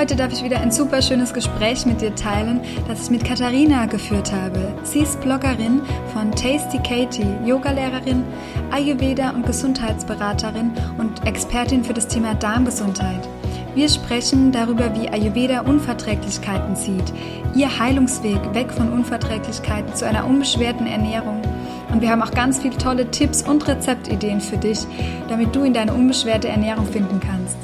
Heute 0.00 0.16
darf 0.16 0.32
ich 0.32 0.42
wieder 0.42 0.58
ein 0.58 0.72
super 0.72 1.02
schönes 1.02 1.34
Gespräch 1.34 1.84
mit 1.84 2.00
dir 2.00 2.14
teilen, 2.14 2.62
das 2.88 3.02
ich 3.02 3.10
mit 3.10 3.22
Katharina 3.22 3.84
geführt 3.84 4.32
habe. 4.32 4.72
Sie 4.82 5.00
ist 5.00 5.20
Bloggerin 5.20 5.82
von 6.14 6.30
Tasty 6.30 6.78
Katie, 6.78 7.26
Yogalehrerin, 7.44 8.24
Ayurveda 8.70 9.28
und 9.32 9.44
Gesundheitsberaterin 9.44 10.72
und 10.96 11.26
Expertin 11.26 11.84
für 11.84 11.92
das 11.92 12.08
Thema 12.08 12.34
Darmgesundheit. 12.34 13.28
Wir 13.74 13.90
sprechen 13.90 14.52
darüber, 14.52 14.90
wie 14.98 15.10
Ayurveda 15.10 15.60
Unverträglichkeiten 15.60 16.76
sieht, 16.76 17.12
ihr 17.54 17.78
Heilungsweg 17.78 18.54
weg 18.54 18.72
von 18.72 18.90
Unverträglichkeiten 18.90 19.94
zu 19.94 20.06
einer 20.06 20.24
unbeschwerten 20.24 20.86
Ernährung. 20.86 21.42
Und 21.92 22.00
wir 22.00 22.08
haben 22.08 22.22
auch 22.22 22.32
ganz 22.32 22.58
viele 22.58 22.78
tolle 22.78 23.10
Tipps 23.10 23.42
und 23.42 23.68
Rezeptideen 23.68 24.40
für 24.40 24.56
dich, 24.56 24.78
damit 25.28 25.54
du 25.54 25.62
in 25.62 25.74
deine 25.74 25.92
unbeschwerte 25.92 26.48
Ernährung 26.48 26.86
finden 26.86 27.20
kannst. 27.20 27.58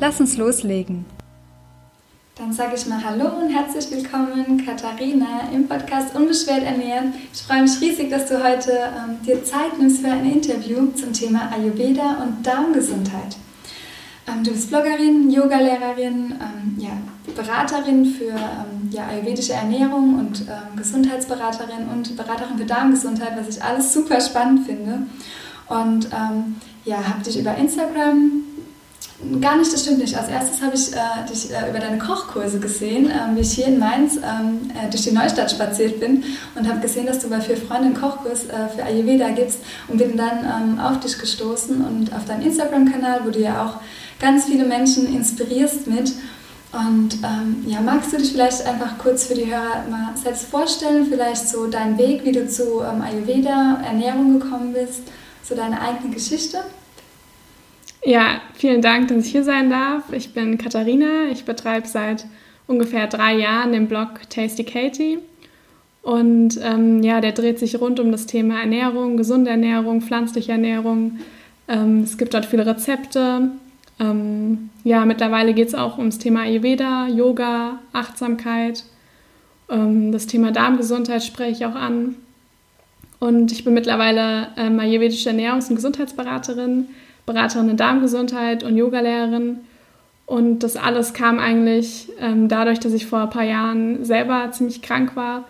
Lass 0.00 0.18
uns 0.18 0.36
loslegen. 0.36 1.04
Dann 2.38 2.52
sage 2.52 2.76
ich 2.76 2.86
mal 2.86 3.02
Hallo 3.04 3.30
und 3.42 3.48
herzlich 3.50 3.90
willkommen, 3.90 4.64
Katharina, 4.64 5.50
im 5.52 5.66
Podcast 5.66 6.14
Unbeschwert 6.14 6.62
ernähren. 6.62 7.12
Ich 7.34 7.42
freue 7.42 7.62
mich 7.62 7.80
riesig, 7.80 8.10
dass 8.10 8.26
du 8.26 8.40
heute 8.40 8.70
ähm, 8.70 9.20
dir 9.26 9.42
Zeit 9.42 9.76
nimmst 9.76 10.02
für 10.02 10.12
ein 10.12 10.24
Interview 10.24 10.86
zum 10.92 11.12
Thema 11.12 11.50
Ayurveda 11.52 12.22
und 12.22 12.46
Darmgesundheit. 12.46 13.36
Ähm, 14.28 14.44
du 14.44 14.52
bist 14.52 14.68
Bloggerin, 14.68 15.28
Yogalehrerin, 15.32 16.36
ähm, 16.40 16.76
ja, 16.78 16.90
Beraterin 17.34 18.04
für 18.04 18.30
ähm, 18.30 18.88
ja, 18.92 19.08
ayurvedische 19.08 19.54
Ernährung 19.54 20.20
und 20.20 20.42
ähm, 20.42 20.76
Gesundheitsberaterin 20.76 21.88
und 21.92 22.16
Beraterin 22.16 22.56
für 22.56 22.66
Darmgesundheit, 22.66 23.32
was 23.36 23.56
ich 23.56 23.64
alles 23.64 23.92
super 23.92 24.20
spannend 24.20 24.64
finde. 24.64 25.02
Und 25.66 26.06
ähm, 26.12 26.54
ja, 26.84 26.98
habe 26.98 27.24
dich 27.24 27.40
über 27.40 27.56
Instagram 27.56 28.44
Gar 29.40 29.56
nicht, 29.56 29.72
das 29.72 29.82
stimmt 29.82 29.98
nicht. 29.98 30.16
Als 30.16 30.28
erstes 30.28 30.62
habe 30.62 30.76
ich 30.76 30.92
äh, 30.92 31.28
dich 31.28 31.50
äh, 31.50 31.68
über 31.68 31.80
deine 31.80 31.98
Kochkurse 31.98 32.60
gesehen, 32.60 33.10
äh, 33.10 33.34
wie 33.34 33.40
ich 33.40 33.50
hier 33.50 33.66
in 33.66 33.80
Mainz 33.80 34.14
ähm, 34.14 34.70
äh, 34.70 34.88
durch 34.90 35.02
die 35.02 35.10
Neustadt 35.10 35.50
spaziert 35.50 35.98
bin 35.98 36.22
und 36.54 36.68
habe 36.68 36.78
gesehen, 36.78 37.06
dass 37.06 37.18
du 37.18 37.28
bei 37.28 37.40
Vier 37.40 37.56
Freunde 37.56 37.86
einen 37.86 38.00
Kochkurs 38.00 38.44
äh, 38.44 38.68
für 38.68 38.84
Ayurveda 38.84 39.30
gibst 39.30 39.58
und 39.88 39.98
bin 39.98 40.16
dann 40.16 40.44
ähm, 40.44 40.78
auf 40.78 41.00
dich 41.00 41.18
gestoßen 41.18 41.84
und 41.84 42.14
auf 42.14 42.26
deinen 42.26 42.42
Instagram-Kanal, 42.42 43.22
wo 43.24 43.30
du 43.30 43.40
ja 43.40 43.66
auch 43.66 43.80
ganz 44.20 44.44
viele 44.44 44.64
Menschen 44.64 45.12
inspirierst 45.12 45.88
mit. 45.88 46.12
Und 46.70 47.14
ähm, 47.24 47.64
ja, 47.66 47.80
magst 47.80 48.12
du 48.12 48.18
dich 48.18 48.30
vielleicht 48.30 48.64
einfach 48.66 48.98
kurz 48.98 49.26
für 49.26 49.34
die 49.34 49.46
Hörer 49.46 49.84
mal 49.90 50.10
selbst 50.14 50.44
vorstellen, 50.44 51.06
vielleicht 51.10 51.48
so 51.48 51.66
deinen 51.66 51.98
Weg, 51.98 52.24
wie 52.24 52.32
du 52.32 52.46
zu 52.48 52.82
ähm, 52.82 53.02
Ayurveda, 53.02 53.80
Ernährung 53.84 54.38
gekommen 54.38 54.74
bist, 54.74 55.00
so 55.42 55.56
deine 55.56 55.80
eigene 55.80 56.14
Geschichte? 56.14 56.58
Ja, 58.04 58.40
vielen 58.54 58.80
Dank, 58.80 59.08
dass 59.08 59.26
ich 59.26 59.32
hier 59.32 59.44
sein 59.44 59.70
darf. 59.70 60.12
Ich 60.12 60.32
bin 60.32 60.56
Katharina. 60.56 61.26
Ich 61.32 61.44
betreibe 61.44 61.86
seit 61.86 62.26
ungefähr 62.66 63.06
drei 63.08 63.36
Jahren 63.36 63.72
den 63.72 63.88
Blog 63.88 64.20
Tasty 64.30 64.64
Katie. 64.64 65.18
Und 66.02 66.58
ähm, 66.62 67.02
ja, 67.02 67.20
der 67.20 67.32
dreht 67.32 67.58
sich 67.58 67.80
rund 67.80 67.98
um 67.98 68.12
das 68.12 68.26
Thema 68.26 68.60
Ernährung, 68.60 69.16
gesunde 69.16 69.50
Ernährung, 69.50 70.00
pflanzliche 70.00 70.52
Ernährung. 70.52 71.18
Ähm, 71.66 72.02
es 72.02 72.16
gibt 72.16 72.34
dort 72.34 72.46
viele 72.46 72.64
Rezepte. 72.64 73.50
Ähm, 73.98 74.70
ja, 74.84 75.04
mittlerweile 75.04 75.52
geht 75.52 75.68
es 75.68 75.74
auch 75.74 75.98
ums 75.98 76.18
Thema 76.18 76.42
Ayurveda, 76.42 77.08
Yoga, 77.08 77.80
Achtsamkeit. 77.92 78.84
Ähm, 79.68 80.12
das 80.12 80.26
Thema 80.26 80.52
Darmgesundheit 80.52 81.24
spreche 81.24 81.50
ich 81.50 81.66
auch 81.66 81.74
an. 81.74 82.14
Und 83.18 83.50
ich 83.50 83.64
bin 83.64 83.74
mittlerweile 83.74 84.48
ähm, 84.56 84.78
ayurvedische 84.78 85.30
Ernährungs- 85.30 85.68
und 85.68 85.76
Gesundheitsberaterin 85.76 86.86
Beraterin 87.28 87.68
in 87.68 87.76
Darmgesundheit 87.76 88.64
und 88.64 88.76
Yogalehrerin. 88.76 89.60
Und 90.26 90.58
das 90.58 90.76
alles 90.76 91.14
kam 91.14 91.38
eigentlich 91.38 92.10
ähm, 92.20 92.48
dadurch, 92.48 92.80
dass 92.80 92.92
ich 92.92 93.06
vor 93.06 93.20
ein 93.20 93.30
paar 93.30 93.44
Jahren 93.44 94.04
selber 94.04 94.50
ziemlich 94.50 94.82
krank 94.82 95.16
war 95.16 95.44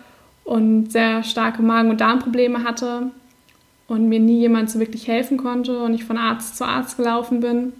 und 0.45 0.91
sehr 0.91 1.23
starke 1.23 1.61
Magen- 1.61 1.89
und 1.89 1.99
Darmprobleme 1.99 2.63
hatte 2.63 3.11
und 3.87 4.07
mir 4.07 4.19
nie 4.19 4.39
jemand 4.39 4.69
so 4.69 4.79
wirklich 4.79 5.07
helfen 5.07 5.37
konnte 5.37 5.79
und 5.79 5.93
ich 5.93 6.05
von 6.05 6.17
Arzt 6.17 6.57
zu 6.57 6.65
Arzt 6.65 6.97
gelaufen 6.97 7.41
bin 7.41 7.73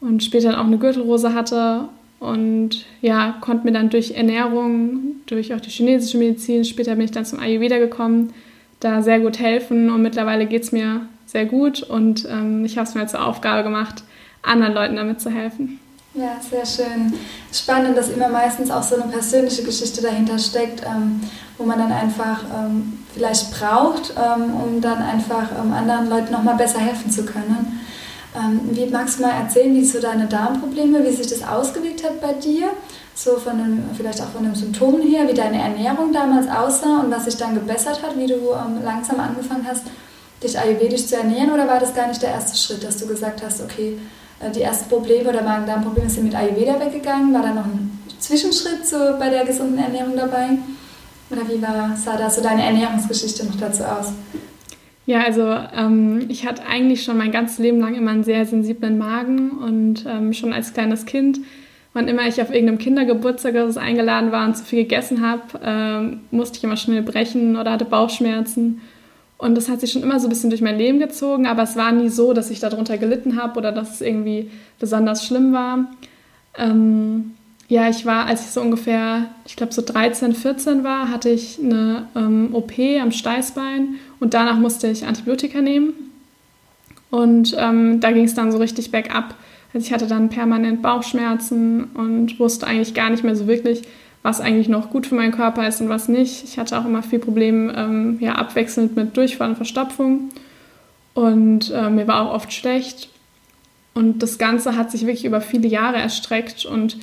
und 0.00 0.22
später 0.22 0.60
auch 0.60 0.66
eine 0.66 0.76
Gürtelrose 0.76 1.32
hatte 1.32 1.88
und 2.20 2.84
ja, 3.00 3.36
konnte 3.40 3.64
mir 3.64 3.72
dann 3.72 3.90
durch 3.90 4.12
Ernährung, 4.12 5.16
durch 5.26 5.54
auch 5.54 5.60
die 5.60 5.70
chinesische 5.70 6.18
Medizin, 6.18 6.64
später 6.64 6.94
bin 6.96 7.06
ich 7.06 7.12
dann 7.12 7.24
zum 7.24 7.38
Ayurveda 7.38 7.78
gekommen, 7.78 8.32
da 8.80 9.02
sehr 9.02 9.20
gut 9.20 9.38
helfen 9.38 9.90
und 9.90 10.02
mittlerweile 10.02 10.46
geht 10.46 10.64
es 10.64 10.72
mir 10.72 11.08
sehr 11.26 11.46
gut 11.46 11.82
und 11.82 12.26
ähm, 12.28 12.64
ich 12.64 12.76
habe 12.78 12.88
es 12.88 12.94
mir 12.94 13.06
zur 13.06 13.26
Aufgabe 13.26 13.62
gemacht, 13.62 14.04
anderen 14.42 14.74
Leuten 14.74 14.96
damit 14.96 15.20
zu 15.20 15.30
helfen. 15.30 15.80
Ja, 16.14 16.36
sehr 16.48 16.64
schön. 16.64 17.12
Spannend, 17.52 17.98
dass 17.98 18.08
immer 18.08 18.28
meistens 18.28 18.70
auch 18.70 18.84
so 18.84 18.94
eine 18.94 19.10
persönliche 19.10 19.64
Geschichte 19.64 20.00
dahinter 20.00 20.38
steckt, 20.38 20.82
ähm, 20.86 21.20
wo 21.58 21.64
man 21.64 21.78
dann 21.78 21.90
einfach 21.90 22.44
ähm, 22.54 22.98
vielleicht 23.12 23.50
braucht, 23.50 24.14
ähm, 24.16 24.54
um 24.54 24.80
dann 24.80 25.02
einfach 25.02 25.50
ähm, 25.60 25.72
anderen 25.72 26.08
Leuten 26.08 26.32
nochmal 26.32 26.56
besser 26.56 26.78
helfen 26.78 27.10
zu 27.10 27.24
können. 27.24 27.80
Ähm, 28.36 28.60
wie 28.70 28.86
magst 28.86 29.18
du 29.18 29.22
mal 29.22 29.32
erzählen, 29.32 29.74
wie 29.74 29.84
so 29.84 30.00
deine 30.00 30.26
Darmprobleme, 30.26 31.04
wie 31.04 31.12
sich 31.12 31.26
das 31.26 31.46
ausgewirkt 31.46 32.04
hat 32.04 32.20
bei 32.20 32.32
dir? 32.32 32.68
So 33.16 33.36
von 33.36 33.58
dem, 33.58 33.82
vielleicht 33.96 34.20
auch 34.20 34.30
von 34.30 34.44
den 34.44 34.54
Symptomen 34.54 35.02
her, 35.02 35.28
wie 35.28 35.34
deine 35.34 35.60
Ernährung 35.60 36.12
damals 36.12 36.48
aussah 36.48 37.00
und 37.00 37.10
was 37.10 37.24
sich 37.24 37.36
dann 37.36 37.54
gebessert 37.54 38.02
hat, 38.02 38.16
wie 38.16 38.26
du 38.26 38.34
ähm, 38.34 38.84
langsam 38.84 39.18
angefangen 39.18 39.66
hast, 39.68 39.82
dich 40.44 40.58
ayurvedisch 40.58 41.06
zu 41.06 41.16
ernähren 41.16 41.50
oder 41.50 41.66
war 41.66 41.80
das 41.80 41.94
gar 41.94 42.06
nicht 42.08 42.22
der 42.22 42.30
erste 42.30 42.56
Schritt, 42.56 42.84
dass 42.84 42.98
du 42.98 43.06
gesagt 43.06 43.42
hast, 43.42 43.62
okay, 43.62 43.98
äh, 44.40 44.50
die 44.50 44.62
ersten 44.62 44.88
Probleme 44.88 45.30
oder 45.30 45.42
Magen-Darm-Probleme 45.42 46.10
sind 46.10 46.24
mit 46.24 46.34
Ayurveda 46.34 46.78
weggegangen? 46.78 47.32
War 47.34 47.42
da 47.42 47.54
noch 47.54 47.64
ein 47.64 47.98
Zwischenschritt 48.18 48.86
so 48.86 48.96
bei 49.18 49.30
der 49.30 49.44
gesunden 49.44 49.78
Ernährung 49.78 50.16
dabei? 50.16 50.50
Oder 51.30 51.42
wie 51.48 51.60
war, 51.60 51.96
sah 51.96 52.16
da 52.16 52.30
so 52.30 52.42
deine 52.42 52.64
Ernährungsgeschichte 52.64 53.46
noch 53.46 53.56
dazu 53.56 53.82
aus? 53.84 54.12
Ja, 55.06 55.22
also 55.22 55.54
ähm, 55.76 56.26
ich 56.28 56.46
hatte 56.46 56.64
eigentlich 56.66 57.02
schon 57.02 57.18
mein 57.18 57.32
ganzes 57.32 57.58
Leben 57.58 57.80
lang 57.80 57.94
immer 57.94 58.12
einen 58.12 58.24
sehr 58.24 58.46
sensiblen 58.46 58.96
Magen 58.96 59.50
und 59.50 60.06
ähm, 60.06 60.32
schon 60.32 60.52
als 60.52 60.72
kleines 60.72 61.04
Kind, 61.04 61.40
wann 61.92 62.08
immer 62.08 62.26
ich 62.26 62.40
auf 62.40 62.50
irgendeinem 62.50 62.78
Kindergeburtstag 62.78 63.54
eingeladen 63.76 64.32
war 64.32 64.46
und 64.46 64.56
zu 64.56 64.64
viel 64.64 64.82
gegessen 64.82 65.26
habe, 65.26 65.42
ähm, 65.62 66.20
musste 66.30 66.58
ich 66.58 66.64
immer 66.64 66.76
schnell 66.76 67.02
brechen 67.02 67.56
oder 67.56 67.72
hatte 67.72 67.84
Bauchschmerzen. 67.84 68.80
Und 69.44 69.56
das 69.56 69.68
hat 69.68 69.80
sich 69.80 69.92
schon 69.92 70.02
immer 70.02 70.18
so 70.18 70.26
ein 70.26 70.30
bisschen 70.30 70.48
durch 70.48 70.62
mein 70.62 70.78
Leben 70.78 70.98
gezogen, 70.98 71.46
aber 71.46 71.64
es 71.64 71.76
war 71.76 71.92
nie 71.92 72.08
so, 72.08 72.32
dass 72.32 72.50
ich 72.50 72.60
darunter 72.60 72.96
gelitten 72.96 73.36
habe 73.36 73.58
oder 73.58 73.72
dass 73.72 73.96
es 73.96 74.00
irgendwie 74.00 74.50
besonders 74.80 75.26
schlimm 75.26 75.52
war. 75.52 75.90
Ähm, 76.56 77.34
ja, 77.68 77.90
ich 77.90 78.06
war, 78.06 78.24
als 78.24 78.46
ich 78.46 78.52
so 78.52 78.62
ungefähr, 78.62 79.26
ich 79.44 79.56
glaube 79.56 79.74
so 79.74 79.82
13, 79.82 80.32
14 80.34 80.82
war, 80.82 81.10
hatte 81.10 81.28
ich 81.28 81.58
eine 81.62 82.08
ähm, 82.16 82.54
OP 82.54 82.72
am 82.78 83.12
Steißbein 83.12 83.96
und 84.18 84.32
danach 84.32 84.56
musste 84.56 84.86
ich 84.86 85.04
Antibiotika 85.04 85.60
nehmen. 85.60 85.92
Und 87.10 87.54
ähm, 87.58 88.00
da 88.00 88.12
ging 88.12 88.24
es 88.24 88.34
dann 88.34 88.50
so 88.50 88.56
richtig 88.56 88.92
bergab. 88.92 89.34
Also 89.74 89.86
ich 89.86 89.92
hatte 89.92 90.06
dann 90.06 90.30
permanent 90.30 90.80
Bauchschmerzen 90.80 91.90
und 91.92 92.40
wusste 92.40 92.66
eigentlich 92.66 92.94
gar 92.94 93.10
nicht 93.10 93.24
mehr 93.24 93.36
so 93.36 93.46
wirklich, 93.46 93.82
was 94.24 94.40
eigentlich 94.40 94.68
noch 94.68 94.88
gut 94.88 95.06
für 95.06 95.14
meinen 95.14 95.32
Körper 95.32 95.68
ist 95.68 95.82
und 95.82 95.90
was 95.90 96.08
nicht. 96.08 96.44
Ich 96.44 96.58
hatte 96.58 96.78
auch 96.78 96.86
immer 96.86 97.02
viel 97.02 97.18
Probleme, 97.18 97.74
ähm, 97.76 98.16
ja, 98.20 98.32
abwechselnd 98.32 98.96
mit 98.96 99.14
Durchfall 99.18 99.50
und 99.50 99.56
Verstopfung. 99.56 100.30
Und 101.12 101.70
äh, 101.70 101.90
mir 101.90 102.08
war 102.08 102.22
auch 102.22 102.34
oft 102.34 102.50
schlecht. 102.50 103.10
Und 103.92 104.22
das 104.22 104.38
Ganze 104.38 104.76
hat 104.76 104.90
sich 104.90 105.02
wirklich 105.02 105.26
über 105.26 105.42
viele 105.42 105.68
Jahre 105.68 105.98
erstreckt. 105.98 106.64
Und 106.64 106.96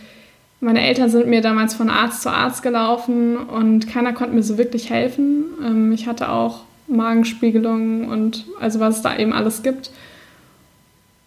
meine 0.62 0.82
Eltern 0.82 1.12
sind 1.12 1.28
mir 1.28 1.42
damals 1.42 1.76
von 1.76 1.92
Arzt 1.92 2.24
zu 2.24 2.30
Arzt 2.32 2.64
gelaufen 2.64 3.38
und 3.38 3.88
keiner 3.88 4.14
konnte 4.14 4.34
mir 4.34 4.44
so 4.44 4.58
wirklich 4.58 4.90
helfen. 4.90 5.46
Ähm, 5.64 5.92
ich 5.92 6.08
hatte 6.08 6.30
auch 6.30 6.62
Magenspiegelungen 6.88 8.10
und 8.10 8.46
also 8.60 8.80
was 8.80 8.98
es 8.98 9.02
da 9.04 9.16
eben 9.16 9.32
alles 9.32 9.62
gibt. 9.62 9.92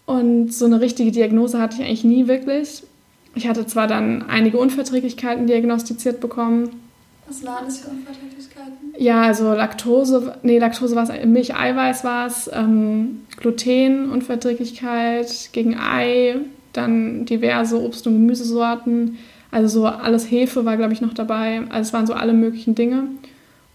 Und 0.05 0.53
so 0.53 0.65
eine 0.65 0.81
richtige 0.81 1.13
Diagnose 1.13 1.57
hatte 1.57 1.77
ich 1.77 1.87
eigentlich 1.87 2.03
nie 2.03 2.27
wirklich. 2.27 2.83
Ich 3.35 3.47
hatte 3.47 3.67
zwar 3.67 3.87
dann 3.87 4.23
einige 4.29 4.57
Unverträglichkeiten 4.57 5.45
diagnostiziert 5.45 6.21
bekommen. 6.21 6.69
Was 7.27 7.45
waren 7.45 7.65
das 7.65 7.79
für 7.79 7.89
Unverträglichkeiten? 7.89 8.93
Ja, 8.97 9.23
also 9.23 9.53
Laktose, 9.53 10.37
nee, 10.43 10.57
Laktose 10.57 10.95
war 10.95 11.03
es, 11.03 11.25
Milcheiweiß 11.25 12.05
war 12.05 12.27
es, 12.27 12.49
ähm, 12.53 13.23
Glutenunverträglichkeit 13.37 15.49
gegen 15.51 15.77
Ei, 15.77 16.37
dann 16.71 17.25
diverse 17.25 17.77
Obst- 17.77 18.07
und 18.07 18.13
Gemüsesorten, 18.13 19.17
Also 19.51 19.81
so 19.81 19.85
alles 19.85 20.29
Hefe 20.29 20.65
war, 20.65 20.77
glaube 20.77 20.93
ich, 20.93 21.01
noch 21.01 21.13
dabei. 21.13 21.61
Also 21.69 21.87
es 21.87 21.93
waren 21.93 22.07
so 22.07 22.13
alle 22.13 22.33
möglichen 22.33 22.75
Dinge. 22.75 23.03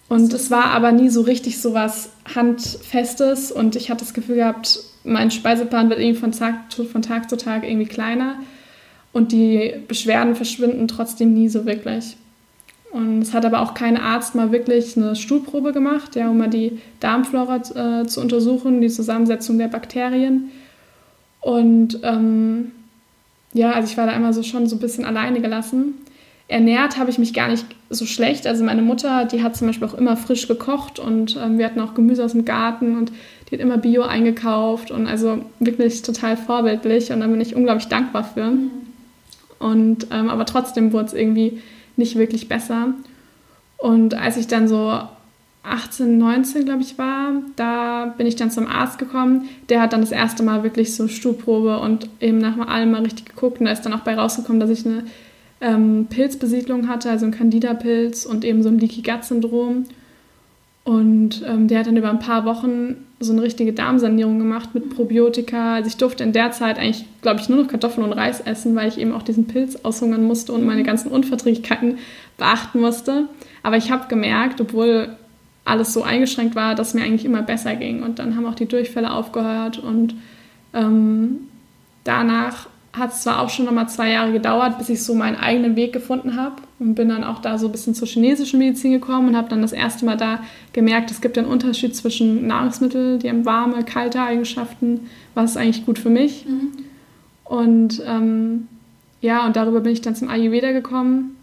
Und 0.08 0.32
es 0.32 0.50
war 0.50 0.66
aber 0.66 0.92
nie 0.92 1.08
so 1.08 1.22
richtig 1.22 1.60
so 1.60 1.72
was 1.72 2.10
Handfestes 2.34 3.52
und 3.52 3.76
ich 3.76 3.90
hatte 3.90 4.04
das 4.04 4.12
Gefühl 4.12 4.36
gehabt, 4.36 4.80
mein 5.04 5.30
Speiseplan 5.30 5.88
wird 5.88 6.00
irgendwie 6.00 6.18
von 6.18 6.32
Tag, 6.32 6.54
von 6.90 7.02
Tag 7.02 7.30
zu 7.30 7.36
Tag 7.36 7.64
irgendwie 7.64 7.86
kleiner 7.86 8.36
und 9.12 9.32
die 9.32 9.74
Beschwerden 9.88 10.34
verschwinden 10.34 10.88
trotzdem 10.88 11.34
nie 11.34 11.48
so 11.48 11.66
wirklich. 11.66 12.16
Und 12.92 13.22
es 13.22 13.32
hat 13.34 13.44
aber 13.44 13.60
auch 13.60 13.74
kein 13.74 13.96
Arzt 13.96 14.34
mal 14.34 14.50
wirklich 14.50 14.96
eine 14.96 15.14
Stuhlprobe 15.14 15.72
gemacht, 15.72 16.16
ja, 16.16 16.28
um 16.28 16.38
mal 16.38 16.50
die 16.50 16.78
Darmflora 16.98 17.56
äh, 18.02 18.06
zu 18.06 18.20
untersuchen, 18.20 18.80
die 18.80 18.88
Zusammensetzung 18.88 19.58
der 19.58 19.68
Bakterien. 19.68 20.50
Und 21.40 22.00
ähm, 22.02 22.72
ja, 23.52 23.72
also 23.72 23.88
ich 23.90 23.96
war 23.96 24.06
da 24.06 24.12
immer 24.12 24.32
so 24.32 24.42
schon 24.42 24.66
so 24.66 24.76
ein 24.76 24.80
bisschen 24.80 25.04
alleine 25.04 25.40
gelassen. 25.40 25.94
Ernährt 26.48 26.98
habe 26.98 27.10
ich 27.10 27.18
mich 27.18 27.32
gar 27.32 27.46
nicht 27.46 27.64
so 27.90 28.06
schlecht. 28.06 28.48
Also 28.48 28.64
meine 28.64 28.82
Mutter, 28.82 29.24
die 29.24 29.42
hat 29.42 29.56
zum 29.56 29.68
Beispiel 29.68 29.86
auch 29.86 29.94
immer 29.94 30.16
frisch 30.16 30.48
gekocht 30.48 30.98
und 30.98 31.38
ähm, 31.40 31.58
wir 31.58 31.66
hatten 31.66 31.80
auch 31.80 31.94
Gemüse 31.94 32.24
aus 32.24 32.32
dem 32.32 32.44
Garten 32.44 32.98
und 32.98 33.12
die 33.48 33.54
hat 33.54 33.60
immer 33.60 33.78
Bio 33.78 34.02
eingekauft 34.02 34.90
und 34.90 35.06
also 35.06 35.44
wirklich 35.60 36.02
total 36.02 36.36
vorbildlich 36.36 37.12
und 37.12 37.20
da 37.20 37.28
bin 37.28 37.40
ich 37.40 37.54
unglaublich 37.54 37.86
dankbar 37.86 38.24
für. 38.24 38.50
Mhm. 38.50 38.70
Und 39.60 40.08
ähm, 40.10 40.28
aber 40.28 40.46
trotzdem 40.46 40.92
wurde 40.92 41.06
es 41.06 41.12
irgendwie 41.12 41.60
nicht 41.96 42.16
wirklich 42.16 42.48
besser. 42.48 42.94
Und 43.76 44.14
als 44.14 44.36
ich 44.36 44.48
dann 44.48 44.66
so 44.66 45.00
18, 45.62 46.18
19, 46.18 46.64
glaube 46.64 46.82
ich, 46.82 46.98
war, 46.98 47.34
da 47.56 48.06
bin 48.16 48.26
ich 48.26 48.36
dann 48.36 48.50
zum 48.50 48.66
Arzt 48.66 48.98
gekommen. 48.98 49.48
Der 49.68 49.80
hat 49.80 49.92
dann 49.92 50.00
das 50.00 50.10
erste 50.10 50.42
Mal 50.42 50.62
wirklich 50.62 50.94
so 50.96 51.06
Stuhlprobe 51.06 51.78
und 51.78 52.08
eben 52.20 52.38
nach 52.38 52.58
allem 52.66 52.90
mal 52.90 53.02
richtig 53.02 53.26
geguckt. 53.26 53.60
Und 53.60 53.66
da 53.66 53.72
ist 53.72 53.82
dann 53.82 53.92
auch 53.92 54.00
bei 54.00 54.14
rausgekommen, 54.14 54.60
dass 54.60 54.70
ich 54.70 54.86
eine 54.86 55.04
ähm, 55.60 56.06
Pilzbesiedlung 56.08 56.88
hatte, 56.88 57.10
also 57.10 57.26
ein 57.26 57.32
Candida-Pilz 57.32 58.24
und 58.24 58.44
eben 58.44 58.62
so 58.62 58.70
ein 58.70 58.78
Leaky 58.78 59.02
Gut-Syndrom. 59.02 59.84
Und 60.84 61.44
ähm, 61.46 61.68
der 61.68 61.80
hat 61.80 61.86
dann 61.86 61.96
über 61.98 62.10
ein 62.10 62.18
paar 62.18 62.46
Wochen 62.46 62.96
so 63.22 63.32
eine 63.32 63.42
richtige 63.42 63.74
Darmsanierung 63.74 64.38
gemacht 64.38 64.70
mit 64.74 64.88
Probiotika. 64.96 65.74
Also 65.74 65.88
ich 65.88 65.98
durfte 65.98 66.24
in 66.24 66.32
der 66.32 66.52
Zeit 66.52 66.78
eigentlich, 66.78 67.04
glaube 67.20 67.40
ich, 67.40 67.50
nur 67.50 67.62
noch 67.62 67.68
Kartoffeln 67.68 68.06
und 68.06 68.14
Reis 68.14 68.40
essen, 68.40 68.74
weil 68.74 68.88
ich 68.88 68.98
eben 68.98 69.12
auch 69.12 69.22
diesen 69.22 69.46
Pilz 69.46 69.76
aushungern 69.76 70.24
musste 70.24 70.54
und 70.54 70.64
meine 70.64 70.82
ganzen 70.84 71.10
Unverträglichkeiten 71.10 71.98
beachten 72.38 72.80
musste. 72.80 73.28
Aber 73.62 73.76
ich 73.76 73.90
habe 73.90 74.08
gemerkt, 74.08 74.62
obwohl 74.62 75.10
alles 75.66 75.92
so 75.92 76.02
eingeschränkt 76.02 76.56
war, 76.56 76.74
dass 76.74 76.94
mir 76.94 77.02
eigentlich 77.02 77.26
immer 77.26 77.42
besser 77.42 77.76
ging. 77.76 78.02
Und 78.02 78.18
dann 78.18 78.36
haben 78.36 78.46
auch 78.46 78.54
die 78.54 78.66
Durchfälle 78.66 79.12
aufgehört 79.12 79.78
und 79.78 80.14
ähm, 80.72 81.40
danach 82.04 82.69
hat 82.92 83.12
es 83.12 83.22
zwar 83.22 83.40
auch 83.40 83.50
schon 83.50 83.66
nochmal 83.66 83.88
zwei 83.88 84.10
Jahre 84.10 84.32
gedauert, 84.32 84.78
bis 84.78 84.88
ich 84.88 85.02
so 85.04 85.14
meinen 85.14 85.36
eigenen 85.36 85.76
Weg 85.76 85.92
gefunden 85.92 86.36
habe 86.36 86.56
und 86.80 86.96
bin 86.96 87.08
dann 87.08 87.22
auch 87.22 87.40
da 87.40 87.56
so 87.56 87.66
ein 87.66 87.72
bisschen 87.72 87.94
zur 87.94 88.08
chinesischen 88.08 88.58
Medizin 88.58 88.92
gekommen 88.92 89.28
und 89.28 89.36
habe 89.36 89.48
dann 89.48 89.62
das 89.62 89.72
erste 89.72 90.04
Mal 90.04 90.16
da 90.16 90.40
gemerkt, 90.72 91.10
es 91.10 91.20
gibt 91.20 91.38
einen 91.38 91.46
Unterschied 91.46 91.94
zwischen 91.94 92.48
Nahrungsmitteln, 92.48 93.20
die 93.20 93.28
haben 93.28 93.44
warme, 93.44 93.84
kalte 93.84 94.20
Eigenschaften, 94.20 95.08
was 95.34 95.52
ist 95.52 95.56
eigentlich 95.56 95.86
gut 95.86 96.00
für 96.00 96.10
mich. 96.10 96.46
Mhm. 96.46 96.72
Und 97.44 98.02
ähm, 98.06 98.66
ja, 99.20 99.46
und 99.46 99.54
darüber 99.54 99.80
bin 99.80 99.92
ich 99.92 100.00
dann 100.00 100.16
zum 100.16 100.28
Ayurveda 100.28 100.72
gekommen 100.72 101.36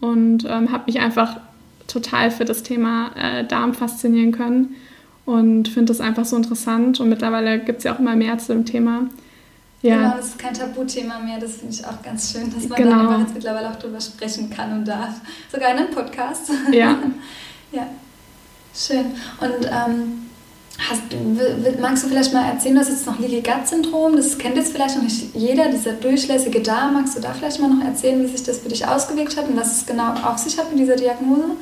und 0.00 0.44
ähm, 0.46 0.72
habe 0.72 0.84
mich 0.86 1.00
einfach 1.00 1.38
total 1.86 2.30
für 2.30 2.44
das 2.44 2.62
Thema 2.62 3.12
äh, 3.16 3.44
Darm 3.44 3.72
faszinieren 3.72 4.32
können 4.32 4.74
und 5.24 5.68
finde 5.68 5.86
das 5.86 6.00
einfach 6.00 6.24
so 6.24 6.36
interessant 6.36 7.00
und 7.00 7.08
mittlerweile 7.08 7.60
gibt 7.60 7.78
es 7.78 7.84
ja 7.84 7.94
auch 7.94 7.98
immer 7.98 8.16
mehr 8.16 8.36
zu 8.38 8.52
dem 8.52 8.66
Thema. 8.66 9.06
Ja. 9.82 9.96
Genau, 9.96 10.16
das 10.16 10.26
ist 10.26 10.38
kein 10.38 10.52
Tabuthema 10.52 11.18
mehr. 11.20 11.38
Das 11.38 11.52
finde 11.56 11.74
ich 11.74 11.84
auch 11.84 12.02
ganz 12.02 12.32
schön, 12.32 12.52
dass 12.52 12.68
man 12.68 12.76
genau. 12.76 12.90
da 12.90 13.00
einfach 13.00 13.20
jetzt 13.20 13.34
mittlerweile 13.34 13.70
auch 13.70 13.76
drüber 13.76 14.00
sprechen 14.00 14.50
kann 14.50 14.72
und 14.72 14.84
darf. 14.86 15.14
Sogar 15.50 15.70
in 15.70 15.78
einem 15.78 15.90
Podcast. 15.90 16.50
Ja. 16.72 16.98
ja. 17.72 17.86
Schön. 18.74 19.06
Und 19.40 19.66
ähm, 19.66 20.28
hast, 20.78 21.80
magst 21.80 22.04
du 22.04 22.08
vielleicht 22.08 22.32
mal 22.32 22.50
erzählen, 22.50 22.74
du 22.74 22.80
hast 22.80 22.90
jetzt 22.90 23.06
noch 23.06 23.18
Leaky 23.18 23.40
Gut 23.40 23.66
Syndrom, 23.66 24.16
das 24.16 24.38
kennt 24.38 24.56
jetzt 24.56 24.72
vielleicht 24.72 24.96
noch 24.96 25.02
nicht 25.02 25.34
jeder, 25.34 25.68
dieser 25.70 25.94
durchlässige 25.94 26.60
Darm. 26.60 26.94
Magst 26.94 27.16
du 27.16 27.20
da 27.20 27.32
vielleicht 27.32 27.58
mal 27.58 27.68
noch 27.68 27.84
erzählen, 27.84 28.22
wie 28.22 28.28
sich 28.28 28.42
das 28.42 28.58
für 28.58 28.68
dich 28.68 28.86
ausgewirkt 28.86 29.36
hat 29.36 29.48
und 29.48 29.56
was 29.56 29.78
es 29.78 29.86
genau 29.86 30.12
auf 30.12 30.38
sich 30.38 30.58
hat 30.58 30.70
mit 30.70 30.78
dieser 30.78 30.96
Diagnose? 30.96 31.56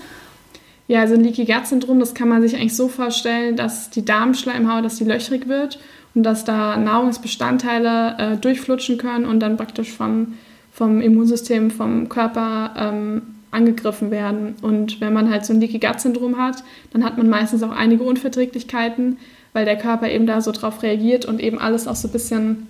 Ja, 0.89 1.01
also 1.01 1.15
ein 1.15 1.21
Leaky 1.21 1.45
Gut 1.45 1.67
Syndrom, 1.67 2.01
das 2.01 2.15
kann 2.15 2.29
man 2.29 2.43
sich 2.43 2.57
eigentlich 2.57 2.77
so 2.77 2.89
vorstellen, 2.89 3.57
dass 3.57 3.91
die 3.91 4.05
Darmschleimhaut, 4.05 4.85
dass 4.85 4.97
die 4.97 5.05
löchrig 5.05 5.47
wird 5.47 5.79
dass 6.23 6.45
da 6.45 6.77
Nahrungsbestandteile 6.77 8.17
äh, 8.19 8.37
durchflutschen 8.37 8.99
können 8.99 9.27
und 9.27 9.41
dann 9.41 9.57
praktisch 9.57 9.93
vom, 9.93 10.35
vom 10.73 11.01
Immunsystem, 11.01 11.71
vom 11.71 12.09
Körper 12.09 12.75
ähm, 12.77 13.23
angegriffen 13.51 14.11
werden. 14.11 14.57
Und 14.63 15.01
wenn 15.01 15.13
man 15.13 15.31
halt 15.31 15.45
so 15.45 15.53
ein 15.53 15.61
Leaky 15.61 15.79
Gut 15.79 16.01
Syndrom 16.01 16.39
hat, 16.39 16.63
dann 16.93 17.05
hat 17.05 17.17
man 17.17 17.29
meistens 17.29 17.63
auch 17.63 17.71
einige 17.71 18.03
Unverträglichkeiten, 18.05 19.19
weil 19.53 19.65
der 19.65 19.79
Körper 19.79 20.11
eben 20.11 20.27
da 20.27 20.41
so 20.41 20.53
drauf 20.53 20.83
reagiert 20.83 21.25
und 21.25 21.41
eben 21.41 21.59
alles 21.59 21.89
auch 21.89 21.97
so 21.97 22.09
ein 22.09 22.13
bisschen 22.13 22.67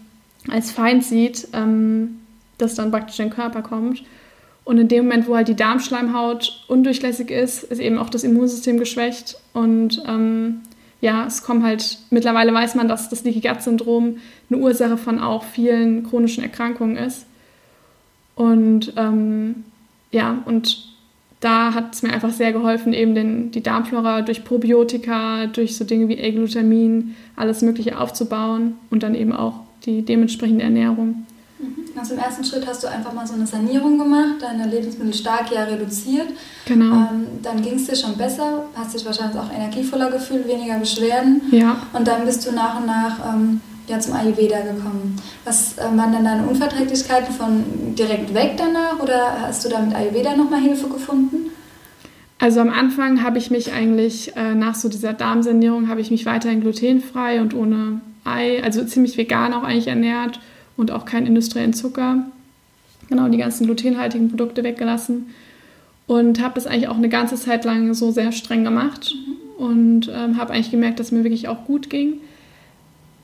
als 0.48 0.70
Feind 0.70 1.04
sieht, 1.04 1.48
ähm, 1.52 2.20
das 2.58 2.74
dann 2.74 2.90
praktisch 2.90 3.18
in 3.18 3.26
den 3.26 3.34
Körper 3.34 3.62
kommt. 3.62 4.02
Und 4.64 4.78
in 4.78 4.88
dem 4.88 5.06
Moment, 5.06 5.26
wo 5.26 5.34
halt 5.34 5.48
die 5.48 5.56
Darmschleimhaut 5.56 6.64
undurchlässig 6.68 7.30
ist, 7.30 7.64
ist 7.64 7.80
eben 7.80 7.98
auch 7.98 8.10
das 8.10 8.22
Immunsystem 8.22 8.78
geschwächt 8.78 9.40
und 9.54 10.02
ähm, 10.06 10.60
ja, 11.00 11.26
es 11.26 11.42
kommt 11.42 11.62
halt, 11.62 11.98
mittlerweile 12.10 12.52
weiß 12.52 12.74
man, 12.74 12.88
dass 12.88 13.08
das 13.08 13.24
Leaky 13.24 13.40
Gut 13.40 13.62
Syndrom 13.62 14.18
eine 14.50 14.60
Ursache 14.60 14.96
von 14.96 15.18
auch 15.18 15.44
vielen 15.44 16.04
chronischen 16.04 16.42
Erkrankungen 16.42 16.96
ist. 16.96 17.26
Und 18.34 18.92
ähm, 18.96 19.64
ja, 20.10 20.42
und 20.44 20.88
da 21.40 21.74
hat 21.74 21.94
es 21.94 22.02
mir 22.02 22.12
einfach 22.12 22.32
sehr 22.32 22.52
geholfen, 22.52 22.92
eben 22.92 23.14
den, 23.14 23.50
die 23.52 23.62
Darmflora 23.62 24.22
durch 24.22 24.44
Probiotika, 24.44 25.46
durch 25.46 25.76
so 25.76 25.84
Dinge 25.84 26.08
wie 26.08 26.18
L-Glutamin, 26.18 27.14
alles 27.36 27.62
Mögliche 27.62 27.98
aufzubauen 27.98 28.74
und 28.90 29.04
dann 29.04 29.14
eben 29.14 29.32
auch 29.32 29.60
die 29.84 30.02
dementsprechende 30.04 30.64
Ernährung. 30.64 31.26
Also 31.96 32.14
im 32.14 32.20
ersten 32.20 32.44
Schritt 32.44 32.66
hast 32.66 32.84
du 32.84 32.86
einfach 32.86 33.12
mal 33.12 33.26
so 33.26 33.34
eine 33.34 33.46
Sanierung 33.46 33.98
gemacht, 33.98 34.36
deine 34.40 34.66
Lebensmittel 34.66 35.12
stark 35.12 35.50
ja 35.50 35.64
reduziert. 35.64 36.28
Genau. 36.66 36.94
Ähm, 36.94 37.26
dann 37.42 37.60
ging 37.62 37.74
es 37.74 37.86
dir 37.86 37.96
schon 37.96 38.16
besser, 38.16 38.64
hast 38.76 38.94
dich 38.94 39.04
wahrscheinlich 39.04 39.38
auch 39.38 39.52
energievoller 39.52 40.10
gefühlt, 40.10 40.46
weniger 40.46 40.78
Beschwerden. 40.78 41.42
Ja. 41.50 41.76
Und 41.92 42.06
dann 42.06 42.24
bist 42.24 42.46
du 42.46 42.52
nach 42.52 42.78
und 42.78 42.86
nach 42.86 43.34
ähm, 43.34 43.60
ja, 43.88 43.98
zum 43.98 44.14
Ayurveda 44.14 44.60
gekommen. 44.60 45.16
Was 45.44 45.76
äh, 45.78 45.82
waren 45.82 46.12
dann 46.12 46.24
deine 46.24 46.46
Unverträglichkeiten 46.46 47.34
von 47.34 47.64
direkt 47.96 48.32
weg 48.34 48.54
danach 48.56 49.00
oder 49.00 49.40
hast 49.40 49.64
du 49.64 49.68
da 49.68 49.80
mit 49.80 49.94
Ayurveda 49.94 50.36
nochmal 50.36 50.60
Hilfe 50.60 50.88
gefunden? 50.88 51.50
Also 52.38 52.60
am 52.60 52.70
Anfang 52.70 53.24
habe 53.24 53.38
ich 53.38 53.50
mich 53.50 53.72
eigentlich 53.72 54.36
äh, 54.36 54.54
nach 54.54 54.76
so 54.76 54.88
dieser 54.88 55.12
Darmsanierung 55.12 55.88
habe 55.88 56.00
ich 56.00 56.12
mich 56.12 56.24
weiterhin 56.24 56.60
glutenfrei 56.60 57.40
und 57.40 57.52
ohne 57.52 58.00
Ei, 58.24 58.62
also 58.62 58.84
ziemlich 58.84 59.16
vegan 59.16 59.52
auch 59.52 59.64
eigentlich 59.64 59.88
ernährt 59.88 60.38
und 60.78 60.90
auch 60.92 61.04
keinen 61.04 61.26
industriellen 61.26 61.74
Zucker. 61.74 62.24
Genau, 63.10 63.28
die 63.28 63.36
ganzen 63.36 63.66
glutenhaltigen 63.66 64.30
Produkte 64.30 64.64
weggelassen. 64.64 65.26
Und 66.06 66.40
habe 66.40 66.54
das 66.54 66.66
eigentlich 66.66 66.88
auch 66.88 66.96
eine 66.96 67.10
ganze 67.10 67.36
Zeit 67.36 67.66
lang 67.66 67.92
so 67.92 68.10
sehr 68.10 68.32
streng 68.32 68.64
gemacht 68.64 69.14
mhm. 69.14 69.62
und 69.62 70.10
ähm, 70.14 70.38
habe 70.38 70.54
eigentlich 70.54 70.70
gemerkt, 70.70 70.98
dass 70.98 71.08
es 71.08 71.12
mir 71.12 71.24
wirklich 71.24 71.48
auch 71.48 71.66
gut 71.66 71.90
ging. 71.90 72.14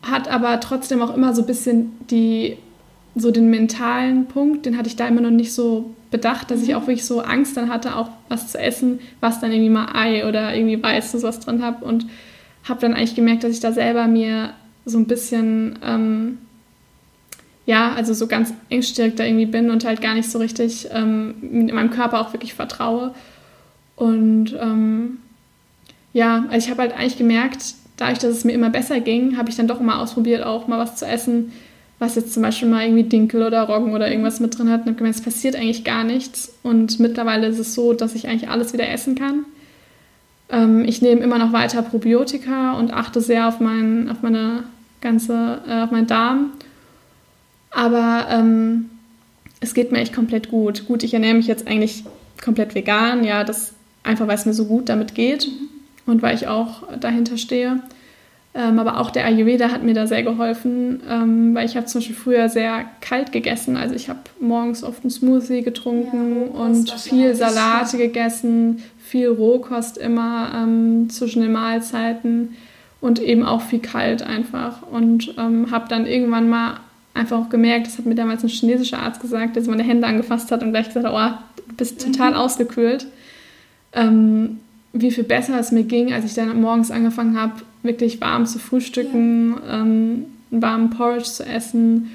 Hat 0.03 0.29
aber 0.29 0.61
trotzdem 0.61 1.01
auch 1.01 1.15
immer 1.15 1.35
so 1.35 1.43
ein 1.43 1.47
bisschen 1.47 1.93
die, 2.11 2.59
so 3.15 3.31
den 3.31 3.49
mentalen 3.49 4.27
Punkt, 4.27 4.67
den 4.67 4.77
hatte 4.77 4.89
ich 4.89 4.97
da 4.97 5.09
immer 5.09 5.23
noch 5.23 5.31
nicht 5.31 5.55
so 5.55 5.95
bedacht, 6.11 6.51
dass 6.51 6.59
mhm. 6.59 6.65
ich 6.65 6.75
auch 6.75 6.83
wirklich 6.83 7.07
so 7.07 7.21
Angst 7.21 7.57
dann 7.57 7.71
hatte, 7.71 7.97
auch 7.97 8.11
was 8.29 8.53
zu 8.53 8.59
essen, 8.59 8.99
was 9.21 9.41
dann 9.41 9.53
irgendwie 9.53 9.71
mal 9.71 9.89
Ei 9.95 10.29
oder 10.29 10.55
irgendwie 10.55 10.83
Weiß 10.83 11.23
was 11.23 11.41
drin 11.41 11.63
habe. 11.63 11.85
Und 11.85 12.07
habe 12.65 12.81
dann 12.81 12.95
eigentlich 12.95 13.15
gemerkt, 13.15 13.45
dass 13.45 13.53
ich 13.53 13.61
da 13.61 13.73
selber 13.73 14.07
mir 14.09 14.51
so 14.85 14.99
ein 14.99 15.07
bisschen 15.07 15.79
ähm, 15.83 16.39
ja, 17.67 17.93
also 17.95 18.13
so 18.13 18.27
ganz 18.27 18.53
engstirrig 18.69 19.15
da 19.17 19.25
irgendwie 19.25 19.47
bin 19.47 19.71
und 19.71 19.85
halt 19.85 20.03
gar 20.03 20.15
nicht 20.15 20.31
so 20.31 20.39
richtig 20.39 20.89
ähm, 20.93 21.35
meinem 21.73 21.91
Körper 21.91 22.21
auch 22.21 22.33
wirklich 22.33 22.55
vertraue. 22.55 23.15
Und 23.97 24.55
ähm, 24.61 25.19
ja, 26.13 26.45
also 26.51 26.67
ich 26.67 26.71
habe 26.71 26.83
halt 26.83 26.93
eigentlich 26.93 27.17
gemerkt, 27.17 27.75
dadurch, 27.97 28.19
dass 28.19 28.31
es 28.31 28.45
mir 28.45 28.53
immer 28.53 28.71
besser 28.71 29.01
ging, 29.01 29.37
habe 29.37 29.49
ich 29.49 29.57
dann 29.57 29.69
doch 29.69 29.81
immer 29.81 30.01
ausprobiert, 30.01 30.45
auch 30.45 30.67
mal 30.69 30.79
was 30.79 30.97
zu 30.97 31.07
essen, 31.07 31.53
was 31.99 32.17
jetzt 32.17 32.35
zum 32.35 32.43
Beispiel 32.43 32.69
mal 32.69 32.85
irgendwie 32.85 33.05
Dinkel 33.05 33.43
oder 33.43 33.63
Roggen 33.63 33.95
oder 33.95 34.11
irgendwas 34.11 34.41
mit 34.41 34.59
drin 34.59 34.69
hat. 34.69 34.81
Und 34.83 34.89
habe 34.89 34.97
gemerkt, 34.97 35.19
es 35.19 35.25
passiert 35.25 35.57
eigentlich 35.57 35.85
gar 35.85 36.05
nichts. 36.05 36.53
Und 36.63 37.01
mittlerweile 37.01 37.47
ist 37.47 37.59
es 37.59 37.75
so, 37.75 37.95
dass 37.95 38.15
ich 38.15 38.29
eigentlich 38.29 38.51
alles 38.51 38.73
wieder 38.73 38.89
essen 38.89 39.15
kann. 39.15 39.45
Ähm, 40.51 40.85
ich 40.85 41.01
nehme 41.01 41.23
immer 41.23 41.39
noch 41.39 41.53
weiter 41.53 41.81
Probiotika 41.83 42.75
und 42.75 42.93
achte 42.93 43.23
sehr 43.23 43.49
auf, 43.49 43.61
mein, 43.61 44.11
auf 44.11 44.23
meine 44.23 44.65
ganze, 45.01 45.61
äh, 45.67 45.83
auf 45.83 45.93
meinen 45.93 46.09
Darm 46.09 46.51
aber 47.75 48.27
ähm, 48.31 48.91
es 49.61 49.75
geht 49.75 49.93
mir 49.93 49.99
echt 49.99 50.15
komplett 50.15 50.51
gut. 50.51 50.87
Gut, 50.87 51.03
ich 51.03 51.15
ernähre 51.15 51.35
mich 51.35 51.47
jetzt 51.47 51.67
eigentlich 51.67 52.05
komplett 52.43 52.75
vegan, 52.75 53.25
ja, 53.25 53.45
das 53.45 53.73
einfach 54.03 54.27
weil 54.27 54.37
es 54.37 54.47
mir 54.47 54.55
so 54.55 54.67
gut 54.67 54.89
damit 54.89 55.15
geht 55.15 55.49
und 56.07 56.23
weil 56.23 56.35
ich 56.35 56.47
auch 56.47 56.83
dahinter 56.99 57.39
stehe. 57.39 57.81
Ähm, 58.57 58.79
aber 58.79 59.01
auch 59.01 59.11
der 59.11 59.27
Ayurveda 59.27 59.71
hat 59.71 59.83
mir 59.83 59.95
da 59.95 60.07
sehr 60.07 60.23
geholfen, 60.23 61.03
ähm, 61.11 61.55
weil 61.57 61.67
ich 61.67 61.77
habe 61.77 61.87
zum 61.87 62.01
Beispiel 62.01 62.15
früher 62.15 62.49
sehr 62.49 62.85
kalt 63.01 63.33
gegessen. 63.33 63.77
Also 63.77 63.97
ich 63.97 64.09
habe 64.09 64.21
morgens 64.39 64.85
oft 64.85 65.03
einen 65.03 65.11
Smoothie 65.11 65.63
getrunken 65.63 66.51
ja, 66.55 66.61
und 66.61 66.89
viel 66.93 67.35
Salate 67.35 67.97
gegessen, 67.97 68.83
viel 68.99 69.29
Rohkost 69.29 69.99
immer 69.99 70.53
ähm, 70.55 71.11
zwischen 71.11 71.43
den 71.43 71.51
Mahlzeiten 71.51 72.55
und 73.01 73.21
eben 73.21 73.43
auch 73.43 73.61
viel 73.61 73.81
kalt 73.81 74.23
einfach. 74.23 74.83
Und 74.89 75.35
ähm, 75.37 75.73
habe 75.73 75.89
dann 75.89 76.07
irgendwann 76.07 76.49
mal 76.49 76.77
einfach 77.15 77.39
auch 77.39 77.49
gemerkt, 77.49 77.87
das 77.87 77.97
hat 77.99 78.07
mir 78.07 78.15
damals 78.15 78.43
ein 78.43 78.49
chinesischer 78.49 78.99
Arzt 78.99 79.21
gesagt, 79.21 79.57
der 79.57 79.63
meine 79.65 79.85
Hände 79.85 80.07
angefasst 80.07 80.51
hat 80.51 80.63
und 80.63 80.71
gleich 80.71 80.89
gesagt 80.89 81.07
hat, 81.07 81.13
oh, 81.15 81.63
du 81.69 81.75
bist 81.77 82.05
total 82.05 82.33
mhm. 82.33 82.37
ausgekühlt. 82.37 83.07
Ähm, 83.93 84.59
wie 84.93 85.11
viel 85.11 85.25
besser 85.25 85.59
es 85.59 85.73
mir 85.73 85.85
ging, 85.85 86.13
als 86.13 86.25
ich 86.25 86.35
dann 86.35 86.61
morgens 86.61 86.91
angefangen 86.91 87.39
habe, 87.39 87.55
wirklich 87.83 88.21
warm 88.21 88.47
zu 88.47 88.59
frühstücken, 88.59 89.55
ja. 89.67 89.81
ähm, 89.81 90.27
einen 90.51 90.63
warmen 90.63 90.91
Porridge 90.91 91.25
zu 91.25 91.45
essen, 91.45 92.11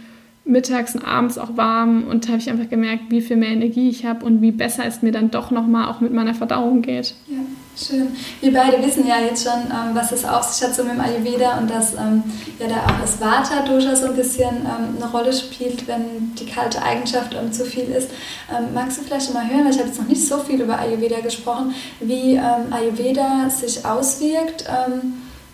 mittags 0.45 0.95
und 0.95 1.05
abends 1.05 1.37
auch 1.37 1.57
warm. 1.57 2.05
Und 2.05 2.25
da 2.25 2.29
habe 2.29 2.39
ich 2.39 2.49
einfach 2.49 2.69
gemerkt, 2.69 3.03
wie 3.09 3.21
viel 3.21 3.37
mehr 3.37 3.49
Energie 3.49 3.89
ich 3.89 4.05
habe 4.05 4.25
und 4.25 4.41
wie 4.41 4.51
besser 4.51 4.85
es 4.85 5.01
mir 5.01 5.11
dann 5.11 5.31
doch 5.31 5.51
nochmal 5.51 5.87
auch 5.87 6.01
mit 6.01 6.13
meiner 6.13 6.33
Verdauung 6.33 6.81
geht. 6.81 7.15
Ja. 7.27 7.37
Schön. 7.81 8.13
Wir 8.41 8.51
beide 8.51 8.85
wissen 8.85 9.07
ja 9.07 9.19
jetzt 9.21 9.45
schon, 9.45 9.61
ähm, 9.71 9.93
was 9.93 10.11
es 10.11 10.25
auf 10.25 10.43
sich 10.43 10.67
hat 10.67 10.75
so 10.75 10.83
mit 10.83 10.93
dem 10.93 10.99
Ayurveda 10.99 11.59
und 11.59 11.69
dass 11.69 11.93
ähm, 11.93 12.23
ja 12.59 12.67
da 12.67 12.75
auch 12.75 12.99
das 12.99 13.21
Vata 13.21 13.65
durchaus 13.65 14.01
so 14.01 14.07
ein 14.07 14.15
bisschen 14.17 14.49
ähm, 14.49 14.97
eine 14.97 15.09
Rolle 15.09 15.31
spielt, 15.31 15.87
wenn 15.87 16.35
die 16.35 16.45
kalte 16.45 16.81
Eigenschaft 16.81 17.33
ähm, 17.33 17.53
zu 17.53 17.63
viel 17.63 17.85
ist. 17.85 18.09
Ähm, 18.51 18.73
magst 18.73 18.97
du 18.97 19.03
vielleicht 19.03 19.33
mal 19.33 19.49
hören, 19.49 19.63
weil 19.63 19.71
ich 19.71 19.77
habe 19.77 19.87
jetzt 19.87 19.99
noch 19.99 20.07
nicht 20.07 20.27
so 20.27 20.39
viel 20.39 20.59
über 20.59 20.77
Ayurveda 20.77 21.21
gesprochen, 21.21 21.73
wie 22.01 22.33
ähm, 22.33 22.71
Ayurveda 22.71 23.49
sich 23.49 23.85
auswirkt 23.85 24.65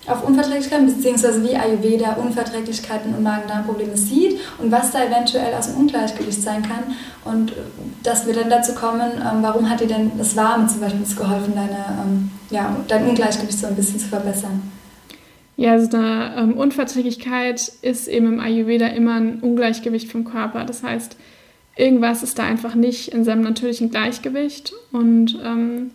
auf 0.08 0.24
Unverträglichkeiten, 0.24 0.86
beziehungsweise 0.86 1.44
wie 1.44 1.56
Ayurveda 1.56 2.14
Unverträglichkeiten 2.14 3.16
und 3.16 3.24
Magen-Darm-Probleme 3.24 3.98
sieht 3.98 4.40
und 4.60 4.72
was 4.72 4.92
da 4.92 5.04
eventuell 5.06 5.54
aus 5.54 5.68
dem 5.68 5.78
Ungleichgewicht 5.78 6.42
sein 6.42 6.62
kann. 6.64 6.96
Und 7.24 7.54
dass 8.04 8.28
wir 8.28 8.34
dann 8.34 8.50
dazu 8.50 8.74
kommen, 8.74 9.12
ähm, 9.14 9.42
warum 9.42 9.70
hat 9.70 9.80
dir 9.82 9.88
denn 9.88 10.12
das 10.18 10.36
Warme 10.36 10.68
zum 10.68 10.82
Beispiel 10.82 11.02
geholfen, 11.16 11.54
deine, 11.56 11.86
ähm, 12.04 12.32
ja, 12.52 12.76
dein 12.88 13.08
Ungleichgewicht 13.08 13.58
so 13.58 13.68
ein 13.68 13.76
bisschen 13.76 14.00
zu 14.00 14.08
verbessern? 14.08 14.62
Ja, 15.58 15.72
also 15.72 15.98
eine 15.98 16.36
ähm, 16.38 16.58
Unverträglichkeit 16.58 17.72
ist 17.82 18.08
eben 18.08 18.28
im 18.28 18.40
Ayurveda 18.40 18.88
immer 18.88 19.16
ein 19.16 19.40
Ungleichgewicht 19.40 20.12
vom 20.12 20.26
Körper. 20.26 20.66
Das 20.66 20.84
heißt, 20.84 21.16
irgendwas 21.78 22.24
ist 22.24 22.38
da 22.38 22.44
einfach 22.44 22.76
nicht 22.76 23.10
in 23.10 23.24
seinem 23.24 23.42
natürlichen 23.42 23.90
Gleichgewicht 23.90 24.74
und 24.92 25.40
ähm, 25.44 25.92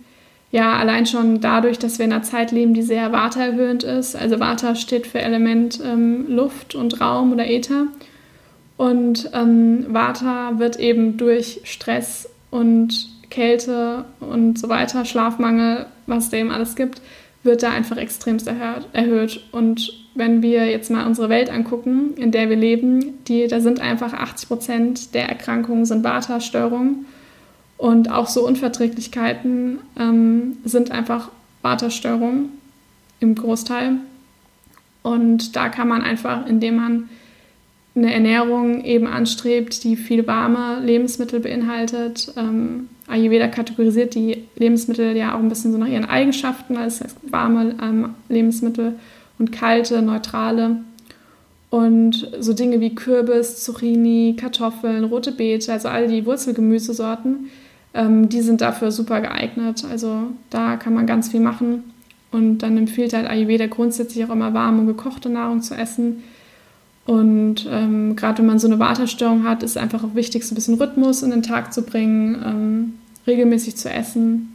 ja, 0.52 0.76
allein 0.76 1.06
schon 1.06 1.40
dadurch, 1.40 1.78
dass 1.78 1.98
wir 1.98 2.06
in 2.06 2.12
einer 2.12 2.22
Zeit 2.22 2.50
leben, 2.50 2.74
die 2.74 2.82
sehr 2.82 3.12
Vata-erhöhend 3.12 3.84
ist. 3.84 4.16
Also 4.16 4.40
Vata 4.40 4.74
steht 4.74 5.06
für 5.06 5.20
Element 5.20 5.80
ähm, 5.84 6.26
Luft 6.28 6.74
und 6.74 7.00
Raum 7.00 7.32
oder 7.32 7.48
Äther. 7.48 7.86
Und 8.76 9.30
ähm, 9.32 9.86
Vata 9.88 10.58
wird 10.58 10.80
eben 10.80 11.16
durch 11.16 11.60
Stress 11.64 12.28
und 12.50 13.08
Kälte 13.30 14.06
und 14.18 14.58
so 14.58 14.68
weiter, 14.68 15.04
Schlafmangel, 15.04 15.86
was 16.06 16.32
eben 16.32 16.50
alles 16.50 16.74
gibt, 16.74 17.00
wird 17.42 17.62
da 17.62 17.70
einfach 17.70 17.96
extremst 17.96 18.48
erhöht. 18.92 19.44
Und 19.52 19.92
wenn 20.14 20.42
wir 20.42 20.66
jetzt 20.66 20.90
mal 20.90 21.06
unsere 21.06 21.28
Welt 21.28 21.48
angucken, 21.48 22.14
in 22.16 22.32
der 22.32 22.50
wir 22.50 22.56
leben, 22.56 23.22
die, 23.28 23.46
da 23.46 23.60
sind 23.60 23.80
einfach 23.80 24.12
80 24.12 24.48
Prozent 24.48 25.14
der 25.14 25.28
Erkrankungen 25.28 25.84
sind 25.86 26.02
Vata-Störungen. 26.02 27.06
Und 27.80 28.10
auch 28.10 28.26
so 28.26 28.46
Unverträglichkeiten 28.46 29.78
ähm, 29.98 30.58
sind 30.64 30.90
einfach 30.90 31.30
Waterstörungen 31.62 32.50
im 33.20 33.34
Großteil. 33.34 33.92
Und 35.02 35.56
da 35.56 35.70
kann 35.70 35.88
man 35.88 36.02
einfach, 36.02 36.46
indem 36.46 36.76
man 36.76 37.08
eine 37.94 38.12
Ernährung 38.12 38.84
eben 38.84 39.06
anstrebt, 39.06 39.82
die 39.82 39.96
viel 39.96 40.26
warme 40.26 40.80
Lebensmittel 40.84 41.40
beinhaltet. 41.40 42.34
Ähm, 42.36 42.90
Ayurveda 43.08 43.48
kategorisiert 43.48 44.14
die 44.14 44.44
Lebensmittel 44.56 45.16
ja 45.16 45.34
auch 45.34 45.38
ein 45.38 45.48
bisschen 45.48 45.72
so 45.72 45.78
nach 45.78 45.88
ihren 45.88 46.04
Eigenschaften, 46.04 46.78
heißt 46.78 47.02
warme 47.30 47.76
ähm, 47.82 48.10
Lebensmittel 48.28 48.96
und 49.38 49.52
kalte, 49.52 50.02
neutrale. 50.02 50.82
Und 51.70 52.30
so 52.40 52.52
Dinge 52.52 52.80
wie 52.80 52.94
Kürbis, 52.94 53.64
Zucchini, 53.64 54.36
Kartoffeln, 54.38 55.04
rote 55.04 55.32
Beete, 55.32 55.72
also 55.72 55.88
all 55.88 56.08
die 56.08 56.26
Wurzelgemüsesorten, 56.26 57.48
ähm, 57.94 58.28
die 58.28 58.40
sind 58.40 58.60
dafür 58.60 58.92
super 58.92 59.20
geeignet. 59.20 59.84
Also 59.90 60.28
da 60.50 60.76
kann 60.76 60.94
man 60.94 61.06
ganz 61.06 61.28
viel 61.28 61.40
machen. 61.40 61.84
Und 62.32 62.58
dann 62.58 62.76
empfiehlt 62.76 63.12
halt 63.12 63.28
Ayurveda 63.28 63.66
grundsätzlich 63.66 64.24
auch 64.24 64.30
immer 64.30 64.54
warme 64.54 64.80
und 64.80 64.86
gekochte 64.86 65.28
Nahrung 65.28 65.62
zu 65.62 65.74
essen. 65.74 66.22
Und 67.06 67.66
ähm, 67.68 68.14
gerade 68.14 68.38
wenn 68.38 68.46
man 68.46 68.58
so 68.60 68.68
eine 68.68 68.78
Waterstörung 68.78 69.44
hat, 69.44 69.62
ist 69.62 69.72
es 69.72 69.76
einfach 69.76 70.04
auch 70.04 70.14
wichtig, 70.14 70.44
so 70.44 70.52
ein 70.52 70.54
bisschen 70.54 70.74
Rhythmus 70.74 71.22
in 71.22 71.30
den 71.30 71.42
Tag 71.42 71.72
zu 71.72 71.82
bringen, 71.82 72.40
ähm, 72.44 72.94
regelmäßig 73.26 73.76
zu 73.76 73.90
essen. 73.90 74.54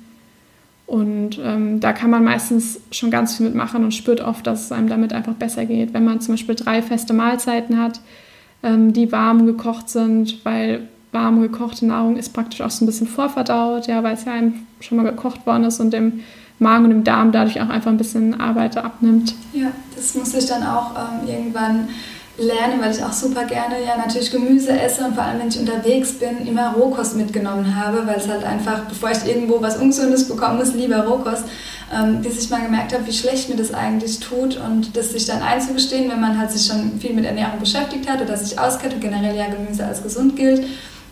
Und 0.87 1.39
ähm, 1.43 1.79
da 1.79 1.91
kann 1.93 2.11
man 2.11 2.23
meistens 2.23 2.79
schon 2.91 3.09
ganz 3.11 3.35
viel 3.35 3.47
mitmachen 3.47 3.83
und 3.83 3.93
spürt 3.93 4.21
oft, 4.21 4.45
dass 4.45 4.65
es 4.65 4.71
einem 4.71 4.87
damit 4.87 5.11
einfach 5.11 5.33
besser 5.33 5.65
geht. 5.65 5.93
Wenn 5.93 6.05
man 6.05 6.21
zum 6.21 6.35
Beispiel 6.35 6.55
drei 6.55 6.81
feste 6.81 7.13
Mahlzeiten 7.13 7.79
hat, 7.79 7.99
ähm, 8.63 8.93
die 8.93 9.11
warm 9.11 9.47
gekocht 9.47 9.89
sind, 9.89 10.45
weil 10.45 10.87
warm 11.15 11.41
gekochte 11.41 11.87
Nahrung 11.87 12.17
ist 12.17 12.33
praktisch 12.33 12.61
auch 12.61 12.69
so 12.69 12.83
ein 12.83 12.87
bisschen 12.87 13.07
vorverdaut, 13.07 13.87
ja, 13.87 14.03
weil 14.03 14.13
es 14.13 14.25
ja 14.25 14.33
einem 14.33 14.67
schon 14.79 14.97
mal 14.97 15.03
gekocht 15.03 15.47
worden 15.47 15.63
ist 15.63 15.79
und 15.79 15.91
dem 15.91 16.21
Magen 16.59 16.85
und 16.85 16.91
dem 16.91 17.03
Darm 17.03 17.31
dadurch 17.31 17.59
auch 17.61 17.69
einfach 17.69 17.89
ein 17.89 17.97
bisschen 17.97 18.39
Arbeit 18.39 18.77
abnimmt. 18.77 19.33
Ja, 19.53 19.71
das 19.95 20.13
muss 20.13 20.33
ich 20.35 20.45
dann 20.45 20.63
auch 20.63 20.91
ähm, 20.91 21.27
irgendwann 21.27 21.87
lernen, 22.37 22.81
weil 22.81 22.91
ich 22.91 23.01
auch 23.01 23.13
super 23.13 23.45
gerne 23.45 23.75
ja 23.85 23.97
natürlich 23.97 24.29
Gemüse 24.29 24.77
esse 24.77 25.05
und 25.05 25.15
vor 25.15 25.23
allem 25.23 25.39
wenn 25.39 25.47
ich 25.47 25.59
unterwegs 25.59 26.13
bin, 26.13 26.45
immer 26.45 26.73
Rohkost 26.73 27.15
mitgenommen 27.15 27.75
habe, 27.75 28.05
weil 28.05 28.17
es 28.17 28.27
halt 28.27 28.43
einfach, 28.43 28.81
bevor 28.89 29.11
ich 29.11 29.25
irgendwo 29.25 29.61
was 29.61 29.77
Ungesundes 29.77 30.27
bekomme, 30.27 30.61
ist 30.61 30.75
lieber 30.75 31.05
Rohkost, 31.05 31.45
ähm, 31.93 32.21
bis 32.21 32.43
ich 32.43 32.49
mal 32.49 32.61
gemerkt 32.61 32.93
habe, 32.93 33.07
wie 33.07 33.13
schlecht 33.13 33.49
mir 33.49 33.55
das 33.55 33.73
eigentlich 33.73 34.19
tut 34.19 34.57
und 34.57 34.97
das 34.97 35.11
sich 35.11 35.25
dann 35.25 35.41
einzugestehen, 35.41 36.11
wenn 36.11 36.19
man 36.19 36.37
halt 36.37 36.51
sich 36.51 36.67
schon 36.67 36.99
viel 36.99 37.13
mit 37.13 37.25
Ernährung 37.25 37.59
beschäftigt 37.59 38.09
hat 38.09 38.21
oder 38.21 38.35
sich 38.35 38.59
auskennt 38.59 38.95
und 38.95 39.01
generell 39.01 39.35
ja 39.35 39.47
Gemüse 39.47 39.85
als 39.85 40.03
gesund 40.03 40.35
gilt, 40.35 40.65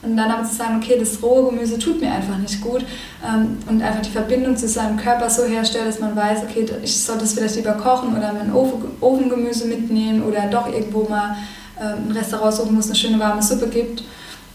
und 0.03 0.17
dann 0.17 0.29
aber 0.29 0.43
zu 0.43 0.55
sagen, 0.55 0.81
okay, 0.81 0.97
das 0.99 1.21
rohe 1.23 1.49
Gemüse 1.49 1.79
tut 1.79 2.01
mir 2.01 2.11
einfach 2.11 2.37
nicht 2.37 2.61
gut 2.61 2.85
ähm, 3.25 3.57
und 3.69 3.81
einfach 3.81 4.01
die 4.01 4.11
Verbindung 4.11 4.57
zu 4.57 4.67
seinem 4.67 4.97
Körper 4.97 5.29
so 5.29 5.43
herstellen, 5.45 5.85
dass 5.85 5.99
man 5.99 6.15
weiß, 6.15 6.43
okay, 6.43 6.65
ich 6.83 7.03
sollte 7.03 7.23
es 7.23 7.33
vielleicht 7.33 7.55
lieber 7.55 7.73
kochen 7.73 8.15
oder 8.15 8.33
mein 8.33 8.51
Ofengemüse 8.53 9.65
mitnehmen 9.65 10.23
oder 10.23 10.47
doch 10.47 10.67
irgendwo 10.67 11.07
mal 11.09 11.37
ähm, 11.79 12.09
ein 12.09 12.11
Restaurant 12.11 12.53
suchen, 12.53 12.75
wo 12.75 12.79
es 12.79 12.87
eine 12.87 12.95
schöne 12.95 13.19
warme 13.19 13.41
Suppe 13.41 13.67
gibt. 13.67 14.03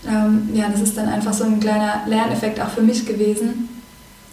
Ähm, 0.06 0.50
ja, 0.52 0.68
das 0.68 0.82
ist 0.82 0.96
dann 0.96 1.08
einfach 1.08 1.32
so 1.32 1.44
ein 1.44 1.58
kleiner 1.60 2.02
Lerneffekt 2.06 2.60
auch 2.60 2.68
für 2.68 2.82
mich 2.82 3.06
gewesen. 3.06 3.68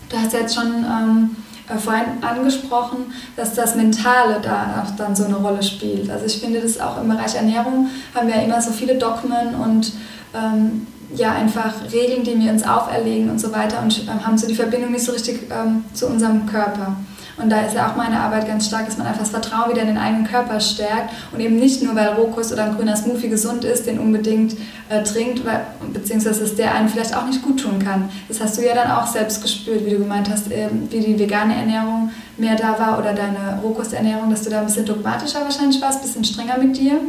Du 0.09 0.17
hast 0.17 0.33
jetzt 0.33 0.53
schon 0.53 0.85
ähm, 0.85 1.35
äh, 1.67 1.77
vorhin 1.79 2.05
angesprochen, 2.21 3.13
dass 3.35 3.53
das 3.53 3.75
Mentale 3.75 4.39
da 4.41 4.83
auch 4.83 4.95
dann 4.95 5.15
so 5.15 5.25
eine 5.25 5.35
Rolle 5.35 5.63
spielt. 5.63 6.09
Also 6.09 6.25
ich 6.25 6.39
finde 6.39 6.61
das 6.61 6.79
auch 6.79 7.01
im 7.01 7.07
Bereich 7.07 7.35
Ernährung 7.35 7.89
haben 8.13 8.27
wir 8.27 8.35
ja 8.35 8.43
immer 8.43 8.61
so 8.61 8.71
viele 8.71 8.95
Dogmen 8.95 9.55
und 9.55 9.93
ähm, 10.35 10.85
ja 11.15 11.33
einfach 11.33 11.73
Regeln, 11.91 12.23
die 12.23 12.39
wir 12.39 12.51
uns 12.51 12.63
auferlegen 12.63 13.29
und 13.29 13.39
so 13.39 13.51
weiter 13.51 13.81
und 13.81 14.03
ähm, 14.07 14.25
haben 14.25 14.37
so 14.37 14.47
die 14.47 14.55
Verbindung 14.55 14.91
nicht 14.91 15.05
so 15.05 15.11
richtig 15.11 15.41
ähm, 15.51 15.83
zu 15.93 16.07
unserem 16.07 16.45
Körper. 16.45 16.95
Und 17.37 17.49
da 17.49 17.61
ist 17.61 17.75
ja 17.75 17.89
auch 17.89 17.97
meine 17.97 18.19
Arbeit 18.19 18.47
ganz 18.47 18.67
stark, 18.67 18.85
dass 18.85 18.97
man 18.97 19.07
einfach 19.07 19.21
das 19.21 19.29
Vertrauen 19.29 19.69
wieder 19.69 19.81
in 19.81 19.89
den 19.89 19.97
eigenen 19.97 20.25
Körper 20.25 20.59
stärkt 20.61 21.13
und 21.33 21.39
eben 21.41 21.57
nicht 21.57 21.83
nur, 21.83 21.93
weil 21.93 22.07
Rohkost 22.07 22.53
oder 22.53 22.63
ein 22.63 22.75
grüner 22.75 22.95
Smoothie 22.95 23.27
gesund 23.27 23.65
ist, 23.65 23.85
den 23.87 23.99
unbedingt 23.99 24.55
äh, 24.87 25.03
trinkt, 25.03 25.45
weil, 25.45 25.65
beziehungsweise 25.91 26.41
dass 26.41 26.55
der 26.55 26.73
einen 26.73 26.87
vielleicht 26.87 27.15
auch 27.15 27.25
nicht 27.25 27.41
gut 27.41 27.59
tun 27.59 27.79
kann. 27.79 28.09
Das 28.29 28.39
hast 28.39 28.57
du 28.57 28.65
ja 28.65 28.73
dann 28.73 28.89
auch 28.89 29.07
selbst 29.07 29.41
gespürt, 29.41 29.85
wie 29.85 29.91
du 29.91 29.97
gemeint 29.97 30.29
hast, 30.29 30.49
äh, 30.49 30.69
wie 30.89 31.01
die 31.01 31.19
vegane 31.19 31.55
Ernährung 31.55 32.09
mehr 32.37 32.55
da 32.55 32.79
war 32.79 32.99
oder 32.99 33.13
deine 33.13 33.59
Rohkosternährung, 33.61 34.29
dass 34.29 34.43
du 34.43 34.49
da 34.49 34.59
ein 34.59 34.65
bisschen 34.67 34.85
dogmatischer 34.85 35.41
wahrscheinlich 35.41 35.81
warst, 35.81 35.99
ein 35.99 36.03
bisschen 36.03 36.23
strenger 36.23 36.57
mit 36.57 36.77
dir. 36.77 37.01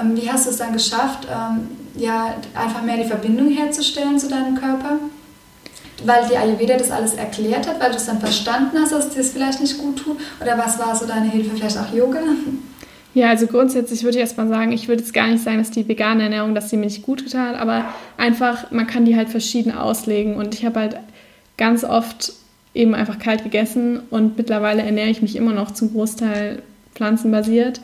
Ähm, 0.00 0.16
wie 0.16 0.30
hast 0.30 0.46
du 0.46 0.50
es 0.50 0.56
dann 0.56 0.72
geschafft, 0.72 1.26
ähm, 1.30 1.66
ja, 1.96 2.34
einfach 2.54 2.82
mehr 2.82 2.96
die 2.96 3.08
Verbindung 3.08 3.50
herzustellen 3.50 4.18
zu 4.18 4.28
deinem 4.28 4.54
Körper? 4.56 4.98
Weil 6.04 6.28
die 6.30 6.36
Ayurveda 6.36 6.76
das 6.76 6.90
alles 6.90 7.14
erklärt 7.14 7.66
hat, 7.68 7.80
weil 7.80 7.90
du 7.90 7.96
es 7.96 8.06
dann 8.06 8.20
verstanden 8.20 8.78
hast, 8.80 8.92
dass 8.92 9.06
es 9.06 9.14
dir 9.14 9.24
vielleicht 9.24 9.60
nicht 9.60 9.78
gut 9.78 9.98
tut? 9.98 10.16
Oder 10.40 10.56
was 10.56 10.78
war 10.78 10.94
so 10.94 11.06
deine 11.06 11.28
Hilfe? 11.28 11.56
Vielleicht 11.56 11.78
auch 11.78 11.92
Yoga? 11.92 12.20
Ja, 13.14 13.30
also 13.30 13.46
grundsätzlich 13.48 14.04
würde 14.04 14.16
ich 14.16 14.20
erstmal 14.20 14.48
sagen, 14.48 14.70
ich 14.70 14.86
würde 14.86 15.02
jetzt 15.02 15.12
gar 15.12 15.26
nicht 15.26 15.42
sagen, 15.42 15.58
dass 15.58 15.72
die 15.72 15.88
vegane 15.88 16.22
Ernährung, 16.22 16.54
dass 16.54 16.70
sie 16.70 16.76
mir 16.76 16.84
nicht 16.84 17.02
gut 17.02 17.24
getan 17.24 17.48
hat, 17.48 17.60
aber 17.60 17.86
einfach, 18.16 18.70
man 18.70 18.86
kann 18.86 19.04
die 19.04 19.16
halt 19.16 19.28
verschieden 19.28 19.72
auslegen. 19.72 20.36
Und 20.36 20.54
ich 20.54 20.64
habe 20.64 20.78
halt 20.78 20.96
ganz 21.56 21.82
oft 21.82 22.32
eben 22.74 22.94
einfach 22.94 23.18
kalt 23.18 23.42
gegessen 23.42 24.00
und 24.10 24.36
mittlerweile 24.36 24.82
ernähre 24.82 25.08
ich 25.08 25.20
mich 25.20 25.34
immer 25.34 25.52
noch 25.52 25.72
zum 25.72 25.92
Großteil 25.92 26.62
pflanzenbasiert 26.94 27.80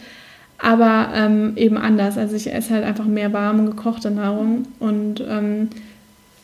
aber 0.59 1.09
ähm, 1.15 1.53
eben 1.57 1.77
anders. 1.77 2.17
Also 2.17 2.37
ich 2.37 2.53
esse 2.53 2.75
halt 2.75 2.85
einfach 2.85 3.07
mehr 3.07 3.33
warme, 3.33 3.65
gekochte 3.65 4.11
Nahrung 4.11 4.67
und 4.79 5.23
ähm, 5.29 5.69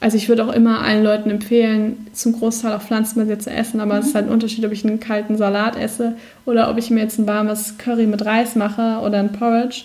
also 0.00 0.16
ich 0.16 0.30
würde 0.30 0.44
auch 0.44 0.52
immer 0.52 0.80
allen 0.80 1.04
Leuten 1.04 1.28
empfehlen, 1.30 2.06
zum 2.14 2.32
Großteil 2.32 2.72
auch 2.72 2.80
pflanzenbasiert 2.80 3.42
zu 3.42 3.50
essen, 3.50 3.80
aber 3.80 3.94
mhm. 3.94 4.00
es 4.00 4.06
ist 4.08 4.14
halt 4.14 4.26
ein 4.26 4.32
Unterschied, 4.32 4.64
ob 4.64 4.72
ich 4.72 4.84
einen 4.84 4.98
kalten 4.98 5.36
Salat 5.36 5.76
esse 5.76 6.16
oder 6.46 6.70
ob 6.70 6.78
ich 6.78 6.90
mir 6.90 7.00
jetzt 7.00 7.18
ein 7.18 7.26
warmes 7.26 7.76
Curry 7.76 8.06
mit 8.06 8.24
Reis 8.24 8.56
mache 8.56 9.00
oder 9.04 9.18
ein 9.18 9.32
Porridge. 9.32 9.82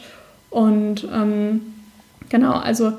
Und 0.50 1.06
ähm, 1.14 1.62
genau, 2.30 2.54
also 2.54 2.94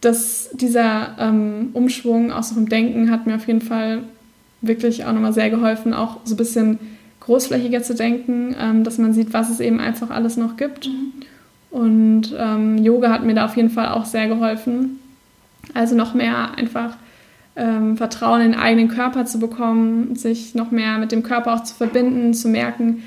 das, 0.00 0.50
dieser 0.52 1.16
ähm, 1.20 1.70
Umschwung 1.74 2.32
aus 2.32 2.52
dem 2.52 2.68
Denken 2.68 3.10
hat 3.10 3.26
mir 3.26 3.36
auf 3.36 3.46
jeden 3.46 3.62
Fall 3.62 4.00
wirklich 4.60 5.04
auch 5.04 5.12
nochmal 5.12 5.32
sehr 5.32 5.50
geholfen, 5.50 5.94
auch 5.94 6.18
so 6.24 6.34
ein 6.34 6.38
bisschen 6.38 6.78
großflächiger 7.28 7.82
zu 7.82 7.94
denken, 7.94 8.56
ähm, 8.58 8.84
dass 8.84 8.96
man 8.96 9.12
sieht, 9.12 9.34
was 9.34 9.50
es 9.50 9.60
eben 9.60 9.80
einfach 9.80 10.08
alles 10.08 10.38
noch 10.38 10.56
gibt. 10.56 10.88
Mhm. 10.88 11.12
Und 11.70 12.34
ähm, 12.38 12.78
Yoga 12.78 13.10
hat 13.10 13.22
mir 13.22 13.34
da 13.34 13.44
auf 13.44 13.56
jeden 13.56 13.68
Fall 13.68 13.88
auch 13.88 14.06
sehr 14.06 14.28
geholfen. 14.28 14.98
Also 15.74 15.94
noch 15.94 16.14
mehr 16.14 16.56
einfach 16.56 16.96
ähm, 17.54 17.98
Vertrauen 17.98 18.40
in 18.40 18.52
den 18.52 18.60
eigenen 18.60 18.88
Körper 18.88 19.26
zu 19.26 19.38
bekommen, 19.38 20.16
sich 20.16 20.54
noch 20.54 20.70
mehr 20.70 20.96
mit 20.96 21.12
dem 21.12 21.22
Körper 21.22 21.54
auch 21.54 21.64
zu 21.64 21.74
verbinden, 21.74 22.32
zu 22.32 22.48
merken, 22.48 23.02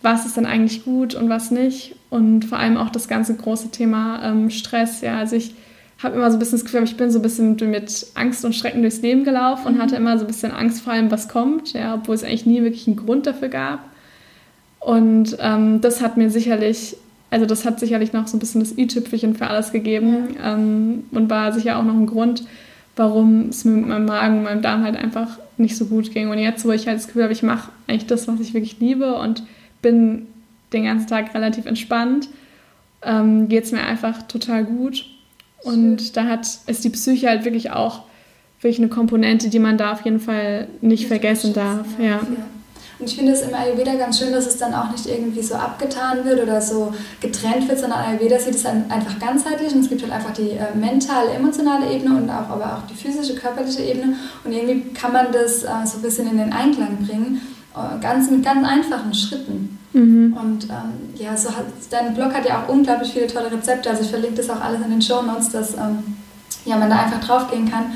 was 0.00 0.24
ist 0.24 0.38
denn 0.38 0.46
eigentlich 0.46 0.84
gut 0.86 1.14
und 1.14 1.28
was 1.28 1.50
nicht. 1.50 1.96
Und 2.08 2.46
vor 2.46 2.58
allem 2.58 2.78
auch 2.78 2.88
das 2.88 3.08
ganze 3.08 3.34
große 3.34 3.70
Thema 3.72 4.22
ähm, 4.24 4.48
Stress. 4.48 5.02
Ja, 5.02 5.18
also 5.18 5.36
ich 5.36 5.54
habe 6.02 6.16
immer 6.16 6.30
so 6.30 6.36
ein 6.36 6.38
bisschen 6.38 6.58
das 6.58 6.64
Gefühl, 6.64 6.82
ich 6.84 6.96
bin 6.96 7.10
so 7.10 7.18
ein 7.18 7.22
bisschen 7.22 7.56
mit 7.70 8.06
Angst 8.14 8.44
und 8.44 8.54
Schrecken 8.54 8.82
durchs 8.82 9.00
Leben 9.00 9.24
gelaufen 9.24 9.66
und 9.66 9.76
mhm. 9.76 9.82
hatte 9.82 9.96
immer 9.96 10.18
so 10.18 10.24
ein 10.24 10.28
bisschen 10.28 10.52
Angst 10.52 10.82
vor 10.82 10.92
allem, 10.92 11.10
was 11.10 11.28
kommt, 11.28 11.72
ja, 11.72 11.94
obwohl 11.94 12.14
es 12.14 12.24
eigentlich 12.24 12.46
nie 12.46 12.62
wirklich 12.62 12.86
einen 12.86 12.96
Grund 12.96 13.26
dafür 13.26 13.48
gab. 13.48 13.80
Und 14.80 15.36
ähm, 15.40 15.80
das 15.80 16.02
hat 16.02 16.16
mir 16.16 16.30
sicherlich 16.30 16.96
also 17.30 17.46
das 17.46 17.64
hat 17.64 17.80
sicherlich 17.80 18.12
noch 18.12 18.26
so 18.26 18.36
ein 18.36 18.40
bisschen 18.40 18.60
das 18.60 18.76
i-Tüpfelchen 18.76 19.34
für 19.34 19.48
alles 19.48 19.72
gegeben 19.72 20.36
ja. 20.36 20.54
ähm, 20.54 21.04
und 21.10 21.28
war 21.28 21.52
sicher 21.52 21.78
auch 21.78 21.84
noch 21.84 21.94
ein 21.94 22.06
Grund, 22.06 22.44
warum 22.94 23.48
es 23.48 23.64
mir 23.64 23.72
mit 23.72 23.88
meinem 23.88 24.06
Magen 24.06 24.38
und 24.38 24.44
meinem 24.44 24.62
Darm 24.62 24.84
halt 24.84 24.96
einfach 24.96 25.38
nicht 25.58 25.76
so 25.76 25.86
gut 25.86 26.12
ging. 26.12 26.30
Und 26.30 26.38
jetzt, 26.38 26.64
wo 26.64 26.72
ich 26.72 26.86
halt 26.86 26.98
das 26.98 27.08
Gefühl 27.08 27.24
habe, 27.24 27.32
ich 27.32 27.42
mache 27.42 27.70
eigentlich 27.86 28.06
das, 28.06 28.28
was 28.28 28.40
ich 28.40 28.54
wirklich 28.54 28.78
liebe 28.78 29.14
und 29.16 29.42
bin 29.82 30.26
den 30.72 30.84
ganzen 30.84 31.08
Tag 31.08 31.34
relativ 31.34 31.66
entspannt, 31.66 32.28
ähm, 33.02 33.48
geht 33.48 33.64
es 33.64 33.72
mir 33.72 33.82
einfach 33.82 34.22
total 34.22 34.64
gut. 34.64 35.04
Und 35.66 36.00
Schön. 36.00 36.12
da 36.14 36.24
hat, 36.24 36.46
ist 36.66 36.84
die 36.84 36.90
Psyche 36.90 37.28
halt 37.28 37.44
wirklich 37.44 37.70
auch 37.70 38.02
wirklich 38.60 38.78
eine 38.78 38.88
Komponente, 38.88 39.48
die 39.48 39.58
man 39.58 39.76
da 39.76 39.92
auf 39.92 40.04
jeden 40.04 40.20
Fall 40.20 40.68
nicht 40.80 41.06
vergessen 41.06 41.52
darf. 41.52 41.86
ja. 41.98 42.04
ja. 42.06 42.20
Und 42.98 43.10
ich 43.10 43.16
finde 43.16 43.32
es 43.32 43.42
im 43.42 43.52
Ayurveda 43.52 43.94
ganz 43.94 44.18
schön, 44.18 44.32
dass 44.32 44.46
es 44.46 44.56
dann 44.56 44.72
auch 44.72 44.90
nicht 44.90 45.06
irgendwie 45.06 45.42
so 45.42 45.54
abgetan 45.54 46.24
wird 46.24 46.42
oder 46.42 46.62
so 46.62 46.94
getrennt 47.20 47.68
wird, 47.68 47.78
sondern 47.78 47.98
Ayurveda 47.98 48.38
sieht 48.38 48.54
es 48.54 48.62
dann 48.62 48.90
einfach 48.90 49.18
ganzheitlich 49.18 49.74
und 49.74 49.80
es 49.80 49.90
gibt 49.90 50.02
halt 50.02 50.12
einfach 50.12 50.32
die 50.32 50.52
äh, 50.52 50.74
mentale, 50.74 51.30
emotionale 51.30 51.92
Ebene 51.92 52.16
und 52.16 52.30
auch, 52.30 52.48
aber 52.48 52.78
auch 52.78 52.86
die 52.90 52.94
physische, 52.94 53.34
körperliche 53.34 53.82
Ebene 53.82 54.16
und 54.44 54.52
irgendwie 54.52 54.94
kann 54.94 55.12
man 55.12 55.26
das 55.30 55.62
äh, 55.62 55.68
so 55.84 55.98
ein 55.98 56.02
bisschen 56.02 56.30
in 56.30 56.38
den 56.38 56.52
Einklang 56.54 56.96
bringen, 57.06 57.42
äh, 57.74 58.00
ganz 58.00 58.30
mit 58.30 58.42
ganz 58.42 58.66
einfachen 58.66 59.12
Schritten. 59.12 59.78
Mhm. 59.96 60.36
Und 60.38 60.64
ähm, 60.64 61.14
ja, 61.14 61.36
so 61.36 61.48
hat, 61.48 61.64
dein 61.90 62.14
Blog 62.14 62.34
hat 62.34 62.46
ja 62.46 62.62
auch 62.62 62.68
unglaublich 62.68 63.12
viele 63.12 63.26
tolle 63.26 63.50
Rezepte, 63.50 63.88
also 63.88 64.02
ich 64.02 64.10
verlinke 64.10 64.36
das 64.36 64.50
auch 64.50 64.60
alles 64.60 64.82
in 64.82 64.90
den 64.90 65.02
Show 65.02 65.22
Notes, 65.22 65.50
dass 65.50 65.74
ähm, 65.74 66.16
ja, 66.64 66.76
man 66.76 66.90
da 66.90 66.96
einfach 67.04 67.20
draufgehen 67.20 67.70
kann 67.70 67.92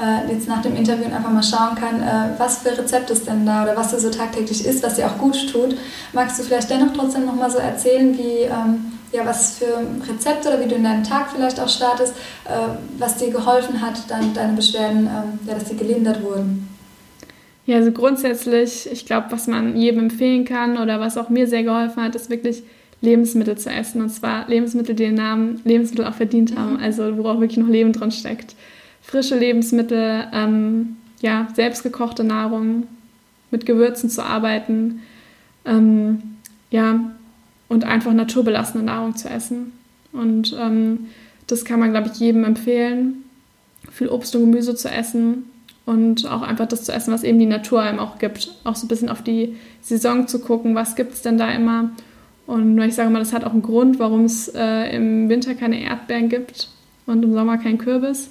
äh, 0.00 0.32
jetzt 0.32 0.48
nach 0.48 0.62
dem 0.62 0.76
Interview 0.76 1.04
einfach 1.04 1.30
mal 1.30 1.42
schauen 1.42 1.74
kann, 1.74 2.02
äh, 2.02 2.38
was 2.38 2.58
für 2.58 2.76
Rezept 2.76 3.10
ist 3.10 3.26
denn 3.26 3.44
da 3.44 3.64
oder 3.64 3.76
was 3.76 3.90
du 3.90 4.00
so 4.00 4.10
tagtäglich 4.10 4.64
isst, 4.64 4.82
was 4.82 4.94
dir 4.94 5.06
auch 5.06 5.18
gut 5.18 5.50
tut. 5.52 5.76
Magst 6.12 6.38
du 6.38 6.42
vielleicht 6.42 6.70
dennoch 6.70 6.92
trotzdem 6.96 7.26
noch 7.26 7.34
mal 7.34 7.50
so 7.50 7.58
erzählen, 7.58 8.16
wie, 8.16 8.42
ähm, 8.44 8.92
ja, 9.12 9.26
was 9.26 9.58
für 9.58 9.80
Rezepte 10.08 10.48
oder 10.48 10.60
wie 10.60 10.68
du 10.68 10.76
in 10.76 10.84
deinen 10.84 11.04
Tag 11.04 11.30
vielleicht 11.34 11.60
auch 11.60 11.68
startest, 11.68 12.14
äh, 12.46 12.50
was 12.98 13.16
dir 13.16 13.30
geholfen 13.30 13.80
hat, 13.80 14.08
dann 14.08 14.32
deine 14.32 14.54
Beschwerden, 14.54 15.06
ähm, 15.06 15.38
ja, 15.46 15.54
dass 15.54 15.68
sie 15.68 15.76
gelindert 15.76 16.22
wurden? 16.22 16.69
Ja, 17.70 17.76
also 17.76 17.92
grundsätzlich, 17.92 18.88
ich 18.90 19.06
glaube, 19.06 19.28
was 19.30 19.46
man 19.46 19.76
jedem 19.76 20.00
empfehlen 20.00 20.44
kann 20.44 20.76
oder 20.76 20.98
was 20.98 21.16
auch 21.16 21.28
mir 21.28 21.46
sehr 21.46 21.62
geholfen 21.62 22.02
hat, 22.02 22.16
ist 22.16 22.28
wirklich 22.28 22.64
Lebensmittel 23.00 23.56
zu 23.56 23.70
essen. 23.70 24.02
Und 24.02 24.10
zwar 24.10 24.48
Lebensmittel, 24.48 24.96
die 24.96 25.04
den 25.04 25.14
Namen 25.14 25.60
Lebensmittel 25.62 26.04
auch 26.04 26.14
verdient 26.14 26.56
haben, 26.56 26.72
mhm. 26.72 26.82
also 26.82 27.16
wo 27.16 27.28
auch 27.28 27.38
wirklich 27.38 27.58
noch 27.58 27.68
Leben 27.68 27.92
drin 27.92 28.10
steckt 28.10 28.56
frische 29.02 29.38
Lebensmittel, 29.38 30.26
ähm, 30.32 30.96
ja, 31.20 31.46
selbstgekochte 31.54 32.24
Nahrung, 32.24 32.88
mit 33.52 33.66
Gewürzen 33.66 34.10
zu 34.10 34.24
arbeiten, 34.24 35.02
ähm, 35.64 36.22
ja, 36.72 37.12
und 37.68 37.84
einfach 37.84 38.12
naturbelassene 38.12 38.82
Nahrung 38.82 39.14
zu 39.14 39.28
essen. 39.28 39.70
Und 40.12 40.56
ähm, 40.58 41.06
das 41.46 41.64
kann 41.64 41.78
man, 41.78 41.92
glaube 41.92 42.10
ich, 42.12 42.18
jedem 42.18 42.42
empfehlen, 42.42 43.24
viel 43.92 44.08
Obst 44.08 44.34
und 44.34 44.50
Gemüse 44.50 44.74
zu 44.74 44.88
essen 44.90 45.49
und 45.90 46.30
auch 46.30 46.42
einfach 46.42 46.66
das 46.66 46.84
zu 46.84 46.92
essen, 46.92 47.12
was 47.12 47.24
eben 47.24 47.40
die 47.40 47.46
Natur 47.46 47.82
einem 47.82 47.98
auch 47.98 48.20
gibt. 48.20 48.52
Auch 48.62 48.76
so 48.76 48.86
ein 48.86 48.88
bisschen 48.88 49.08
auf 49.08 49.22
die 49.22 49.56
Saison 49.82 50.28
zu 50.28 50.38
gucken, 50.38 50.76
was 50.76 50.94
gibt 50.94 51.14
es 51.14 51.22
denn 51.22 51.36
da 51.36 51.50
immer. 51.50 51.90
Und 52.46 52.80
ich 52.80 52.94
sage 52.94 53.10
mal, 53.10 53.18
das 53.18 53.32
hat 53.32 53.42
auch 53.42 53.52
einen 53.52 53.62
Grund, 53.62 53.98
warum 53.98 54.24
es 54.24 54.46
äh, 54.54 54.94
im 54.94 55.28
Winter 55.28 55.56
keine 55.56 55.80
Erdbeeren 55.82 56.28
gibt 56.28 56.68
und 57.06 57.24
im 57.24 57.32
Sommer 57.32 57.58
kein 57.58 57.76
Kürbis. 57.76 58.30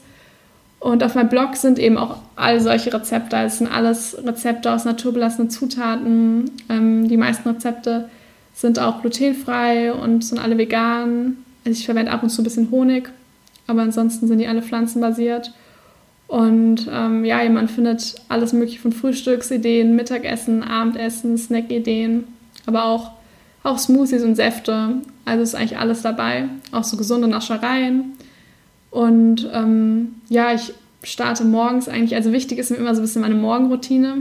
Und 0.79 1.03
auf 1.03 1.15
meinem 1.15 1.27
Blog 1.27 1.57
sind 1.57 1.79
eben 1.79 1.97
auch 1.97 2.19
all 2.37 2.61
solche 2.61 2.93
Rezepte. 2.93 3.35
Es 3.35 3.57
sind 3.57 3.67
alles 3.67 4.17
Rezepte 4.25 4.71
aus 4.71 4.85
naturbelassenen 4.85 5.49
Zutaten. 5.49 6.51
Ähm, 6.69 7.09
die 7.09 7.17
meisten 7.17 7.49
Rezepte 7.49 8.07
sind 8.53 8.79
auch 8.79 9.01
glutenfrei 9.01 9.91
und 9.91 10.23
sind 10.23 10.39
alle 10.39 10.57
vegan. 10.57 11.43
Also 11.65 11.77
ich 11.77 11.85
verwende 11.85 12.13
ab 12.13 12.23
und 12.23 12.29
zu 12.29 12.41
ein 12.41 12.45
bisschen 12.45 12.71
Honig, 12.71 13.09
aber 13.67 13.81
ansonsten 13.81 14.29
sind 14.29 14.39
die 14.39 14.47
alle 14.47 14.61
pflanzenbasiert. 14.61 15.51
Und 16.29 16.87
ähm, 16.93 17.25
ja, 17.25 17.49
man 17.49 17.67
findet 17.67 18.13
alles 18.29 18.53
mögliche 18.53 18.79
von 18.79 18.93
Frühstücksideen, 18.93 19.95
Mittagessen, 19.95 20.61
Abendessen, 20.61 21.35
Snackideen, 21.39 22.25
aber 22.67 22.85
auch, 22.85 23.13
auch 23.63 23.79
Smoothies 23.79 24.21
und 24.21 24.35
Säfte. 24.35 25.01
Also 25.25 25.41
ist 25.41 25.55
eigentlich 25.55 25.79
alles 25.79 26.03
dabei. 26.03 26.47
Auch 26.71 26.83
so 26.83 26.97
gesunde 26.97 27.27
Naschereien. 27.27 28.13
Und 28.91 29.49
ähm, 29.51 30.17
ja, 30.29 30.53
ich 30.53 30.71
starte 31.01 31.45
morgens 31.45 31.89
eigentlich, 31.89 32.13
also 32.13 32.31
wichtig 32.31 32.59
ist 32.59 32.69
mir 32.69 32.77
immer 32.77 32.93
so 32.93 33.01
ein 33.01 33.05
bisschen 33.05 33.23
meine 33.23 33.33
Morgenroutine. 33.33 34.17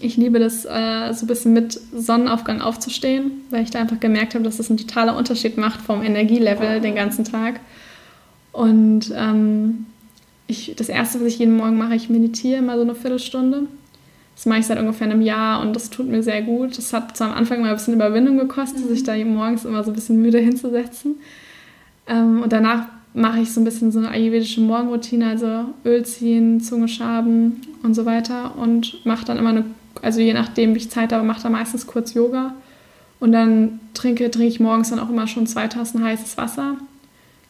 Ich 0.00 0.16
liebe 0.16 0.40
das, 0.40 0.64
äh, 0.64 1.12
so 1.12 1.26
ein 1.26 1.28
bisschen 1.28 1.52
mit 1.52 1.80
Sonnenaufgang 1.96 2.60
aufzustehen, 2.60 3.30
weil 3.50 3.62
ich 3.62 3.70
da 3.70 3.78
einfach 3.78 4.00
gemerkt 4.00 4.34
habe, 4.34 4.42
dass 4.42 4.56
das 4.56 4.68
einen 4.68 4.78
totaler 4.78 5.16
Unterschied 5.16 5.58
macht 5.58 5.80
vom 5.80 6.02
Energielevel 6.02 6.80
den 6.80 6.96
ganzen 6.96 7.24
Tag. 7.24 7.60
Und 8.50 9.12
ähm, 9.14 9.86
ich, 10.50 10.74
das 10.76 10.88
Erste, 10.88 11.20
was 11.20 11.28
ich 11.28 11.38
jeden 11.38 11.56
Morgen 11.56 11.78
mache, 11.78 11.94
ich 11.94 12.10
meditiere 12.10 12.58
immer 12.58 12.76
so 12.76 12.82
eine 12.82 12.94
Viertelstunde. 12.94 13.62
Das 14.34 14.46
mache 14.46 14.60
ich 14.60 14.66
seit 14.66 14.78
ungefähr 14.78 15.06
einem 15.06 15.22
Jahr 15.22 15.60
und 15.60 15.74
das 15.76 15.90
tut 15.90 16.08
mir 16.08 16.22
sehr 16.22 16.42
gut. 16.42 16.78
Das 16.78 16.92
hat 16.92 17.16
zwar 17.16 17.30
am 17.30 17.36
Anfang 17.36 17.60
mal 17.60 17.68
ein 17.68 17.76
bisschen 17.76 17.94
Überwindung 17.94 18.38
gekostet, 18.38 18.88
sich 18.88 19.02
da 19.02 19.14
morgens 19.16 19.64
immer 19.64 19.84
so 19.84 19.90
ein 19.90 19.94
bisschen 19.94 20.22
müde 20.22 20.38
hinzusetzen. 20.38 21.16
Ähm, 22.06 22.42
und 22.42 22.52
danach 22.52 22.86
mache 23.12 23.40
ich 23.40 23.52
so 23.52 23.60
ein 23.60 23.64
bisschen 23.64 23.92
so 23.92 23.98
eine 23.98 24.10
ayurvedische 24.10 24.60
Morgenroutine, 24.60 25.28
also 25.28 25.66
Öl 25.84 26.04
ziehen, 26.04 26.60
Zunge 26.60 26.88
schaben 26.88 27.60
und 27.82 27.94
so 27.94 28.06
weiter 28.06 28.56
und 28.56 29.04
mache 29.04 29.24
dann 29.24 29.36
immer 29.36 29.50
eine, 29.50 29.64
also 30.00 30.20
je 30.20 30.32
nachdem, 30.32 30.74
wie 30.74 30.78
ich 30.78 30.90
Zeit 30.90 31.12
habe, 31.12 31.24
mache 31.24 31.42
da 31.42 31.50
meistens 31.50 31.86
kurz 31.86 32.14
Yoga 32.14 32.54
und 33.18 33.32
dann 33.32 33.80
trinke, 33.94 34.30
trinke 34.30 34.48
ich 34.48 34.60
morgens 34.60 34.90
dann 34.90 35.00
auch 35.00 35.10
immer 35.10 35.26
schon 35.26 35.46
zwei 35.46 35.68
Tassen 35.68 36.02
heißes 36.02 36.36
Wasser. 36.36 36.76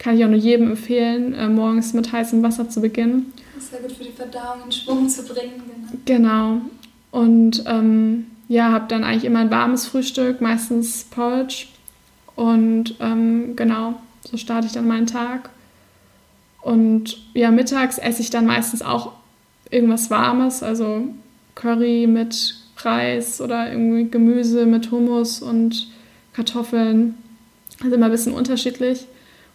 Kann 0.01 0.17
ich 0.17 0.25
auch 0.25 0.31
nur 0.31 0.39
jedem 0.39 0.71
empfehlen, 0.71 1.35
äh, 1.35 1.47
morgens 1.47 1.93
mit 1.93 2.11
heißem 2.11 2.43
Wasser 2.43 2.71
zu 2.71 2.81
beginnen. 2.81 3.35
Das 3.55 3.65
ist 3.65 3.71
sehr 3.71 3.81
gut 3.81 3.93
für 3.93 4.05
die 4.05 4.13
Verdauung 4.13 4.65
in 4.65 4.73
Schwung 4.73 5.09
zu 5.11 5.23
bringen. 5.25 5.63
Genau. 6.07 6.55
genau. 6.55 6.61
Und 7.11 7.63
ähm, 7.67 8.27
ja, 8.49 8.73
habe 8.73 8.87
dann 8.89 9.05
eigentlich 9.05 9.27
immer 9.27 9.41
ein 9.41 9.51
warmes 9.51 9.87
Frühstück, 9.87 10.41
meistens 10.41 11.05
Porridge. 11.05 11.67
Und 12.35 12.95
ähm, 13.01 13.57
genau, 13.57 13.95
so 14.23 14.39
starte 14.39 14.69
ich 14.69 14.73
dann 14.73 14.89
meinen 14.89 15.07
Tag. 15.07 15.51
Und 16.63 17.19
ja, 17.35 17.51
mittags 17.51 17.99
esse 17.99 18.23
ich 18.23 18.31
dann 18.31 18.47
meistens 18.47 18.81
auch 18.81 19.13
irgendwas 19.71 20.09
Warmes, 20.09 20.63
also 20.63 21.09
Curry 21.57 22.07
mit 22.07 22.57
Reis 22.79 23.43
oder 23.43 23.71
irgendwie 23.71 24.09
Gemüse 24.11 24.65
mit 24.65 24.91
Hummus 24.91 25.43
und 25.43 25.89
Kartoffeln. 26.33 27.17
Also 27.83 27.97
immer 27.97 28.07
ein 28.07 28.13
bisschen 28.13 28.33
unterschiedlich. 28.33 29.07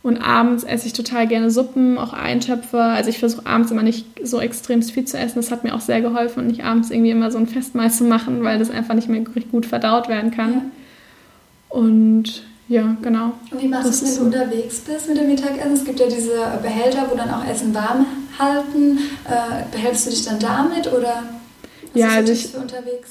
Und 0.06 0.22
abends 0.22 0.64
esse 0.64 0.86
ich 0.86 0.94
total 0.94 1.26
gerne 1.26 1.50
Suppen, 1.50 1.98
auch 1.98 2.14
Eintöpfe. 2.14 2.80
Also 2.80 3.10
ich 3.10 3.18
versuche 3.18 3.48
abends 3.48 3.72
immer 3.72 3.82
nicht 3.82 4.06
so 4.24 4.40
extrem 4.40 4.84
viel 4.84 5.06
zu 5.06 5.18
essen. 5.18 5.38
Das 5.38 5.50
hat 5.50 5.64
mir 5.64 5.74
auch 5.74 5.82
sehr 5.82 6.00
geholfen 6.00 6.42
und 6.42 6.46
nicht 6.46 6.64
abends 6.64 6.92
irgendwie 6.92 7.10
immer 7.10 7.32
so 7.32 7.40
ein 7.40 7.48
Festmahl 7.48 7.90
zu 7.90 8.04
machen, 8.04 8.44
weil 8.44 8.60
das 8.60 8.70
einfach 8.70 8.94
nicht 8.94 9.10
mehr 9.10 9.22
gut 9.22 9.66
verdaut 9.66 10.08
werden 10.08 10.30
kann. 10.30 10.54
Ja. 10.54 10.62
Und 11.70 12.44
ja, 12.68 12.96
genau. 13.02 13.32
Und 13.50 13.64
wie 13.64 13.68
machst 13.68 13.86
du 13.86 13.90
es, 13.90 14.20
wenn 14.20 14.32
du 14.32 14.38
unterwegs 14.38 14.82
bist 14.82 15.10
mit 15.10 15.18
dem 15.18 15.26
Mittagessen? 15.26 15.74
Es 15.74 15.84
gibt 15.84 16.00
ja 16.00 16.06
diese 16.06 16.60
Behälter, 16.62 17.08
wo 17.10 17.18
dann 17.18 17.32
auch 17.32 17.44
Essen 17.44 17.74
warm 17.74 18.06
halten. 18.38 19.00
Äh, 19.28 19.64
behältst 19.72 20.06
du 20.06 20.12
dich 20.12 20.24
dann 20.24 20.38
damit 20.38 20.86
oder 20.86 21.24
ja, 21.96 22.10
also 22.10 22.32
ich, 22.32 22.50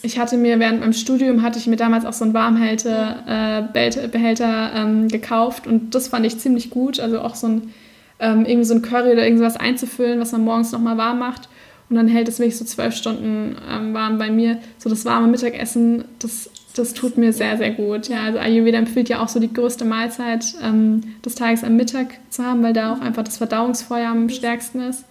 ich 0.02 0.18
hatte 0.18 0.36
mir 0.36 0.60
während 0.60 0.80
meinem 0.80 0.92
Studium 0.92 1.42
hatte 1.42 1.58
ich 1.58 1.66
mir 1.66 1.76
damals 1.76 2.04
auch 2.04 2.12
so 2.12 2.24
einen 2.24 2.34
Warmhältebehälter 2.34 4.72
äh, 4.74 4.80
ähm, 4.80 5.08
gekauft 5.08 5.66
und 5.66 5.94
das 5.94 6.08
fand 6.08 6.26
ich 6.26 6.38
ziemlich 6.38 6.70
gut. 6.70 7.00
Also 7.00 7.20
auch 7.20 7.34
so 7.34 7.48
ein 7.48 7.72
ähm, 8.18 8.44
irgendwie 8.44 8.64
so 8.64 8.74
ein 8.74 8.82
Curry 8.82 9.12
oder 9.12 9.24
irgendwas 9.24 9.56
einzufüllen, 9.56 10.20
was 10.20 10.32
man 10.32 10.44
morgens 10.44 10.72
nochmal 10.72 10.96
warm 10.96 11.18
macht. 11.18 11.48
Und 11.90 11.96
dann 11.96 12.08
hält 12.08 12.28
es 12.28 12.38
wirklich 12.38 12.56
so 12.56 12.64
zwölf 12.64 12.94
Stunden 12.94 13.56
ähm, 13.70 13.92
warm 13.92 14.18
bei 14.18 14.30
mir. 14.30 14.58
So 14.78 14.88
das 14.88 15.04
warme 15.04 15.26
Mittagessen, 15.26 16.04
das, 16.18 16.48
das 16.74 16.94
tut 16.94 17.18
mir 17.18 17.32
sehr, 17.32 17.58
sehr 17.58 17.72
gut. 17.72 18.08
Ja, 18.08 18.24
also 18.24 18.38
Ayurveda 18.38 18.78
empfiehlt 18.78 19.08
ja 19.08 19.22
auch 19.22 19.28
so 19.28 19.40
die 19.40 19.52
größte 19.52 19.84
Mahlzeit 19.84 20.54
ähm, 20.62 21.02
des 21.24 21.34
Tages 21.34 21.62
am 21.62 21.76
Mittag 21.76 22.18
zu 22.30 22.44
haben, 22.44 22.62
weil 22.62 22.72
da 22.72 22.94
auch 22.94 23.00
einfach 23.00 23.24
das 23.24 23.36
Verdauungsfeuer 23.36 24.08
am 24.08 24.30
stärksten 24.30 24.80
ist. 24.80 25.04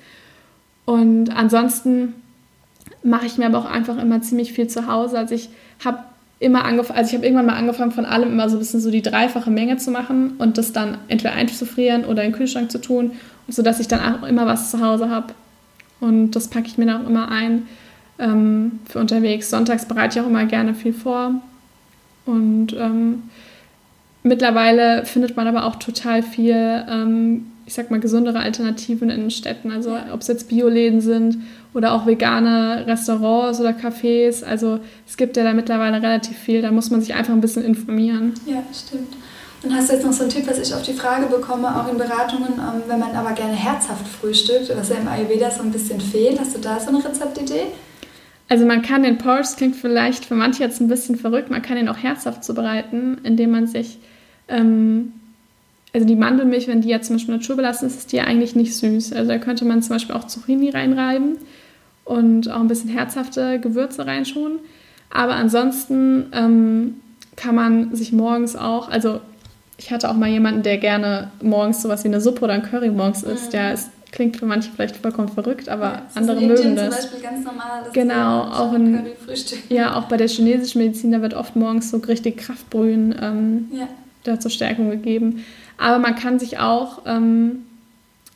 Und 0.86 1.29
ansonsten 1.29 2.15
mache 3.03 3.25
ich 3.25 3.37
mir 3.37 3.45
aber 3.45 3.59
auch 3.59 3.69
einfach 3.69 3.97
immer 3.97 4.21
ziemlich 4.21 4.53
viel 4.53 4.67
zu 4.67 4.87
Hause. 4.87 5.17
Also 5.17 5.35
ich 5.35 5.49
habe 5.83 5.99
immer 6.39 6.65
angefangen, 6.65 6.99
also 6.99 7.09
ich 7.09 7.15
habe 7.15 7.25
irgendwann 7.25 7.45
mal 7.45 7.55
angefangen, 7.55 7.91
von 7.91 8.05
allem 8.05 8.31
immer 8.31 8.49
so 8.49 8.57
ein 8.57 8.59
bisschen 8.59 8.81
so 8.81 8.91
die 8.91 9.01
dreifache 9.01 9.49
Menge 9.49 9.77
zu 9.77 9.91
machen 9.91 10.33
und 10.39 10.57
das 10.57 10.73
dann 10.73 10.97
entweder 11.07 11.33
einzufrieren 11.33 12.05
oder 12.05 12.23
in 12.23 12.31
den 12.31 12.37
Kühlschrank 12.37 12.71
zu 12.71 12.79
tun, 12.79 13.11
sodass 13.47 13.79
ich 13.79 13.87
dann 13.87 14.15
auch 14.15 14.27
immer 14.27 14.45
was 14.45 14.71
zu 14.71 14.81
Hause 14.81 15.09
habe. 15.09 15.33
Und 15.99 16.31
das 16.31 16.49
packe 16.49 16.67
ich 16.67 16.77
mir 16.77 16.85
dann 16.85 17.03
auch 17.03 17.09
immer 17.09 17.29
ein 17.29 17.67
ähm, 18.19 18.79
für 18.85 18.99
unterwegs. 18.99 19.49
Sonntags 19.49 19.85
bereite 19.85 20.19
ich 20.19 20.25
auch 20.25 20.29
immer 20.29 20.45
gerne 20.45 20.73
viel 20.73 20.93
vor. 20.93 21.35
Und 22.25 22.73
ähm, 22.77 23.23
mittlerweile 24.23 25.05
findet 25.05 25.35
man 25.37 25.47
aber 25.47 25.65
auch 25.65 25.77
total 25.77 26.23
viel 26.23 26.85
ähm, 26.89 27.52
ich 27.65 27.73
sag 27.73 27.91
mal, 27.91 27.99
gesündere 27.99 28.39
Alternativen 28.39 29.10
in 29.10 29.21
den 29.21 29.32
Städten. 29.32 29.71
Also 29.71 29.97
ob 30.12 30.21
es 30.21 30.28
jetzt 30.28 30.49
Bioläden 30.49 31.02
sind 31.02 31.38
oder 31.73 31.93
auch 31.93 32.06
vegane 32.06 32.86
Restaurants 32.86 33.60
oder 33.60 33.71
Cafés. 33.71 34.43
Also 34.43 34.80
es 35.08 35.17
gibt 35.17 35.38
ja 35.38 35.43
da 35.43 35.54
mittlerweile 35.54 36.02
relativ 36.02 36.38
viel. 36.38 36.62
Da 36.62 36.71
muss 36.71 36.89
man 36.89 37.02
sich 37.02 37.13
einfach 37.13 37.34
ein 37.34 37.41
bisschen 37.41 37.63
informieren. 37.63 38.34
Ja, 38.45 38.63
stimmt. 38.73 39.15
Und 39.63 39.73
hast 39.73 39.89
du 39.89 39.93
jetzt 39.93 40.06
noch 40.06 40.12
so 40.12 40.23
einen 40.23 40.32
Tipp, 40.32 40.45
was 40.45 40.60
ich 40.60 40.73
auf 40.73 40.82
die 40.82 40.93
Frage 40.93 41.28
bekomme, 41.28 41.73
auch 41.73 41.89
in 41.89 41.97
Beratungen, 41.97 42.54
ähm, 42.58 42.84
wenn 42.88 42.99
man 42.99 43.15
aber 43.15 43.32
gerne 43.32 43.54
herzhaft 43.54 44.06
frühstückt, 44.06 44.69
was 44.76 44.89
ja 44.89 44.97
im 44.97 45.08
Ayurveda 45.08 45.49
so 45.49 45.63
ein 45.63 45.71
bisschen 45.71 46.02
fehlt. 46.02 46.38
Hast 46.38 46.56
du 46.56 46.60
da 46.60 46.80
so 46.80 46.89
eine 46.89 47.04
Rezeptidee? 47.04 47.67
Also 48.49 48.65
man 48.65 48.82
kann 48.82 49.04
den 49.04 49.17
Porridge, 49.17 49.49
klingt 49.56 49.78
vielleicht 49.78 50.26
für 50.26 50.36
manche 50.36 50.63
jetzt 50.63 50.82
ein 50.82 50.89
bisschen 50.89 51.15
verrückt, 51.15 51.49
man 51.49 51.62
kann 51.62 51.78
ihn 51.78 51.88
auch 51.88 51.97
herzhaft 51.97 52.43
zubereiten, 52.43 53.19
indem 53.23 53.52
man 53.52 53.67
sich 53.67 53.99
ähm, 54.49 55.13
also 55.93 56.08
die 56.08 56.15
Mandelmilch, 56.15 56.67
wenn 56.67 56.82
die 56.82 56.89
jetzt 56.89 57.08
zum 57.08 57.17
Beispiel 57.17 57.36
naturbelassen 57.36 57.88
ist, 57.88 57.97
ist 57.97 58.12
die 58.12 58.17
ja 58.17 58.23
eigentlich 58.23 58.56
nicht 58.56 58.75
süß. 58.75 59.13
Also 59.13 59.29
da 59.29 59.38
könnte 59.38 59.63
man 59.63 59.82
zum 59.84 59.95
Beispiel 59.95 60.15
auch 60.15 60.25
Zucchini 60.25 60.71
reinreiben 60.71 61.38
und 62.03 62.49
auch 62.49 62.60
ein 62.60 62.67
bisschen 62.67 62.89
herzhafte 62.89 63.60
Gewürze 63.60 64.06
reinschonen. 64.06 64.60
Aber 65.12 65.36
ansonsten 65.36 66.25
ähm, 66.34 66.95
kann 67.36 67.53
man 67.53 67.95
sich 67.95 68.12
morgens 68.12 68.56
auch, 68.56 68.89
also 68.89 69.21
ich 69.77 69.91
hatte 69.91 70.10
auch 70.10 70.15
mal 70.15 70.29
jemanden, 70.29 70.63
der 70.63 70.79
gerne 70.79 71.32
morgens 71.41 71.82
sowas 71.84 72.03
wie 72.03 72.08
eine 72.08 72.21
Suppe 72.21 72.45
oder 72.45 72.53
ein 72.53 72.63
Curry 72.63 72.89
morgens 72.89 73.21
isst. 73.21 73.53
Ja, 73.53 73.71
es 73.71 73.89
klingt 74.12 74.38
für 74.38 74.45
manche 74.45 74.71
vielleicht 74.71 74.95
vollkommen 74.97 75.29
verrückt, 75.29 75.69
aber 75.69 75.86
ja, 75.86 76.01
andere 76.15 76.41
mögen 76.41 76.75
das. 76.75 77.01
zum 77.01 77.12
Beispiel 77.12 77.21
ganz 77.21 77.45
normal. 77.45 77.84
genau, 77.93 78.41
auch 78.43 78.73
in, 78.73 79.06
ja, 79.69 79.95
auch 79.95 80.06
bei 80.06 80.17
der 80.17 80.27
chinesischen 80.27 80.82
Medizin, 80.82 81.12
da 81.12 81.21
wird 81.21 81.34
oft 81.34 81.56
morgens 81.56 81.89
so 81.89 81.97
richtig 81.97 82.38
Kraftbrühen 82.38 83.15
ähm, 83.19 83.71
ja. 83.71 83.88
da 84.23 84.39
zur 84.39 84.51
Stärkung 84.51 84.89
gegeben. 84.91 85.43
Aber 85.77 85.99
man 85.99 86.15
kann 86.15 86.39
sich 86.39 86.59
auch, 86.59 87.01
ähm, 87.05 87.65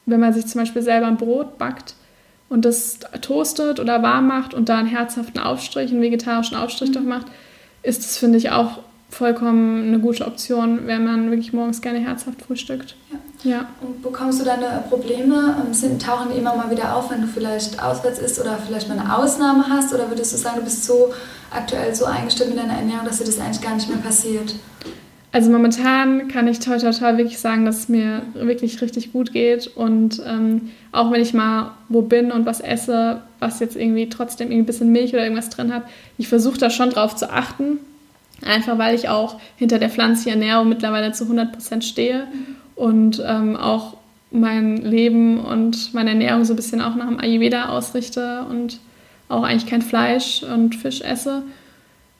wenn 0.05 0.19
man 0.19 0.33
sich 0.33 0.47
zum 0.47 0.61
Beispiel 0.61 0.81
selber 0.81 1.07
ein 1.07 1.17
Brot 1.17 1.57
backt 1.57 1.95
und 2.49 2.65
das 2.65 2.99
toastet 3.21 3.79
oder 3.79 4.01
warm 4.01 4.27
macht 4.27 4.53
und 4.53 4.69
da 4.69 4.77
einen 4.77 4.87
herzhaften 4.87 5.39
Aufstrich, 5.39 5.91
einen 5.91 6.01
vegetarischen 6.01 6.57
Aufstrich 6.57 6.89
mhm. 6.89 6.93
drauf 6.93 7.03
macht, 7.03 7.27
ist 7.83 8.03
das, 8.03 8.17
finde 8.17 8.37
ich, 8.37 8.51
auch 8.51 8.79
vollkommen 9.09 9.87
eine 9.87 9.99
gute 9.99 10.25
Option, 10.25 10.85
wenn 10.85 11.05
man 11.05 11.29
wirklich 11.29 11.53
morgens 11.53 11.81
gerne 11.81 11.99
herzhaft 11.99 12.41
frühstückt. 12.41 12.95
Ja. 13.43 13.51
ja. 13.51 13.65
Und 13.81 14.01
bekommst 14.01 14.41
du 14.41 14.45
deine 14.45 14.83
Probleme, 14.89 15.55
ähm, 15.65 15.73
sind, 15.73 16.01
tauchen 16.01 16.31
die 16.33 16.39
immer 16.39 16.55
mal 16.55 16.69
wieder 16.69 16.95
auf, 16.95 17.09
wenn 17.09 17.21
du 17.21 17.27
vielleicht 17.27 17.81
auswärts 17.81 18.19
isst 18.19 18.39
oder 18.39 18.57
vielleicht 18.57 18.89
mal 18.89 18.99
eine 18.99 19.17
Ausnahme 19.17 19.65
hast? 19.69 19.93
Oder 19.93 20.09
würdest 20.09 20.33
du 20.33 20.37
sagen, 20.37 20.57
du 20.57 20.63
bist 20.63 20.83
so 20.83 21.13
aktuell 21.51 21.95
so 21.95 22.05
eingestellt 22.05 22.49
mit 22.49 22.59
deiner 22.59 22.77
Ernährung, 22.77 23.05
dass 23.05 23.19
dir 23.19 23.25
das 23.25 23.39
eigentlich 23.39 23.61
gar 23.61 23.75
nicht 23.75 23.87
mehr 23.87 23.99
passiert? 23.99 24.55
Also 25.31 25.51
momentan 25.51 26.29
kann 26.29 26.47
ich 26.47 26.59
toll, 26.59 26.79
toll, 26.79 26.93
toll 26.93 27.17
wirklich 27.17 27.39
sagen, 27.39 27.65
dass 27.65 27.79
es 27.79 27.89
mir 27.89 28.21
wirklich 28.33 28.81
richtig 28.81 29.11
gut 29.11 29.33
geht. 29.33 29.67
Und 29.67 30.21
ähm, 30.25 30.69
auch 30.91 31.11
wenn 31.11 31.21
ich 31.21 31.33
mal 31.33 31.73
wo 31.89 32.01
bin 32.01 32.31
und 32.31 32.45
was 32.45 32.61
esse, 32.61 33.21
was 33.39 33.59
jetzt 33.59 33.75
irgendwie 33.75 34.09
trotzdem 34.09 34.47
irgendwie 34.47 34.63
ein 34.63 34.65
bisschen 34.65 34.91
Milch 34.91 35.13
oder 35.13 35.23
irgendwas 35.23 35.49
drin 35.49 35.73
hat, 35.73 35.83
ich 36.17 36.27
versuche 36.27 36.57
da 36.57 36.69
schon 36.69 36.89
drauf 36.89 37.15
zu 37.15 37.29
achten. 37.31 37.79
Einfach 38.45 38.77
weil 38.77 38.95
ich 38.95 39.09
auch 39.09 39.39
hinter 39.57 39.79
der 39.79 39.89
pflanzlichen 39.89 40.41
Ernährung 40.41 40.69
mittlerweile 40.69 41.11
zu 41.11 41.25
100% 41.25 41.81
stehe 41.81 42.27
und 42.75 43.21
ähm, 43.25 43.55
auch 43.55 43.97
mein 44.31 44.77
Leben 44.77 45.39
und 45.39 45.93
meine 45.93 46.11
Ernährung 46.11 46.45
so 46.45 46.53
ein 46.53 46.57
bisschen 46.57 46.81
auch 46.81 46.95
nach 46.95 47.07
dem 47.07 47.19
Ayurveda 47.19 47.69
ausrichte 47.69 48.45
und 48.49 48.79
auch 49.29 49.43
eigentlich 49.43 49.65
kein 49.69 49.81
Fleisch 49.81 50.43
und 50.43 50.75
Fisch 50.75 51.01
esse. 51.01 51.43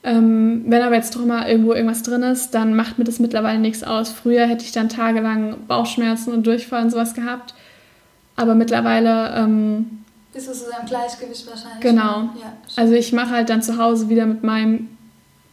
Ähm, 0.04 0.64
wenn 0.66 0.82
aber 0.82 0.94
jetzt 0.94 1.14
doch 1.16 1.24
mal 1.24 1.48
irgendwo 1.48 1.72
irgendwas 1.72 2.02
drin 2.02 2.22
ist, 2.22 2.50
dann 2.50 2.74
macht 2.74 2.98
mir 2.98 3.04
das 3.04 3.18
mittlerweile 3.18 3.58
nichts 3.58 3.82
aus. 3.82 4.10
Früher 4.10 4.46
hätte 4.46 4.64
ich 4.64 4.72
dann 4.72 4.88
tagelang 4.88 5.56
Bauchschmerzen 5.66 6.32
und 6.32 6.46
Durchfall 6.46 6.82
und 6.84 6.90
sowas 6.90 7.14
gehabt. 7.14 7.54
Aber 8.36 8.54
mittlerweile. 8.54 9.34
Ähm, 9.36 10.04
Bist 10.32 10.48
du 10.48 10.54
so 10.54 10.66
im 10.80 10.86
Gleichgewicht 10.86 11.46
wahrscheinlich? 11.48 11.80
Genau. 11.80 12.30
Ja, 12.40 12.52
also 12.76 12.94
ich 12.94 13.12
mache 13.12 13.30
halt 13.30 13.50
dann 13.50 13.62
zu 13.62 13.76
Hause 13.78 14.08
wieder 14.08 14.26
mit 14.26 14.44
meinem 14.44 14.88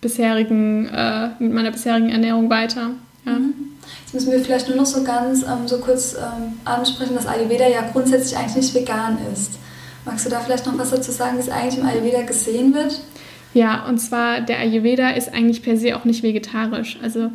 bisherigen, 0.01 0.87
äh, 0.89 1.29
mit 1.39 1.51
meiner 1.51 1.71
bisherigen 1.71 2.09
Ernährung 2.09 2.49
weiter. 2.49 2.91
Ja. 3.25 3.31
Mhm. 3.31 3.53
Jetzt 4.03 4.13
müssen 4.13 4.31
wir 4.31 4.39
vielleicht 4.39 4.67
nur 4.67 4.77
noch 4.77 4.85
so 4.85 5.03
ganz 5.03 5.41
ähm, 5.43 5.67
so 5.67 5.79
kurz 5.79 6.13
ähm, 6.13 6.59
ansprechen, 6.63 7.15
dass 7.15 7.25
Ayurveda 7.25 7.67
ja 7.67 7.81
grundsätzlich 7.91 8.37
eigentlich 8.37 8.55
nicht 8.55 8.75
vegan 8.75 9.17
ist. 9.33 9.53
Magst 10.05 10.25
du 10.25 10.29
da 10.29 10.39
vielleicht 10.39 10.67
noch 10.67 10.77
was 10.77 10.91
dazu 10.91 11.11
sagen, 11.11 11.37
wie 11.37 11.41
es 11.41 11.49
eigentlich 11.49 11.79
im 11.79 11.87
Ayurveda 11.87 12.21
gesehen 12.21 12.73
wird? 12.75 13.01
Ja, 13.55 13.87
und 13.87 13.99
zwar 13.99 14.41
der 14.41 14.59
Ayurveda 14.59 15.11
ist 15.11 15.33
eigentlich 15.33 15.63
per 15.63 15.77
se 15.77 15.95
auch 15.95 16.03
nicht 16.03 16.23
vegetarisch. 16.23 16.99
Also 17.01 17.31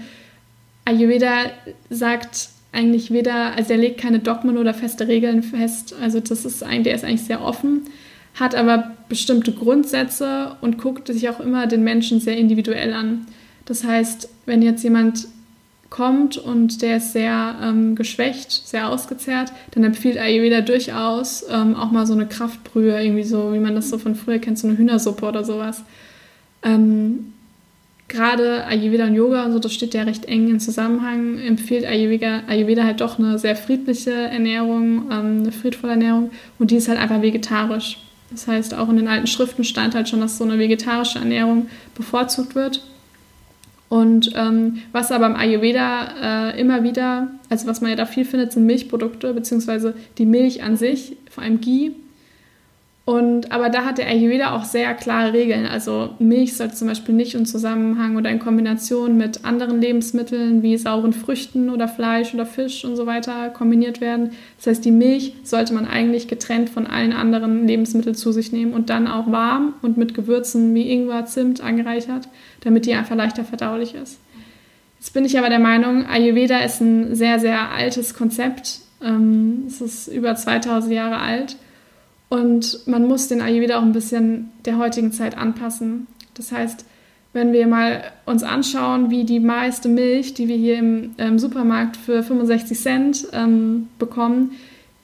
Ayurveda 0.84 1.46
sagt 1.88 2.50
eigentlich 2.72 3.10
weder, 3.10 3.56
also 3.56 3.72
er 3.72 3.78
legt 3.78 3.98
keine 3.98 4.18
Dogmen 4.18 4.58
oder 4.58 4.74
feste 4.74 5.08
Regeln 5.08 5.42
fest. 5.42 5.94
Also 5.98 6.20
das 6.20 6.44
ist 6.44 6.62
eigentlich, 6.62 6.84
der 6.84 6.94
ist 6.94 7.04
eigentlich 7.04 7.22
sehr 7.22 7.42
offen, 7.42 7.86
hat 8.38 8.54
aber 8.54 8.90
bestimmte 9.08 9.52
Grundsätze 9.52 10.56
und 10.60 10.76
guckt 10.76 11.08
sich 11.08 11.26
auch 11.30 11.40
immer 11.40 11.66
den 11.66 11.84
Menschen 11.84 12.20
sehr 12.20 12.36
individuell 12.36 12.92
an. 12.92 13.26
Das 13.64 13.84
heißt, 13.84 14.28
wenn 14.44 14.60
jetzt 14.60 14.84
jemand 14.84 15.26
kommt 15.88 16.36
und 16.36 16.82
der 16.82 16.98
ist 16.98 17.14
sehr 17.14 17.56
ähm, 17.62 17.94
geschwächt, 17.94 18.52
sehr 18.52 18.90
ausgezehrt, 18.90 19.52
dann 19.70 19.84
empfiehlt 19.84 20.18
Ayurveda 20.18 20.60
durchaus 20.60 21.46
ähm, 21.50 21.74
auch 21.74 21.90
mal 21.90 22.06
so 22.06 22.12
eine 22.12 22.26
Kraftbrühe, 22.26 23.02
irgendwie 23.02 23.24
so, 23.24 23.54
wie 23.54 23.58
man 23.58 23.74
das 23.74 23.88
so 23.88 23.96
von 23.96 24.14
früher 24.14 24.38
kennt, 24.38 24.58
so 24.58 24.68
eine 24.68 24.76
Hühnersuppe 24.76 25.24
oder 25.24 25.44
sowas. 25.44 25.82
Ähm, 26.62 27.32
Gerade 28.10 28.66
Ayurveda 28.66 29.04
und 29.04 29.14
Yoga 29.14 29.44
und 29.44 29.52
so, 29.52 29.60
das 29.60 29.72
steht 29.72 29.94
ja 29.94 30.02
recht 30.02 30.24
eng 30.24 30.48
im 30.48 30.58
Zusammenhang, 30.58 31.38
empfiehlt 31.38 31.84
Ayurveda, 31.84 32.42
Ayurveda 32.48 32.82
halt 32.82 33.00
doch 33.00 33.20
eine 33.20 33.38
sehr 33.38 33.54
friedliche 33.54 34.10
Ernährung, 34.10 35.04
ähm, 35.12 35.42
eine 35.42 35.52
friedvolle 35.52 35.92
Ernährung 35.92 36.32
und 36.58 36.72
die 36.72 36.76
ist 36.76 36.88
halt 36.88 36.98
einfach 36.98 37.22
vegetarisch. 37.22 37.98
Das 38.32 38.48
heißt, 38.48 38.74
auch 38.74 38.88
in 38.88 38.96
den 38.96 39.06
alten 39.06 39.28
Schriften 39.28 39.62
stand 39.62 39.94
halt 39.94 40.08
schon, 40.08 40.20
dass 40.20 40.38
so 40.38 40.44
eine 40.44 40.58
vegetarische 40.58 41.20
Ernährung 41.20 41.68
bevorzugt 41.94 42.56
wird. 42.56 42.82
Und 43.88 44.32
ähm, 44.34 44.82
was 44.90 45.12
aber 45.12 45.26
im 45.26 45.36
Ayurveda 45.36 46.50
äh, 46.50 46.60
immer 46.60 46.82
wieder, 46.82 47.28
also 47.48 47.68
was 47.68 47.80
man 47.80 47.90
ja 47.90 47.96
da 47.96 48.06
viel 48.06 48.24
findet, 48.24 48.50
sind 48.50 48.66
Milchprodukte, 48.66 49.32
beziehungsweise 49.34 49.94
die 50.18 50.26
Milch 50.26 50.64
an 50.64 50.76
sich, 50.76 51.16
vor 51.30 51.44
allem 51.44 51.60
Ghee. 51.60 51.92
Und, 53.06 53.50
aber 53.50 53.70
da 53.70 53.84
hat 53.84 53.98
der 53.98 54.06
Ayurveda 54.06 54.54
auch 54.54 54.64
sehr 54.64 54.94
klare 54.94 55.32
Regeln. 55.32 55.66
Also 55.66 56.10
Milch 56.18 56.56
sollte 56.56 56.74
zum 56.74 56.86
Beispiel 56.86 57.14
nicht 57.14 57.34
in 57.34 57.46
Zusammenhang 57.46 58.16
oder 58.16 58.30
in 58.30 58.38
Kombination 58.38 59.16
mit 59.16 59.44
anderen 59.44 59.80
Lebensmitteln 59.80 60.62
wie 60.62 60.76
sauren 60.76 61.12
Früchten 61.12 61.70
oder 61.70 61.88
Fleisch 61.88 62.34
oder 62.34 62.46
Fisch 62.46 62.84
und 62.84 62.96
so 62.96 63.06
weiter 63.06 63.48
kombiniert 63.48 64.00
werden. 64.00 64.30
Das 64.58 64.66
heißt, 64.68 64.84
die 64.84 64.92
Milch 64.92 65.34
sollte 65.42 65.74
man 65.74 65.86
eigentlich 65.86 66.28
getrennt 66.28 66.70
von 66.70 66.86
allen 66.86 67.12
anderen 67.12 67.66
Lebensmitteln 67.66 68.14
zu 68.14 68.32
sich 68.32 68.52
nehmen 68.52 68.74
und 68.74 68.90
dann 68.90 69.08
auch 69.08 69.32
warm 69.32 69.74
und 69.82 69.96
mit 69.96 70.14
Gewürzen 70.14 70.74
wie 70.74 70.90
Ingwer, 70.90 71.24
Zimt 71.24 71.62
angereichert, 71.62 72.28
damit 72.60 72.86
die 72.86 72.94
einfach 72.94 73.16
leichter 73.16 73.44
verdaulich 73.44 73.94
ist. 73.94 74.20
Jetzt 75.00 75.14
bin 75.14 75.24
ich 75.24 75.38
aber 75.38 75.48
der 75.48 75.58
Meinung, 75.58 76.06
Ayurveda 76.06 76.58
ist 76.58 76.80
ein 76.80 77.14
sehr, 77.14 77.40
sehr 77.40 77.72
altes 77.72 78.14
Konzept. 78.14 78.80
Ähm, 79.02 79.64
es 79.66 79.80
ist 79.80 80.08
über 80.08 80.36
2000 80.36 80.92
Jahre 80.92 81.18
alt 81.18 81.56
und 82.30 82.86
man 82.86 83.06
muss 83.06 83.28
den 83.28 83.42
Ayurveda 83.42 83.78
auch 83.78 83.82
ein 83.82 83.92
bisschen 83.92 84.50
der 84.64 84.78
heutigen 84.78 85.12
Zeit 85.12 85.36
anpassen. 85.36 86.06
Das 86.34 86.52
heißt, 86.52 86.86
wenn 87.32 87.52
wir 87.52 87.66
mal 87.66 88.04
uns 88.24 88.44
anschauen, 88.44 89.10
wie 89.10 89.24
die 89.24 89.40
meiste 89.40 89.88
Milch, 89.88 90.32
die 90.34 90.48
wir 90.48 90.56
hier 90.56 90.78
im 90.78 91.14
ähm, 91.18 91.38
Supermarkt 91.38 91.96
für 91.96 92.22
65 92.22 92.78
Cent 92.78 93.26
ähm, 93.32 93.88
bekommen, 93.98 94.52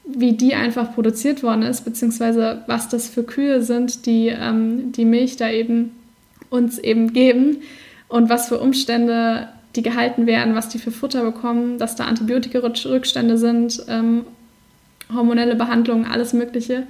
wie 0.07 0.33
die 0.33 0.55
einfach 0.55 0.95
produziert 0.95 1.43
worden 1.43 1.63
ist, 1.63 1.85
beziehungsweise 1.85 2.63
was 2.69 2.89
das 2.89 3.09
für 3.09 3.25
Kühe 3.25 3.61
sind, 3.61 4.07
die 4.07 4.29
ähm, 4.29 4.93
die 4.93 5.05
Milch 5.05 5.37
da 5.37 5.51
eben 5.51 5.91
uns 6.49 6.79
eben 6.79 7.13
geben 7.13 7.59
und 8.09 8.29
was 8.29 8.49
für 8.49 8.59
Umstände 8.59 9.49
die 9.75 9.83
gehalten 9.83 10.27
werden, 10.27 10.55
was 10.55 10.69
die 10.69 10.79
für 10.79 10.93
Futter 10.93 11.25
bekommen, 11.25 11.79
dass 11.79 11.97
da 11.97 12.05
Antibiotika-Rückstände 12.05 13.37
sind 13.37 13.85
ähm, 13.89 14.25
hormonelle 15.13 15.57
Behandlungen, 15.57 16.05
alles 16.05 16.33
Mögliche, 16.33 16.85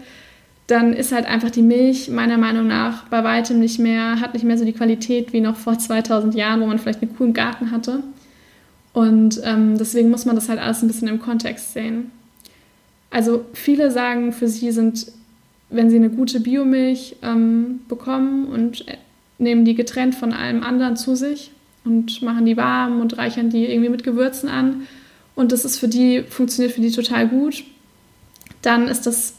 dann 0.66 0.92
ist 0.92 1.12
halt 1.12 1.26
einfach 1.26 1.50
die 1.50 1.62
Milch 1.62 2.08
meiner 2.08 2.38
Meinung 2.38 2.66
nach 2.66 3.04
bei 3.04 3.22
weitem 3.22 3.60
nicht 3.60 3.78
mehr, 3.78 4.20
hat 4.20 4.34
nicht 4.34 4.44
mehr 4.44 4.58
so 4.58 4.64
die 4.64 4.72
Qualität 4.72 5.32
wie 5.32 5.40
noch 5.40 5.56
vor 5.56 5.78
2000 5.78 6.34
Jahren, 6.34 6.60
wo 6.60 6.66
man 6.66 6.78
vielleicht 6.78 7.02
eine 7.02 7.10
Kuh 7.10 7.24
im 7.24 7.34
Garten 7.34 7.70
hatte. 7.70 8.02
Und 8.92 9.40
ähm, 9.44 9.78
deswegen 9.78 10.10
muss 10.10 10.24
man 10.24 10.34
das 10.34 10.48
halt 10.48 10.58
alles 10.58 10.82
ein 10.82 10.88
bisschen 10.88 11.08
im 11.08 11.20
Kontext 11.20 11.72
sehen. 11.72 12.10
Also 13.10 13.44
viele 13.52 13.90
sagen, 13.90 14.32
für 14.32 14.48
sie 14.48 14.72
sind, 14.72 15.06
wenn 15.70 15.90
sie 15.90 15.96
eine 15.96 16.10
gute 16.10 16.40
Biomilch 16.40 17.16
ähm, 17.22 17.80
bekommen 17.88 18.46
und 18.46 18.88
äh, 18.88 18.96
nehmen 19.38 19.64
die 19.64 19.74
getrennt 19.74 20.14
von 20.14 20.32
allem 20.32 20.62
anderen 20.62 20.96
zu 20.96 21.14
sich 21.14 21.52
und 21.84 22.22
machen 22.22 22.46
die 22.46 22.56
warm 22.56 23.00
und 23.00 23.18
reichern 23.18 23.50
die 23.50 23.66
irgendwie 23.66 23.90
mit 23.90 24.02
Gewürzen 24.02 24.48
an 24.48 24.86
und 25.36 25.52
das 25.52 25.64
ist 25.64 25.78
für 25.78 25.88
die, 25.88 26.22
funktioniert 26.22 26.74
für 26.74 26.80
die 26.80 26.90
total 26.90 27.28
gut, 27.28 27.62
dann 28.62 28.88
ist 28.88 29.06
das 29.06 29.35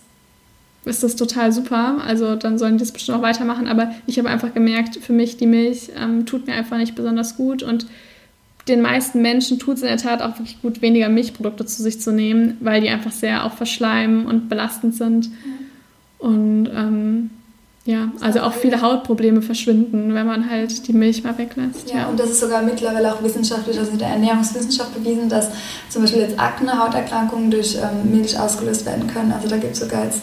ist 0.88 1.04
das 1.04 1.16
total 1.16 1.52
super. 1.52 2.02
Also 2.06 2.36
dann 2.36 2.58
sollen 2.58 2.78
die 2.78 2.84
das 2.84 2.92
bestimmt 2.92 3.18
auch 3.18 3.22
weitermachen. 3.22 3.68
Aber 3.68 3.92
ich 4.06 4.18
habe 4.18 4.30
einfach 4.30 4.54
gemerkt, 4.54 4.98
für 4.98 5.14
mich 5.14 5.38
die 5.38 5.48
Milch 5.48 5.92
ähm, 5.96 6.26
tut 6.26 6.48
mir 6.48 6.54
einfach 6.54 6.78
nicht 6.78 6.96
besonders 6.96 7.38
gut. 7.38 7.64
Und 7.64 7.88
den 8.68 8.82
meisten 8.82 9.22
Menschen 9.22 9.60
tut 9.60 9.78
es 9.78 9.82
in 9.82 9.88
der 9.88 9.98
Tat 9.98 10.22
auch 10.22 10.40
wirklich 10.40 10.62
gut, 10.62 10.82
weniger 10.82 11.10
Milchprodukte 11.10 11.66
zu 11.66 11.82
sich 11.84 12.02
zu 12.02 12.12
nehmen, 12.12 12.58
weil 12.60 12.82
die 12.82 12.90
einfach 12.90 13.12
sehr 13.12 13.46
auch 13.46 13.54
verschleimen 13.54 14.26
und 14.26 14.50
belastend 14.50 14.96
sind. 14.96 15.30
Und 16.20 16.70
ähm, 16.74 17.30
ja, 17.88 18.12
also 18.20 18.42
auch 18.42 18.52
viele 18.52 18.82
Hautprobleme 18.82 19.42
verschwinden, 19.42 20.14
wenn 20.14 20.28
man 20.28 20.50
halt 20.50 20.88
die 20.90 20.94
Milch 20.94 21.24
mal 21.24 21.38
weglässt. 21.38 21.90
Ja, 21.90 22.00
ja, 22.00 22.08
und 22.08 22.20
das 22.20 22.32
ist 22.32 22.42
sogar 22.42 22.62
mittlerweile 22.62 23.14
auch 23.14 23.24
wissenschaftlich, 23.24 23.80
also 23.80 23.92
in 23.92 23.98
der 23.98 24.10
Ernährungswissenschaft 24.10 24.94
bewiesen, 24.94 25.30
dass 25.30 25.48
zum 25.88 26.02
Beispiel 26.02 26.24
jetzt 26.24 26.38
Akne, 26.38 26.78
Hauterkrankungen 26.78 27.50
durch 27.50 27.76
ähm, 27.76 28.12
Milch 28.12 28.38
ausgelöst 28.38 28.86
werden 28.86 29.08
können. 29.08 29.32
Also 29.32 29.48
da 29.48 29.56
gibt 29.56 29.72
es 29.72 29.80
sogar 29.80 30.04
jetzt 30.04 30.20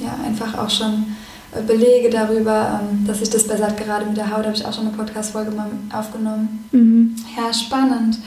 ja, 0.00 0.16
einfach 0.24 0.58
auch 0.58 0.70
schon 0.70 1.16
äh, 1.52 1.62
Belege 1.62 2.10
darüber, 2.10 2.80
ähm, 2.80 3.06
dass 3.06 3.18
sich 3.18 3.30
das 3.30 3.46
bessert, 3.46 3.76
gerade 3.76 4.06
mit 4.06 4.16
der 4.16 4.30
Haut, 4.30 4.44
habe 4.44 4.54
ich 4.54 4.64
auch 4.64 4.72
schon 4.72 4.88
eine 4.88 4.96
Podcast-Folge 4.96 5.50
mal 5.50 5.70
aufgenommen. 5.92 6.68
Mhm. 6.72 7.16
Ja, 7.36 7.52
spannend. 7.52 8.18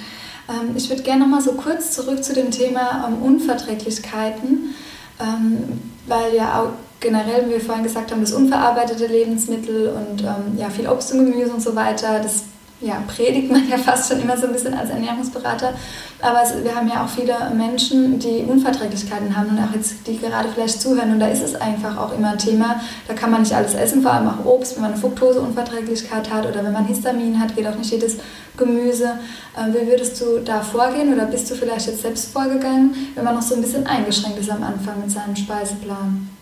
Ähm, 0.49 0.75
ich 0.75 0.89
würde 0.89 1.03
gerne 1.03 1.21
noch 1.21 1.27
mal 1.27 1.41
so 1.41 1.53
kurz 1.53 1.91
zurück 1.91 2.23
zu 2.23 2.33
dem 2.33 2.51
Thema 2.51 3.07
ähm, 3.07 3.21
Unverträglichkeiten, 3.21 4.75
ähm, 5.19 5.81
weil 6.07 6.35
ja 6.35 6.61
auch 6.61 6.69
generell, 6.99 7.47
wie 7.47 7.51
wir 7.51 7.61
vorhin 7.61 7.83
gesagt 7.83 8.11
haben, 8.11 8.21
das 8.21 8.31
unverarbeitete 8.31 9.07
Lebensmittel 9.07 9.89
und 9.89 10.21
ähm, 10.21 10.57
ja, 10.57 10.69
viel 10.69 10.87
Obst 10.87 11.13
und 11.13 11.25
Gemüse 11.25 11.51
und 11.51 11.61
so 11.61 11.75
weiter, 11.75 12.19
das 12.19 12.43
ja, 12.79 13.03
predigt 13.07 13.51
man 13.51 13.67
ja 13.69 13.77
fast 13.77 14.09
schon 14.09 14.21
immer 14.21 14.37
so 14.37 14.47
ein 14.47 14.53
bisschen 14.53 14.73
als 14.73 14.89
Ernährungsberater. 14.89 15.73
Aber 16.21 16.41
es, 16.43 16.63
wir 16.63 16.75
haben 16.75 16.87
ja 16.87 17.03
auch 17.03 17.09
viele 17.09 17.35
Menschen, 17.55 18.19
die 18.19 18.43
Unverträglichkeiten 18.47 19.35
haben 19.35 19.49
und 19.49 19.59
auch 19.59 19.73
jetzt, 19.73 20.07
die 20.07 20.17
gerade 20.17 20.49
vielleicht 20.49 20.81
zuhören. 20.81 21.11
Und 21.11 21.19
da 21.19 21.27
ist 21.27 21.41
es 21.41 21.55
einfach 21.55 21.97
auch 21.97 22.15
immer 22.15 22.31
ein 22.31 22.37
Thema. 22.37 22.79
Da 23.07 23.13
kann 23.13 23.31
man 23.31 23.41
nicht 23.41 23.53
alles 23.53 23.73
essen, 23.73 24.01
vor 24.01 24.13
allem 24.13 24.27
auch 24.27 24.45
Obst, 24.45 24.75
wenn 24.75 24.83
man 24.83 24.91
eine 24.91 25.01
Fructoseunverträglichkeit 25.01 26.31
hat 26.31 26.45
oder 26.47 26.63
wenn 26.63 26.73
man 26.73 26.85
Histamin 26.85 27.39
hat, 27.39 27.55
geht 27.55 27.67
auch 27.67 27.75
nicht 27.75 27.91
jedes 27.91 28.17
Gemüse. 28.55 29.19
Äh, 29.55 29.73
wie 29.73 29.87
würdest 29.87 30.19
du 30.21 30.39
da 30.39 30.61
vorgehen 30.61 31.13
oder 31.13 31.25
bist 31.25 31.49
du 31.49 31.55
vielleicht 31.55 31.87
jetzt 31.87 32.01
selbst 32.01 32.31
vorgegangen, 32.31 32.93
wenn 33.15 33.23
man 33.23 33.35
noch 33.35 33.41
so 33.41 33.55
ein 33.55 33.61
bisschen 33.61 33.85
eingeschränkt 33.85 34.39
ist 34.39 34.49
am 34.49 34.63
Anfang 34.63 34.99
mit 35.01 35.11
seinem 35.11 35.35
Speiseplan? 35.35 36.36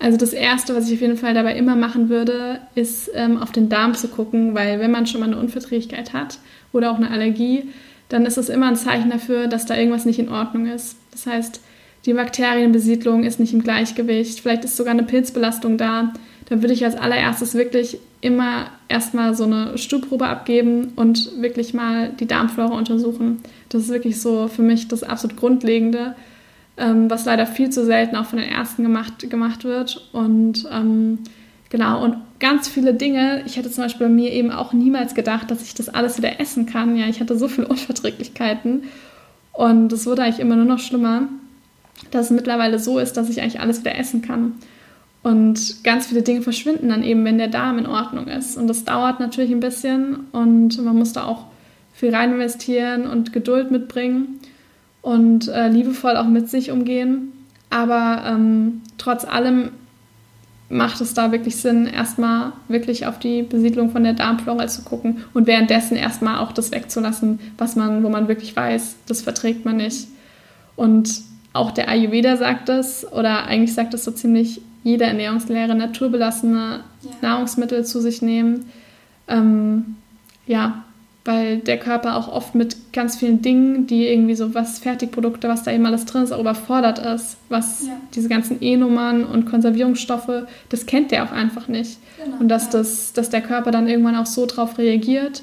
Also 0.00 0.16
das 0.16 0.32
Erste, 0.32 0.74
was 0.74 0.88
ich 0.88 0.94
auf 0.94 1.02
jeden 1.02 1.18
Fall 1.18 1.34
dabei 1.34 1.54
immer 1.56 1.76
machen 1.76 2.08
würde, 2.08 2.58
ist 2.74 3.10
ähm, 3.14 3.36
auf 3.36 3.52
den 3.52 3.68
Darm 3.68 3.94
zu 3.94 4.08
gucken, 4.08 4.54
weil 4.54 4.80
wenn 4.80 4.90
man 4.90 5.06
schon 5.06 5.20
mal 5.20 5.26
eine 5.26 5.36
Unverträglichkeit 5.36 6.14
hat 6.14 6.38
oder 6.72 6.90
auch 6.90 6.96
eine 6.96 7.10
Allergie, 7.10 7.68
dann 8.08 8.24
ist 8.24 8.38
es 8.38 8.48
immer 8.48 8.68
ein 8.68 8.76
Zeichen 8.76 9.10
dafür, 9.10 9.46
dass 9.46 9.66
da 9.66 9.76
irgendwas 9.76 10.06
nicht 10.06 10.18
in 10.18 10.30
Ordnung 10.30 10.66
ist. 10.66 10.96
Das 11.12 11.26
heißt, 11.26 11.60
die 12.06 12.14
Bakterienbesiedlung 12.14 13.24
ist 13.24 13.40
nicht 13.40 13.52
im 13.52 13.62
Gleichgewicht, 13.62 14.40
vielleicht 14.40 14.64
ist 14.64 14.78
sogar 14.78 14.94
eine 14.94 15.02
Pilzbelastung 15.02 15.76
da. 15.76 16.14
Dann 16.48 16.62
würde 16.62 16.72
ich 16.72 16.84
als 16.84 16.96
allererstes 16.96 17.54
wirklich 17.54 17.98
immer 18.22 18.70
erstmal 18.88 19.34
so 19.34 19.44
eine 19.44 19.76
Stuhlprobe 19.76 20.26
abgeben 20.26 20.92
und 20.96 21.40
wirklich 21.42 21.74
mal 21.74 22.10
die 22.18 22.26
Darmflora 22.26 22.74
untersuchen. 22.76 23.42
Das 23.68 23.82
ist 23.82 23.90
wirklich 23.90 24.18
so 24.20 24.48
für 24.48 24.62
mich 24.62 24.88
das 24.88 25.02
absolut 25.02 25.36
Grundlegende 25.36 26.16
ähm, 26.80 27.10
was 27.10 27.26
leider 27.26 27.46
viel 27.46 27.70
zu 27.70 27.84
selten 27.84 28.16
auch 28.16 28.24
von 28.24 28.38
den 28.38 28.48
Ärzten 28.48 28.82
gemacht, 28.82 29.28
gemacht 29.28 29.64
wird. 29.64 30.08
Und 30.12 30.66
ähm, 30.72 31.18
genau, 31.68 32.02
und 32.02 32.16
ganz 32.40 32.68
viele 32.68 32.94
Dinge, 32.94 33.42
ich 33.46 33.56
hätte 33.56 33.70
zum 33.70 33.84
Beispiel 33.84 34.08
bei 34.08 34.12
mir 34.12 34.32
eben 34.32 34.50
auch 34.50 34.72
niemals 34.72 35.14
gedacht, 35.14 35.50
dass 35.50 35.62
ich 35.62 35.74
das 35.74 35.90
alles 35.90 36.16
wieder 36.16 36.40
essen 36.40 36.66
kann. 36.66 36.96
Ja, 36.96 37.06
ich 37.06 37.20
hatte 37.20 37.38
so 37.38 37.48
viele 37.48 37.68
Unverträglichkeiten 37.68 38.84
und 39.52 39.92
es 39.92 40.06
wurde 40.06 40.22
eigentlich 40.22 40.40
immer 40.40 40.56
nur 40.56 40.64
noch 40.64 40.78
schlimmer, 40.78 41.28
dass 42.10 42.26
es 42.26 42.30
mittlerweile 42.30 42.78
so 42.78 42.98
ist, 42.98 43.16
dass 43.16 43.28
ich 43.28 43.42
eigentlich 43.42 43.60
alles 43.60 43.80
wieder 43.80 43.96
essen 43.96 44.22
kann. 44.22 44.54
Und 45.22 45.84
ganz 45.84 46.06
viele 46.06 46.22
Dinge 46.22 46.40
verschwinden 46.40 46.88
dann 46.88 47.02
eben, 47.02 47.26
wenn 47.26 47.36
der 47.36 47.48
Darm 47.48 47.78
in 47.78 47.86
Ordnung 47.86 48.26
ist. 48.26 48.56
Und 48.56 48.68
das 48.68 48.84
dauert 48.84 49.20
natürlich 49.20 49.50
ein 49.50 49.60
bisschen 49.60 50.20
und 50.32 50.82
man 50.82 50.96
muss 50.96 51.12
da 51.12 51.24
auch 51.24 51.44
viel 51.92 52.14
rein 52.14 52.32
investieren 52.32 53.06
und 53.06 53.34
Geduld 53.34 53.70
mitbringen 53.70 54.39
und 55.02 55.48
äh, 55.48 55.68
liebevoll 55.68 56.16
auch 56.16 56.26
mit 56.26 56.48
sich 56.48 56.70
umgehen. 56.70 57.32
Aber 57.70 58.24
ähm, 58.26 58.82
trotz 58.98 59.24
allem 59.24 59.70
macht 60.68 61.00
es 61.00 61.14
da 61.14 61.32
wirklich 61.32 61.56
Sinn, 61.56 61.86
erstmal 61.86 62.52
wirklich 62.68 63.06
auf 63.06 63.18
die 63.18 63.42
Besiedlung 63.42 63.90
von 63.90 64.04
der 64.04 64.12
Darmflora 64.12 64.68
zu 64.68 64.82
gucken 64.82 65.24
und 65.34 65.46
währenddessen 65.46 65.96
erstmal 65.96 66.38
auch 66.38 66.52
das 66.52 66.70
wegzulassen, 66.70 67.40
was 67.58 67.74
man, 67.74 68.04
wo 68.04 68.08
man 68.08 68.28
wirklich 68.28 68.54
weiß, 68.54 68.96
das 69.06 69.22
verträgt 69.22 69.64
man 69.64 69.78
nicht. 69.78 70.06
Und 70.76 71.22
auch 71.52 71.72
der 71.72 71.88
Ayurveda 71.88 72.36
sagt 72.36 72.68
das, 72.68 73.10
oder 73.12 73.46
eigentlich 73.46 73.74
sagt 73.74 73.94
das 73.94 74.04
so 74.04 74.12
ziemlich 74.12 74.62
jede 74.84 75.04
Ernährungslehre, 75.04 75.74
naturbelassene 75.74 76.80
ja. 77.02 77.10
Nahrungsmittel 77.20 77.84
zu 77.84 78.00
sich 78.00 78.22
nehmen. 78.22 78.66
Ähm, 79.28 79.96
ja, 80.46 80.84
weil 81.24 81.58
der 81.58 81.78
Körper 81.78 82.16
auch 82.16 82.28
oft 82.28 82.54
mit 82.54 82.92
ganz 82.92 83.16
vielen 83.16 83.42
Dingen, 83.42 83.86
die 83.86 84.06
irgendwie 84.06 84.34
so 84.34 84.54
was 84.54 84.78
Fertigprodukte, 84.78 85.48
was 85.48 85.62
da 85.62 85.72
eben 85.72 85.84
alles 85.84 86.06
drin 86.06 86.22
ist, 86.22 86.32
auch 86.32 86.40
überfordert 86.40 86.98
ist, 86.98 87.36
was 87.48 87.86
ja. 87.86 87.96
diese 88.14 88.28
ganzen 88.28 88.62
E-Nummern 88.62 89.24
und 89.24 89.44
Konservierungsstoffe, 89.44 90.46
das 90.70 90.86
kennt 90.86 91.10
der 91.10 91.24
auch 91.24 91.32
einfach 91.32 91.68
nicht. 91.68 91.98
Genau, 92.22 92.38
und 92.38 92.48
dass, 92.48 92.70
das, 92.70 93.12
dass 93.12 93.28
der 93.28 93.42
Körper 93.42 93.70
dann 93.70 93.86
irgendwann 93.86 94.16
auch 94.16 94.26
so 94.26 94.46
drauf 94.46 94.78
reagiert, 94.78 95.42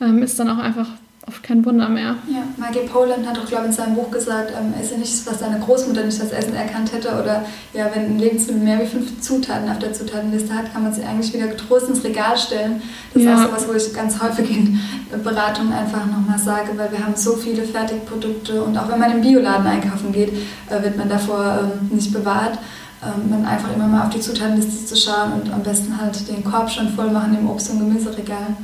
ähm, 0.00 0.22
ist 0.22 0.38
dann 0.38 0.48
auch 0.48 0.58
einfach 0.58 0.88
oft 1.28 1.42
kein 1.42 1.64
Wunder 1.64 1.88
mehr. 1.88 2.16
Ja, 2.26 2.42
Maggie 2.56 2.88
Poland 2.90 3.26
hat 3.28 3.38
auch, 3.38 3.46
glaube 3.46 3.64
ich, 3.64 3.70
in 3.70 3.76
seinem 3.76 3.94
Buch 3.94 4.10
gesagt, 4.10 4.52
ähm, 4.58 4.74
esse 4.80 4.98
nicht, 4.98 5.26
was 5.26 5.38
seine 5.38 5.60
Großmutter 5.60 6.04
nicht 6.04 6.20
als 6.20 6.32
Essen 6.32 6.54
erkannt 6.54 6.92
hätte. 6.92 7.08
Oder 7.10 7.44
ja, 7.74 7.90
wenn 7.94 8.06
ein 8.06 8.18
Lebensmittel 8.18 8.62
mehr 8.62 8.80
wie 8.80 8.86
fünf 8.86 9.20
Zutaten 9.20 9.70
auf 9.70 9.78
der 9.78 9.92
Zutatenliste 9.92 10.52
hat, 10.54 10.72
kann 10.72 10.82
man 10.82 10.92
sie 10.92 11.02
eigentlich 11.02 11.32
wieder 11.32 11.46
getrost 11.46 11.88
ins 11.88 12.02
Regal 12.02 12.36
stellen. 12.36 12.82
Das 13.14 13.22
ja. 13.22 13.34
ist 13.34 13.40
auch 13.40 13.44
so 13.46 13.52
was, 13.56 13.68
wo 13.68 13.72
ich 13.74 13.94
ganz 13.94 14.20
häufig 14.20 14.50
in 14.50 14.80
Beratungen 15.22 15.72
einfach 15.72 16.06
nochmal 16.06 16.38
sage, 16.38 16.70
weil 16.76 16.90
wir 16.90 17.04
haben 17.04 17.14
so 17.14 17.36
viele 17.36 17.62
Fertigprodukte 17.62 18.62
und 18.62 18.76
auch 18.76 18.90
wenn 18.90 18.98
man 18.98 19.12
im 19.12 19.20
Bioladen 19.20 19.66
einkaufen 19.66 20.12
geht, 20.12 20.32
äh, 20.70 20.82
wird 20.82 20.96
man 20.96 21.08
davor 21.08 21.60
ähm, 21.62 21.94
nicht 21.94 22.12
bewahrt. 22.12 22.58
Ähm, 23.00 23.30
man 23.30 23.44
einfach 23.44 23.72
immer 23.74 23.86
mal 23.86 24.06
auf 24.06 24.10
die 24.10 24.20
Zutatenliste 24.20 24.86
zu 24.86 24.96
schauen 24.96 25.32
und 25.34 25.52
am 25.52 25.62
besten 25.62 26.00
halt 26.00 26.28
den 26.28 26.42
Korb 26.42 26.68
schon 26.68 26.88
voll 26.88 27.10
machen 27.10 27.36
im 27.38 27.48
Obst- 27.48 27.70
und 27.70 27.78
Gemüseregal. 27.78 28.56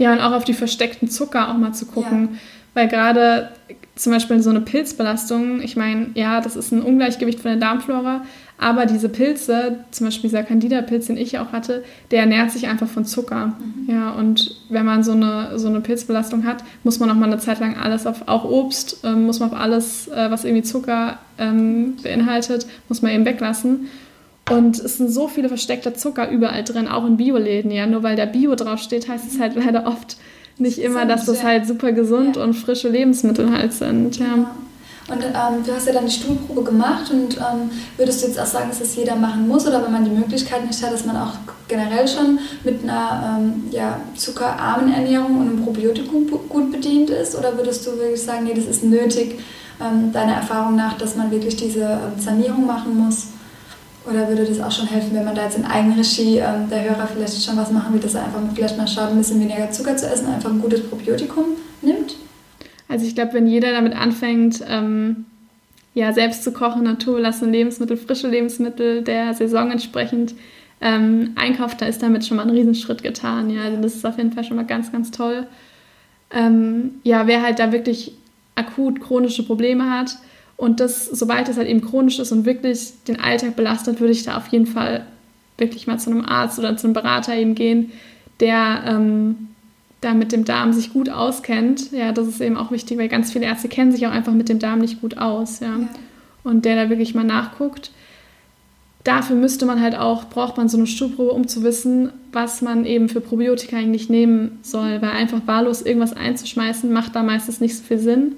Ja, 0.00 0.14
und 0.14 0.20
auch 0.20 0.32
auf 0.32 0.44
die 0.44 0.54
versteckten 0.54 1.10
Zucker 1.10 1.50
auch 1.50 1.58
mal 1.58 1.74
zu 1.74 1.84
gucken. 1.84 2.30
Ja. 2.32 2.38
Weil 2.72 2.88
gerade 2.88 3.50
zum 3.96 4.12
Beispiel 4.12 4.40
so 4.40 4.48
eine 4.48 4.62
Pilzbelastung, 4.62 5.60
ich 5.60 5.76
meine, 5.76 6.06
ja, 6.14 6.40
das 6.40 6.56
ist 6.56 6.72
ein 6.72 6.80
Ungleichgewicht 6.80 7.40
von 7.40 7.50
der 7.50 7.60
Darmflora, 7.60 8.22
aber 8.56 8.86
diese 8.86 9.10
Pilze, 9.10 9.84
zum 9.90 10.06
Beispiel 10.06 10.30
dieser 10.30 10.42
Candida-Pilz, 10.42 11.08
den 11.08 11.18
ich 11.18 11.38
auch 11.38 11.52
hatte, 11.52 11.84
der 12.10 12.20
ernährt 12.20 12.50
sich 12.50 12.66
einfach 12.66 12.88
von 12.88 13.04
Zucker. 13.04 13.48
Mhm. 13.58 13.92
Ja, 13.92 14.12
und 14.12 14.56
wenn 14.70 14.86
man 14.86 15.02
so 15.02 15.12
eine, 15.12 15.58
so 15.58 15.68
eine 15.68 15.80
Pilzbelastung 15.82 16.46
hat, 16.46 16.64
muss 16.82 16.98
man 16.98 17.10
auch 17.10 17.14
mal 17.14 17.26
eine 17.26 17.38
Zeit 17.38 17.60
lang 17.60 17.76
alles 17.76 18.06
auf, 18.06 18.26
auch 18.26 18.44
Obst, 18.44 19.00
ähm, 19.04 19.26
muss 19.26 19.38
man 19.38 19.50
auf 19.50 19.58
alles, 19.58 20.08
äh, 20.08 20.30
was 20.30 20.44
irgendwie 20.44 20.62
Zucker 20.62 21.18
ähm, 21.36 21.96
beinhaltet, 22.02 22.66
muss 22.88 23.02
man 23.02 23.12
eben 23.12 23.26
weglassen. 23.26 23.88
Und 24.48 24.78
es 24.78 24.96
sind 24.96 25.10
so 25.10 25.28
viele 25.28 25.48
versteckte 25.48 25.92
Zucker 25.94 26.30
überall 26.30 26.64
drin, 26.64 26.88
auch 26.88 27.06
in 27.06 27.16
Bioläden. 27.16 27.70
Ja, 27.70 27.86
nur 27.86 28.02
weil 28.02 28.16
da 28.16 28.26
Bio 28.26 28.54
draufsteht, 28.54 29.08
heißt 29.08 29.30
es 29.30 29.38
halt 29.38 29.54
leider 29.64 29.86
oft 29.86 30.16
nicht 30.58 30.78
immer, 30.78 31.06
dass 31.06 31.24
das 31.24 31.42
halt 31.42 31.66
super 31.66 31.92
gesund 31.92 32.36
ja. 32.36 32.42
und 32.42 32.54
frische 32.54 32.88
Lebensmittel 32.88 33.50
halt 33.50 33.72
sind. 33.72 34.18
Ja. 34.18 34.26
Genau. 34.34 34.46
Und 35.08 35.24
ähm, 35.24 35.64
du 35.66 35.74
hast 35.74 35.86
ja 35.86 35.92
dann 35.92 36.06
die 36.06 36.12
Stuhlprobe 36.12 36.62
gemacht 36.62 37.10
und 37.10 37.36
ähm, 37.36 37.70
würdest 37.96 38.22
du 38.22 38.28
jetzt 38.28 38.38
auch 38.38 38.46
sagen, 38.46 38.68
dass 38.68 38.78
das 38.78 38.94
jeder 38.94 39.16
machen 39.16 39.48
muss 39.48 39.66
oder 39.66 39.82
wenn 39.82 39.90
man 39.90 40.04
die 40.04 40.10
Möglichkeit 40.10 40.64
nicht 40.64 40.80
hat, 40.84 40.92
dass 40.92 41.04
man 41.04 41.16
auch 41.16 41.32
generell 41.66 42.06
schon 42.06 42.38
mit 42.62 42.84
einer 42.84 43.38
ähm, 43.40 43.64
ja, 43.72 44.00
zuckerarmen 44.14 44.92
Ernährung 44.92 45.38
und 45.38 45.48
einem 45.48 45.64
Probiotikum 45.64 46.30
gut 46.48 46.70
bedient 46.70 47.10
ist? 47.10 47.36
Oder 47.36 47.56
würdest 47.56 47.84
du 47.86 47.96
wirklich 47.98 48.22
sagen, 48.22 48.44
nee, 48.44 48.54
das 48.54 48.66
ist 48.66 48.84
nötig, 48.84 49.40
ähm, 49.80 50.12
deiner 50.12 50.34
Erfahrung 50.34 50.76
nach, 50.76 50.96
dass 50.96 51.16
man 51.16 51.32
wirklich 51.32 51.56
diese 51.56 51.82
ähm, 51.82 52.20
Sanierung 52.20 52.66
machen 52.66 52.96
muss? 52.96 53.28
Oder 54.10 54.28
würde 54.28 54.44
das 54.44 54.60
auch 54.60 54.72
schon 54.72 54.88
helfen, 54.88 55.14
wenn 55.14 55.24
man 55.24 55.34
da 55.34 55.44
jetzt 55.44 55.56
in 55.56 55.64
Eigenregie 55.64 56.38
ähm, 56.38 56.68
der 56.68 56.82
Hörer 56.82 57.06
vielleicht 57.06 57.44
schon 57.44 57.56
was 57.56 57.70
machen 57.70 57.94
will, 57.94 58.00
dass 58.00 58.14
er 58.14 58.24
einfach 58.24 58.40
vielleicht 58.54 58.76
mal 58.76 58.88
schaut, 58.88 59.10
ein 59.10 59.18
bisschen 59.18 59.40
weniger 59.40 59.70
Zucker 59.70 59.96
zu 59.96 60.06
essen, 60.10 60.26
einfach 60.26 60.50
ein 60.50 60.60
gutes 60.60 60.82
Probiotikum 60.82 61.44
nimmt? 61.80 62.16
Also 62.88 63.06
ich 63.06 63.14
glaube, 63.14 63.34
wenn 63.34 63.46
jeder 63.46 63.72
damit 63.72 63.94
anfängt, 63.94 64.64
ähm, 64.68 65.26
ja, 65.94 66.12
selbst 66.12 66.42
zu 66.42 66.52
kochen, 66.52 66.84
naturbelassene 66.84 67.52
Lebensmittel, 67.52 67.96
frische 67.96 68.28
Lebensmittel 68.28 69.02
der 69.02 69.34
Saison 69.34 69.70
entsprechend 69.70 70.34
ähm, 70.80 71.32
einkauft, 71.36 71.80
da 71.80 71.86
ist 71.86 72.02
damit 72.02 72.26
schon 72.26 72.36
mal 72.36 72.44
ein 72.44 72.50
Riesenschritt 72.50 73.02
getan. 73.02 73.50
Ja, 73.50 73.62
also 73.62 73.80
das 73.80 73.94
ist 73.94 74.06
auf 74.06 74.16
jeden 74.16 74.32
Fall 74.32 74.44
schon 74.44 74.56
mal 74.56 74.66
ganz, 74.66 74.90
ganz 74.90 75.10
toll. 75.10 75.46
Ähm, 76.32 76.96
ja, 77.04 77.26
wer 77.26 77.42
halt 77.42 77.58
da 77.58 77.70
wirklich 77.70 78.12
akut 78.54 79.00
chronische 79.00 79.44
Probleme 79.44 79.90
hat 79.90 80.16
und 80.60 80.80
das, 80.80 81.06
sobald 81.06 81.48
es 81.48 81.56
halt 81.56 81.68
eben 81.68 81.80
chronisch 81.80 82.18
ist 82.18 82.32
und 82.32 82.44
wirklich 82.44 82.92
den 83.08 83.18
Alltag 83.18 83.56
belastet, 83.56 84.00
würde 84.00 84.12
ich 84.12 84.22
da 84.24 84.36
auf 84.36 84.48
jeden 84.48 84.66
Fall 84.66 85.06
wirklich 85.58 85.86
mal 85.86 85.98
zu 85.98 86.10
einem 86.10 86.24
Arzt 86.24 86.58
oder 86.58 86.76
zu 86.76 86.86
einem 86.86 86.94
Berater 86.94 87.34
eben 87.34 87.54
gehen, 87.54 87.92
der 88.40 88.82
ähm, 88.86 89.48
da 90.00 90.14
mit 90.14 90.32
dem 90.32 90.44
Darm 90.44 90.72
sich 90.72 90.92
gut 90.92 91.10
auskennt. 91.10 91.92
Ja, 91.92 92.12
das 92.12 92.28
ist 92.28 92.40
eben 92.40 92.56
auch 92.56 92.70
wichtig, 92.70 92.98
weil 92.98 93.08
ganz 93.08 93.32
viele 93.32 93.46
Ärzte 93.46 93.68
kennen 93.68 93.92
sich 93.92 94.06
auch 94.06 94.12
einfach 94.12 94.32
mit 94.32 94.48
dem 94.48 94.58
Darm 94.58 94.78
nicht 94.78 95.00
gut 95.00 95.18
aus. 95.18 95.60
Ja. 95.60 95.68
ja. 95.68 95.88
Und 96.44 96.64
der 96.64 96.76
da 96.76 96.88
wirklich 96.88 97.14
mal 97.14 97.24
nachguckt 97.24 97.90
dafür 99.04 99.36
müsste 99.36 99.66
man 99.66 99.80
halt 99.80 99.96
auch, 99.96 100.24
braucht 100.28 100.56
man 100.56 100.68
so 100.68 100.76
eine 100.76 100.86
Stuhlprobe, 100.86 101.32
um 101.32 101.48
zu 101.48 101.62
wissen, 101.62 102.12
was 102.32 102.62
man 102.62 102.84
eben 102.84 103.08
für 103.08 103.20
Probiotika 103.20 103.76
eigentlich 103.76 104.08
nehmen 104.08 104.58
soll, 104.62 105.00
weil 105.00 105.10
einfach 105.10 105.40
wahllos 105.46 105.82
irgendwas 105.82 106.12
einzuschmeißen, 106.12 106.92
macht 106.92 107.16
da 107.16 107.22
meistens 107.22 107.60
nicht 107.60 107.76
so 107.76 107.82
viel 107.82 107.98
Sinn. 107.98 108.32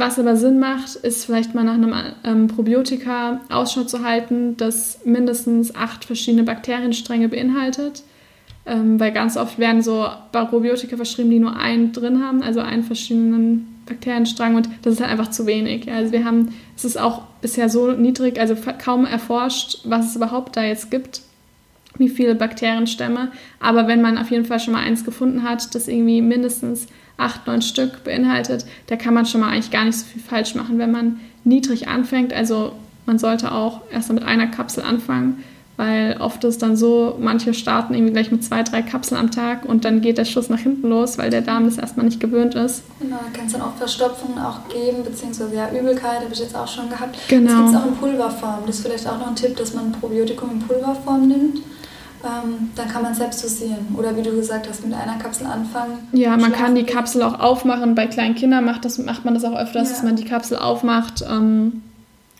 Was 0.00 0.18
aber 0.18 0.34
Sinn 0.34 0.58
macht, 0.58 0.94
ist 0.96 1.26
vielleicht 1.26 1.54
mal 1.54 1.62
nach 1.62 1.74
einem 1.74 1.94
ähm, 2.24 2.48
Probiotika 2.48 3.42
Ausschau 3.50 3.82
zu 3.82 4.02
halten, 4.02 4.56
das 4.56 5.00
mindestens 5.04 5.74
acht 5.74 6.06
verschiedene 6.06 6.42
Bakterienstränge 6.42 7.28
beinhaltet. 7.28 8.02
Ähm, 8.64 8.98
weil 8.98 9.12
ganz 9.12 9.36
oft 9.36 9.58
werden 9.58 9.82
so 9.82 10.06
Probiotika 10.32 10.96
verschrieben, 10.96 11.28
die 11.28 11.38
nur 11.38 11.54
einen 11.54 11.92
drin 11.92 12.24
haben, 12.24 12.42
also 12.42 12.60
einen 12.60 12.82
verschiedenen 12.82 13.82
Bakterienstrang 13.84 14.54
und 14.54 14.70
das 14.80 14.94
ist 14.94 15.00
halt 15.02 15.10
einfach 15.10 15.28
zu 15.32 15.44
wenig. 15.44 15.92
Also 15.92 16.12
wir 16.12 16.24
haben, 16.24 16.54
es 16.74 16.86
ist 16.86 16.98
auch 16.98 17.24
bisher 17.42 17.68
so 17.68 17.92
niedrig, 17.92 18.40
also 18.40 18.56
kaum 18.82 19.04
erforscht, 19.04 19.80
was 19.84 20.08
es 20.08 20.16
überhaupt 20.16 20.56
da 20.56 20.62
jetzt 20.62 20.90
gibt, 20.90 21.20
wie 21.98 22.08
viele 22.08 22.34
Bakterienstämme. 22.34 23.32
Aber 23.58 23.86
wenn 23.86 24.00
man 24.00 24.16
auf 24.16 24.30
jeden 24.30 24.46
Fall 24.46 24.60
schon 24.60 24.72
mal 24.72 24.82
eins 24.82 25.04
gefunden 25.04 25.42
hat, 25.42 25.74
das 25.74 25.88
irgendwie 25.88 26.22
mindestens 26.22 26.86
acht, 27.20 27.46
neun 27.46 27.62
Stück 27.62 28.04
beinhaltet, 28.04 28.64
da 28.86 28.96
kann 28.96 29.14
man 29.14 29.26
schon 29.26 29.40
mal 29.40 29.50
eigentlich 29.50 29.70
gar 29.70 29.84
nicht 29.84 29.98
so 29.98 30.06
viel 30.06 30.22
falsch 30.22 30.54
machen, 30.54 30.78
wenn 30.78 30.90
man 30.90 31.20
niedrig 31.44 31.88
anfängt. 31.88 32.32
Also 32.32 32.72
man 33.06 33.18
sollte 33.18 33.52
auch 33.52 33.82
erst 33.90 34.12
mit 34.12 34.22
einer 34.22 34.46
Kapsel 34.46 34.82
anfangen 34.82 35.42
weil 35.80 36.18
oft 36.20 36.44
ist 36.44 36.60
dann 36.60 36.76
so, 36.76 37.16
manche 37.18 37.54
starten 37.54 37.94
irgendwie 37.94 38.12
gleich 38.12 38.30
mit 38.30 38.44
zwei, 38.44 38.62
drei 38.62 38.82
Kapseln 38.82 39.18
am 39.18 39.30
Tag 39.30 39.64
und 39.64 39.86
dann 39.86 40.02
geht 40.02 40.18
der 40.18 40.26
Schuss 40.26 40.50
nach 40.50 40.58
hinten 40.58 40.86
los, 40.86 41.16
weil 41.16 41.30
der 41.30 41.40
Darm 41.40 41.64
das 41.64 41.78
erstmal 41.78 42.04
nicht 42.04 42.20
gewöhnt 42.20 42.54
ist. 42.54 42.82
Genau, 43.00 43.16
da 43.16 43.30
kann 43.34 43.46
es 43.46 43.54
dann 43.54 43.62
auch 43.62 43.74
Verstopfungen 43.76 44.38
auch 44.38 44.68
geben, 44.68 45.02
beziehungsweise 45.02 45.56
ja, 45.56 45.70
Übelkeit 45.70 46.20
habe 46.20 46.28
ich 46.30 46.38
jetzt 46.38 46.54
auch 46.54 46.68
schon 46.68 46.90
gehabt. 46.90 47.16
Genau. 47.28 47.50
Das 47.50 47.56
gibt 47.56 47.68
es 47.70 47.76
auch 47.76 47.86
in 47.86 47.96
Pulverform. 47.96 48.58
Das 48.66 48.76
ist 48.76 48.86
vielleicht 48.86 49.08
auch 49.08 49.18
noch 49.18 49.28
ein 49.28 49.36
Tipp, 49.36 49.56
dass 49.56 49.72
man 49.72 49.86
ein 49.86 49.92
Probiotikum 49.92 50.50
in 50.50 50.58
Pulverform 50.58 51.26
nimmt. 51.26 51.62
Ähm, 52.22 52.70
dann 52.76 52.88
kann 52.88 53.02
man 53.02 53.14
selbst 53.14 53.42
dosieren. 53.42 53.94
Oder 53.96 54.14
wie 54.16 54.22
du 54.22 54.30
gesagt 54.32 54.68
hast, 54.68 54.84
mit 54.84 54.94
einer 54.94 55.16
Kapsel 55.18 55.46
anfangen. 55.46 56.08
Ja, 56.12 56.36
man 56.36 56.52
kann 56.52 56.74
die 56.74 56.84
Kapsel 56.84 57.22
auch 57.22 57.40
aufmachen. 57.40 57.94
Bei 57.94 58.06
kleinen 58.06 58.34
Kindern 58.34 58.64
macht, 58.64 58.84
das, 58.84 58.98
macht 58.98 59.24
man 59.24 59.34
das 59.34 59.44
auch 59.44 59.56
öfters, 59.56 59.88
ja. 59.88 59.94
dass 59.94 60.02
man 60.02 60.16
die 60.16 60.24
Kapsel 60.24 60.58
aufmacht. 60.58 61.24
Ähm, 61.28 61.82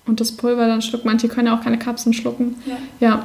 und 0.07 0.21
das 0.21 0.33
Pulver 0.33 0.67
dann 0.67 0.83
schluckt. 0.83 1.05
Manche 1.05 1.29
können 1.29 1.47
ja 1.47 1.57
auch 1.57 1.63
keine 1.63 1.79
Kapseln 1.79 2.13
schlucken. 2.13 2.57
Ja. 2.67 2.77
ja. 3.01 3.25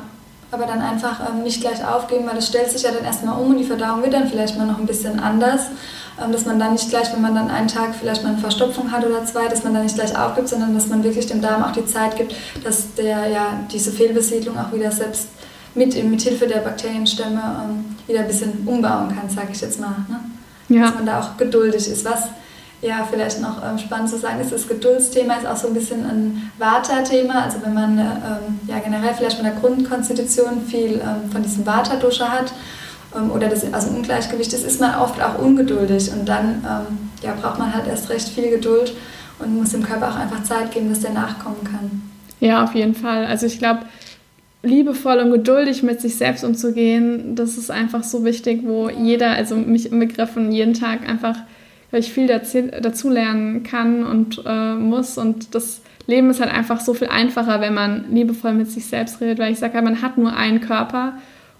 Aber 0.52 0.66
dann 0.66 0.80
einfach 0.80 1.20
ähm, 1.30 1.44
nicht 1.44 1.60
gleich 1.60 1.86
aufgeben, 1.86 2.26
weil 2.28 2.36
das 2.36 2.48
stellt 2.48 2.70
sich 2.70 2.84
ja 2.84 2.92
dann 2.92 3.04
erstmal 3.04 3.42
um 3.42 3.50
und 3.50 3.58
die 3.58 3.66
Verdauung 3.66 4.02
wird 4.04 4.14
dann 4.14 4.28
vielleicht 4.28 4.58
mal 4.58 4.68
noch 4.68 4.80
ein 4.80 4.86
bisschen 4.86 5.20
anders. 5.20 5.68
Ähm, 6.24 6.32
dass 6.32 6.46
man 6.46 6.58
dann 6.58 6.74
nicht 6.74 6.90
gleich, 6.90 7.12
wenn 7.12 7.22
man 7.22 7.36
dann 7.36 7.50
einen 7.50 7.68
Tag 7.68 7.94
vielleicht 7.94 8.24
mal 8.24 8.30
eine 8.30 8.38
Verstopfung 8.38 8.92
hat 8.92 9.06
oder 9.06 9.26
zwei, 9.26 9.48
dass 9.50 9.66
man 9.66 9.74
dann 9.74 9.84
nicht 9.84 9.96
gleich 9.96 10.18
aufgibt, 10.18 10.48
sondern 10.48 10.74
dass 10.74 10.88
man 10.88 11.04
wirklich 11.04 11.26
dem 11.26 11.42
Darm 11.42 11.64
auch 11.64 11.74
die 11.74 11.86
Zeit 11.86 12.16
gibt, 12.16 12.34
dass 12.64 12.94
der 12.94 13.28
ja 13.28 13.60
diese 13.74 13.92
Fehlbesiedlung 13.92 14.58
auch 14.58 14.72
wieder 14.72 14.92
selbst 14.92 15.28
mit, 15.76 16.04
mit 16.04 16.22
Hilfe 16.22 16.48
der 16.48 16.60
Bakterienstämme 16.60 17.42
ähm, 17.64 17.86
wieder 18.08 18.22
ein 18.22 18.28
bisschen 18.28 18.66
umbauen 18.66 19.10
kann, 19.10 19.30
sage 19.30 19.50
ich 19.52 19.62
jetzt 19.62 19.80
mal. 19.80 20.06
Ne? 20.08 20.20
Ja. 20.70 20.86
Dass 20.86 20.96
man 20.96 21.06
da 21.06 21.20
auch 21.20 21.38
geduldig 21.38 21.88
ist. 21.88 22.06
Was 22.06 22.30
ja, 22.82 23.08
vielleicht 23.10 23.42
noch 23.42 23.64
ähm, 23.64 23.78
spannend 23.78 24.10
zu 24.10 24.18
sagen 24.18 24.40
ist, 24.42 24.52
das 24.52 24.68
Geduldsthema 24.68 25.36
ist 25.36 25.48
auch 25.48 25.56
so 25.56 25.68
ein 25.68 25.74
bisschen 25.74 26.06
ein 26.06 26.52
Vata-Thema. 26.58 27.44
Also 27.44 27.58
wenn 27.64 27.74
man 27.74 27.98
ähm, 27.98 28.60
ja, 28.68 28.80
generell 28.80 29.14
vielleicht 29.14 29.38
von 29.38 29.46
der 29.46 29.56
Grundkonstitution 29.56 30.62
viel 30.68 31.02
ähm, 31.02 31.32
von 31.32 31.42
diesem 31.42 31.66
Vata-Dosha 31.66 32.30
hat 32.30 32.54
ähm, 33.16 33.32
oder 33.32 33.48
das 33.48 33.72
also 33.74 33.90
Ungleichgewicht 33.90 34.54
ist, 34.54 34.66
ist 34.66 34.80
man 34.80 34.96
oft 34.96 35.22
auch 35.22 35.40
ungeduldig 35.40 36.12
und 36.12 36.28
dann 36.28 36.64
ähm, 36.64 37.10
ja, 37.22 37.34
braucht 37.42 37.60
man 37.60 37.74
halt 37.74 37.88
erst 37.88 38.10
recht 38.10 38.30
viel 38.30 38.50
Geduld 38.50 38.94
und 39.40 39.58
muss 39.58 39.72
dem 39.72 39.84
Körper 39.84 40.10
auch 40.10 40.16
einfach 40.16 40.44
Zeit 40.44 40.72
geben, 40.72 40.90
dass 40.90 41.00
der 41.00 41.12
nachkommen 41.12 41.64
kann. 41.64 42.02
Ja, 42.40 42.64
auf 42.64 42.76
jeden 42.76 42.96
Fall. 42.96 43.26
Also 43.26 43.46
ich 43.46 43.58
glaube, 43.58 43.82
liebevoll 44.66 45.20
und 45.20 45.32
geduldig 45.32 45.84
mit 45.84 46.02
sich 46.02 46.16
selbst 46.16 46.44
umzugehen, 46.44 47.36
das 47.36 47.58
ist 47.58 47.72
einfach 47.72 48.04
so 48.04 48.26
wichtig, 48.26 48.62
wo 48.64 48.90
jeder, 48.90 49.32
also 49.32 49.56
mich 49.56 49.92
im 49.92 50.00
Begriffen, 50.00 50.52
jeden 50.52 50.74
Tag 50.74 51.08
einfach 51.08 51.38
ich 51.98 52.12
viel 52.12 52.28
dazu 52.28 53.10
lernen 53.10 53.64
kann 53.64 54.04
und 54.04 54.42
äh, 54.46 54.76
muss. 54.76 55.18
Und 55.18 55.56
das 55.56 55.82
Leben 56.08 56.30
ist 56.30 56.42
halt 56.42 56.54
einfach 56.54 56.80
so 56.80 56.94
viel 56.94 57.08
einfacher, 57.08 57.62
wenn 57.62 57.74
man 57.74 58.06
liebevoll 58.12 58.54
mit 58.54 58.70
sich 58.70 58.86
selbst 58.86 59.22
redet, 59.22 59.40
weil 59.40 59.52
ich 59.52 59.60
sage, 59.60 59.82
man 59.82 60.02
hat 60.02 60.18
nur 60.18 60.36
einen 60.36 60.62
Körper 60.62 61.14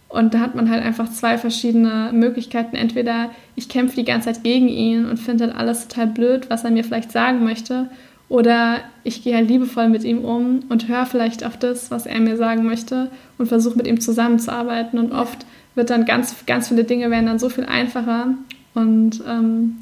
und 0.08 0.34
da 0.34 0.40
hat 0.40 0.56
man 0.56 0.70
halt 0.70 0.84
einfach 0.84 1.10
zwei 1.10 1.38
verschiedene 1.38 2.12
Möglichkeiten. 2.14 2.76
Entweder 2.76 3.32
ich 3.56 3.70
kämpfe 3.70 3.96
die 3.96 4.06
ganze 4.06 4.32
Zeit 4.32 4.44
gegen 4.44 4.68
ihn 4.68 5.06
und 5.06 5.18
finde 5.18 5.46
halt 5.46 5.56
alles 5.56 5.88
total 5.88 6.08
blöd, 6.08 6.50
was 6.50 6.64
er 6.64 6.72
mir 6.72 6.84
vielleicht 6.84 7.12
sagen 7.12 7.44
möchte, 7.44 7.90
oder 8.28 8.80
ich 9.04 9.24
gehe 9.24 9.36
halt 9.36 9.48
liebevoll 9.48 9.88
mit 9.90 10.04
ihm 10.04 10.26
um 10.26 10.62
und 10.70 10.88
höre 10.88 11.06
vielleicht 11.06 11.46
auf 11.46 11.58
das, 11.58 11.92
was 11.92 12.06
er 12.06 12.20
mir 12.20 12.38
sagen 12.38 12.66
möchte 12.66 13.12
und 13.38 13.48
versuche 13.48 13.78
mit 13.78 13.88
ihm 13.88 14.02
zusammenzuarbeiten. 14.02 14.98
Und 14.98 15.12
oft 15.12 15.46
wird 15.76 15.90
dann 15.90 16.06
ganz, 16.06 16.36
ganz 16.48 16.70
viele 16.70 16.86
Dinge 16.86 17.12
werden 17.12 17.28
dann 17.28 17.40
so 17.40 17.50
viel 17.50 17.66
einfacher. 17.66 18.30
Und 18.74 19.22
ähm, 19.28 19.78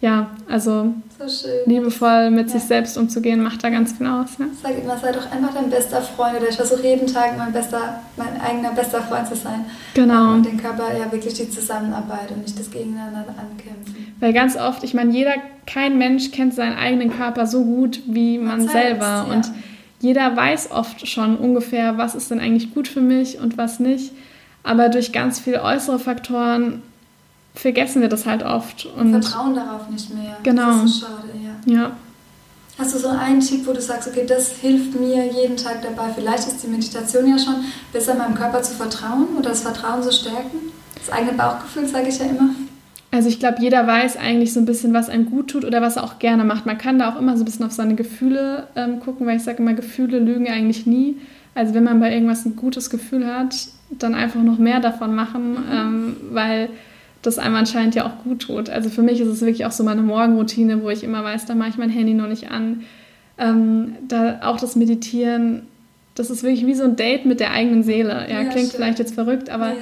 ja, 0.00 0.30
also 0.48 0.94
so 1.18 1.48
liebevoll 1.66 2.30
mit 2.30 2.46
ja. 2.46 2.52
sich 2.52 2.62
selbst 2.62 2.96
umzugehen, 2.96 3.42
macht 3.42 3.64
da 3.64 3.70
ganz 3.70 3.94
viel 3.94 4.06
aus. 4.06 4.38
Ne? 4.38 4.46
Sag 4.62 4.78
immer, 4.80 4.96
sei 4.96 5.10
doch 5.10 5.28
einfach 5.32 5.52
dein 5.52 5.68
bester 5.68 6.00
Freund 6.00 6.36
oder 6.36 6.48
ich 6.48 6.54
versuche 6.54 6.82
jeden 6.82 7.08
Tag 7.08 7.36
mein, 7.36 7.52
bester, 7.52 8.00
mein 8.16 8.40
eigener 8.40 8.72
bester 8.72 9.02
Freund 9.02 9.26
zu 9.26 9.34
sein. 9.34 9.64
Genau. 9.94 10.34
Und 10.34 10.46
den 10.46 10.56
Körper 10.56 10.96
ja 10.96 11.10
wirklich 11.10 11.34
die 11.34 11.50
Zusammenarbeit 11.50 12.30
und 12.30 12.42
nicht 12.42 12.56
das 12.58 12.70
Gegeneinander 12.70 13.24
ankämpfen. 13.36 13.97
Weil 14.20 14.32
ganz 14.32 14.56
oft, 14.56 14.82
ich 14.82 14.94
meine, 14.94 15.12
jeder, 15.12 15.34
kein 15.66 15.98
Mensch 15.98 16.32
kennt 16.32 16.54
seinen 16.54 16.76
eigenen 16.76 17.16
Körper 17.16 17.46
so 17.46 17.64
gut 17.64 18.00
wie 18.06 18.38
man, 18.38 18.58
man 18.58 18.68
selber. 18.68 19.06
Ja. 19.06 19.22
Und 19.22 19.50
jeder 20.00 20.36
weiß 20.36 20.70
oft 20.70 21.06
schon 21.06 21.36
ungefähr, 21.36 21.98
was 21.98 22.14
ist 22.14 22.30
denn 22.30 22.40
eigentlich 22.40 22.74
gut 22.74 22.88
für 22.88 23.00
mich 23.00 23.38
und 23.40 23.58
was 23.58 23.80
nicht. 23.80 24.12
Aber 24.62 24.88
durch 24.88 25.12
ganz 25.12 25.40
viele 25.40 25.62
äußere 25.62 25.98
Faktoren 25.98 26.82
vergessen 27.54 28.02
wir 28.02 28.08
das 28.08 28.26
halt 28.26 28.42
oft. 28.42 28.86
Und 28.86 29.10
Vertrauen 29.22 29.54
darauf 29.54 29.88
nicht 29.88 30.12
mehr. 30.14 30.36
Genau. 30.42 30.82
Das 30.82 30.84
ist 30.84 31.00
schade, 31.00 31.28
ja. 31.66 31.74
ja. 31.74 31.96
Hast 32.78 32.94
du 32.94 32.98
so 32.98 33.08
einen 33.08 33.40
Tipp, 33.40 33.66
wo 33.66 33.72
du 33.72 33.80
sagst, 33.80 34.08
okay, 34.08 34.24
das 34.26 34.52
hilft 34.52 34.98
mir 34.98 35.26
jeden 35.26 35.56
Tag 35.56 35.82
dabei? 35.82 36.12
Vielleicht 36.14 36.46
ist 36.46 36.62
die 36.62 36.68
Meditation 36.68 37.28
ja 37.28 37.36
schon 37.36 37.64
besser 37.92 38.14
meinem 38.14 38.36
Körper 38.36 38.62
zu 38.62 38.74
vertrauen 38.74 39.26
oder 39.36 39.50
das 39.50 39.62
Vertrauen 39.62 40.00
zu 40.00 40.12
stärken? 40.12 40.58
Das 40.94 41.10
eigene 41.10 41.32
Bauchgefühl, 41.32 41.88
sage 41.88 42.08
ich 42.08 42.18
ja 42.18 42.26
immer. 42.26 42.50
Also 43.10 43.28
ich 43.28 43.38
glaube, 43.38 43.56
jeder 43.60 43.86
weiß 43.86 44.18
eigentlich 44.18 44.52
so 44.52 44.60
ein 44.60 44.66
bisschen, 44.66 44.92
was 44.92 45.08
einem 45.08 45.26
gut 45.26 45.50
tut 45.50 45.64
oder 45.64 45.80
was 45.80 45.96
er 45.96 46.04
auch 46.04 46.18
gerne 46.18 46.44
macht. 46.44 46.66
Man 46.66 46.76
kann 46.76 46.98
da 46.98 47.10
auch 47.10 47.18
immer 47.18 47.36
so 47.36 47.42
ein 47.42 47.46
bisschen 47.46 47.64
auf 47.64 47.72
seine 47.72 47.94
Gefühle 47.94 48.66
ähm, 48.76 49.00
gucken, 49.00 49.26
weil 49.26 49.38
ich 49.38 49.42
sage 49.42 49.58
immer, 49.58 49.72
Gefühle 49.72 50.18
lügen 50.18 50.48
eigentlich 50.48 50.86
nie. 50.86 51.16
Also 51.54 51.74
wenn 51.74 51.84
man 51.84 52.00
bei 52.00 52.12
irgendwas 52.12 52.44
ein 52.44 52.54
gutes 52.54 52.90
Gefühl 52.90 53.26
hat, 53.26 53.68
dann 53.90 54.14
einfach 54.14 54.42
noch 54.42 54.58
mehr 54.58 54.80
davon 54.80 55.14
machen, 55.14 55.52
mhm. 55.52 55.64
ähm, 55.72 56.16
weil 56.30 56.68
das 57.22 57.38
einem 57.38 57.56
anscheinend 57.56 57.94
ja 57.94 58.06
auch 58.06 58.22
gut 58.24 58.42
tut. 58.42 58.70
Also 58.70 58.90
für 58.90 59.02
mich 59.02 59.20
ist 59.20 59.28
es 59.28 59.40
wirklich 59.40 59.64
auch 59.64 59.72
so 59.72 59.82
meine 59.84 60.02
Morgenroutine, 60.02 60.82
wo 60.82 60.90
ich 60.90 61.02
immer 61.02 61.24
weiß, 61.24 61.46
da 61.46 61.54
mache 61.54 61.70
ich 61.70 61.78
mein 61.78 61.90
Handy 61.90 62.14
noch 62.14 62.28
nicht 62.28 62.50
an. 62.50 62.84
Ähm, 63.38 63.96
da 64.06 64.40
auch 64.42 64.60
das 64.60 64.76
Meditieren, 64.76 65.62
das 66.14 66.30
ist 66.30 66.42
wirklich 66.42 66.66
wie 66.66 66.74
so 66.74 66.84
ein 66.84 66.96
Date 66.96 67.26
mit 67.26 67.40
der 67.40 67.52
eigenen 67.52 67.82
Seele. 67.82 68.26
Ja, 68.28 68.42
ja 68.42 68.44
klingt 68.44 68.70
schön. 68.70 68.76
vielleicht 68.76 68.98
jetzt 68.98 69.14
verrückt, 69.14 69.50
aber 69.50 69.68
ja, 69.68 69.74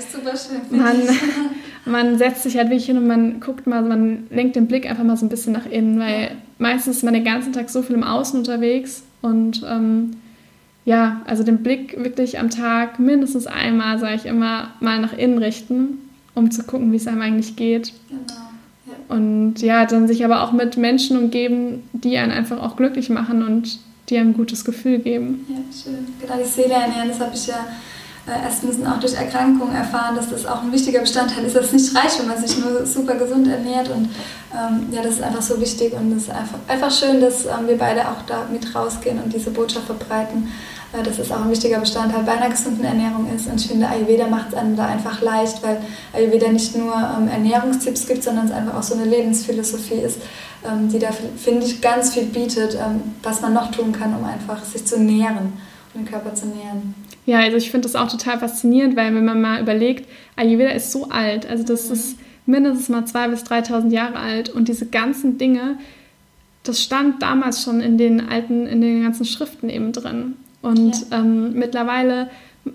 man, 0.70 0.96
man 1.86 2.18
setzt 2.18 2.42
sich 2.42 2.56
halt 2.56 2.68
wirklich 2.68 2.86
hin 2.86 2.98
und 2.98 3.06
man 3.06 3.40
guckt 3.40 3.66
mal, 3.66 3.82
man 3.82 4.26
lenkt 4.30 4.56
den 4.56 4.66
Blick 4.66 4.88
einfach 4.88 5.04
mal 5.04 5.16
so 5.16 5.24
ein 5.24 5.30
bisschen 5.30 5.52
nach 5.52 5.66
innen, 5.66 5.98
weil 5.98 6.32
meistens 6.58 6.98
ist 6.98 7.02
man 7.02 7.14
den 7.14 7.24
ganzen 7.24 7.52
Tag 7.52 7.70
so 7.70 7.82
viel 7.82 7.96
im 7.96 8.04
Außen 8.04 8.38
unterwegs 8.38 9.04
und 9.22 9.64
ähm, 9.68 10.16
ja, 10.84 11.22
also 11.26 11.42
den 11.42 11.62
Blick 11.62 11.96
wirklich 12.02 12.38
am 12.38 12.50
Tag 12.50 12.98
mindestens 12.98 13.46
einmal, 13.46 13.98
sage 13.98 14.16
ich 14.16 14.26
immer, 14.26 14.74
mal 14.80 15.00
nach 15.00 15.16
innen 15.16 15.38
richten 15.38 15.98
um 16.36 16.50
zu 16.50 16.62
gucken, 16.62 16.92
wie 16.92 16.96
es 16.96 17.08
einem 17.08 17.22
eigentlich 17.22 17.56
geht. 17.56 17.92
Genau. 18.08 18.22
Und 19.08 19.62
ja, 19.62 19.86
dann 19.86 20.06
sich 20.06 20.24
aber 20.24 20.42
auch 20.42 20.52
mit 20.52 20.76
Menschen 20.76 21.16
umgeben, 21.16 21.82
die 21.92 22.18
einen 22.18 22.30
einfach 22.30 22.60
auch 22.60 22.76
glücklich 22.76 23.08
machen 23.08 23.42
und 23.42 23.78
die 24.08 24.18
einem 24.18 24.30
ein 24.30 24.34
gutes 24.34 24.64
Gefühl 24.64 24.98
geben. 24.98 25.46
Ja, 25.48 25.56
schön. 25.72 26.06
Genau, 26.20 26.34
die 26.38 26.44
Seele 26.44 26.74
ernähren, 26.74 27.08
das 27.08 27.20
habe 27.20 27.34
ich 27.34 27.46
ja 27.46 27.66
äh, 28.26 28.44
erst 28.44 28.64
müssen 28.64 28.86
auch 28.86 28.98
durch 28.98 29.14
Erkrankungen 29.14 29.74
erfahren, 29.74 30.16
dass 30.16 30.30
das 30.30 30.46
auch 30.46 30.62
ein 30.62 30.72
wichtiger 30.72 31.00
Bestandteil 31.00 31.44
ist, 31.44 31.54
dass 31.54 31.66
es 31.66 31.72
nicht 31.72 31.94
reicht, 31.94 32.18
wenn 32.18 32.26
man 32.26 32.44
sich 32.44 32.58
nur 32.58 32.84
super 32.84 33.14
gesund 33.14 33.46
ernährt. 33.46 33.88
Und 33.88 34.10
ähm, 34.52 34.88
ja, 34.90 35.00
das 35.02 35.14
ist 35.14 35.22
einfach 35.22 35.42
so 35.42 35.60
wichtig 35.60 35.92
und 35.92 36.12
es 36.16 36.24
ist 36.24 36.30
einfach, 36.30 36.58
einfach 36.66 36.90
schön, 36.90 37.20
dass 37.20 37.46
ähm, 37.46 37.68
wir 37.68 37.78
beide 37.78 38.00
auch 38.02 38.22
da 38.26 38.46
mit 38.50 38.74
rausgehen 38.74 39.22
und 39.22 39.32
diese 39.32 39.50
Botschaft 39.50 39.86
verbreiten, 39.86 40.52
äh, 40.92 41.04
dass 41.04 41.20
es 41.20 41.30
auch 41.30 41.44
ein 41.44 41.50
wichtiger 41.50 41.78
Bestandteil 41.78 42.24
bei 42.24 42.32
einer 42.32 42.50
gesunden 42.50 42.84
Ernährung 42.84 43.32
ist. 43.32 43.46
Und 43.46 43.60
ich 43.60 43.68
finde, 43.68 43.88
Ayurveda 43.88 44.26
macht 44.26 44.48
es 44.48 44.54
einem 44.54 44.74
da 44.74 44.86
einfach 44.86 45.20
leicht, 45.22 45.62
weil 45.62 45.80
Ayurveda 46.12 46.48
nicht 46.48 46.76
nur 46.76 46.94
ähm, 46.94 47.28
Ernährungstipps 47.28 48.08
gibt, 48.08 48.24
sondern 48.24 48.46
es 48.46 48.52
einfach 48.52 48.74
auch 48.74 48.82
so 48.82 48.94
eine 48.94 49.04
Lebensphilosophie 49.04 50.00
ist, 50.00 50.18
ähm, 50.68 50.88
die 50.88 50.98
da, 50.98 51.10
finde 51.12 51.64
ich, 51.64 51.80
ganz 51.80 52.12
viel 52.12 52.24
bietet, 52.24 52.74
ähm, 52.74 53.14
was 53.22 53.40
man 53.40 53.54
noch 53.54 53.70
tun 53.70 53.92
kann, 53.92 54.16
um 54.16 54.24
einfach 54.24 54.64
sich 54.64 54.84
zu 54.84 54.98
nähren 54.98 55.52
und 55.94 56.00
den 56.00 56.10
Körper 56.10 56.34
zu 56.34 56.46
nähren. 56.46 57.05
Ja, 57.26 57.40
also 57.40 57.56
ich 57.56 57.70
finde 57.70 57.88
das 57.88 57.96
auch 57.96 58.08
total 58.08 58.38
faszinierend, 58.38 58.96
weil 58.96 59.14
wenn 59.14 59.24
man 59.24 59.40
mal 59.40 59.60
überlegt, 59.60 60.08
Ayurveda 60.36 60.70
ist 60.70 60.92
so 60.92 61.10
alt, 61.10 61.44
also 61.46 61.64
das 61.64 61.88
mhm. 61.88 61.94
ist 61.94 62.18
mindestens 62.46 62.88
mal 62.88 63.02
2.000 63.02 63.28
bis 63.28 63.42
3.000 63.42 63.90
Jahre 63.90 64.18
alt 64.18 64.48
und 64.48 64.68
diese 64.68 64.86
ganzen 64.86 65.36
Dinge, 65.36 65.78
das 66.62 66.82
stand 66.82 67.22
damals 67.22 67.62
schon 67.62 67.80
in 67.80 67.98
den 67.98 68.28
alten, 68.28 68.66
in 68.66 68.80
den 68.80 69.02
ganzen 69.02 69.24
Schriften 69.24 69.68
eben 69.68 69.92
drin. 69.92 70.36
Und 70.62 71.10
ja. 71.10 71.18
ähm, 71.18 71.52
mittlerweile 71.54 72.30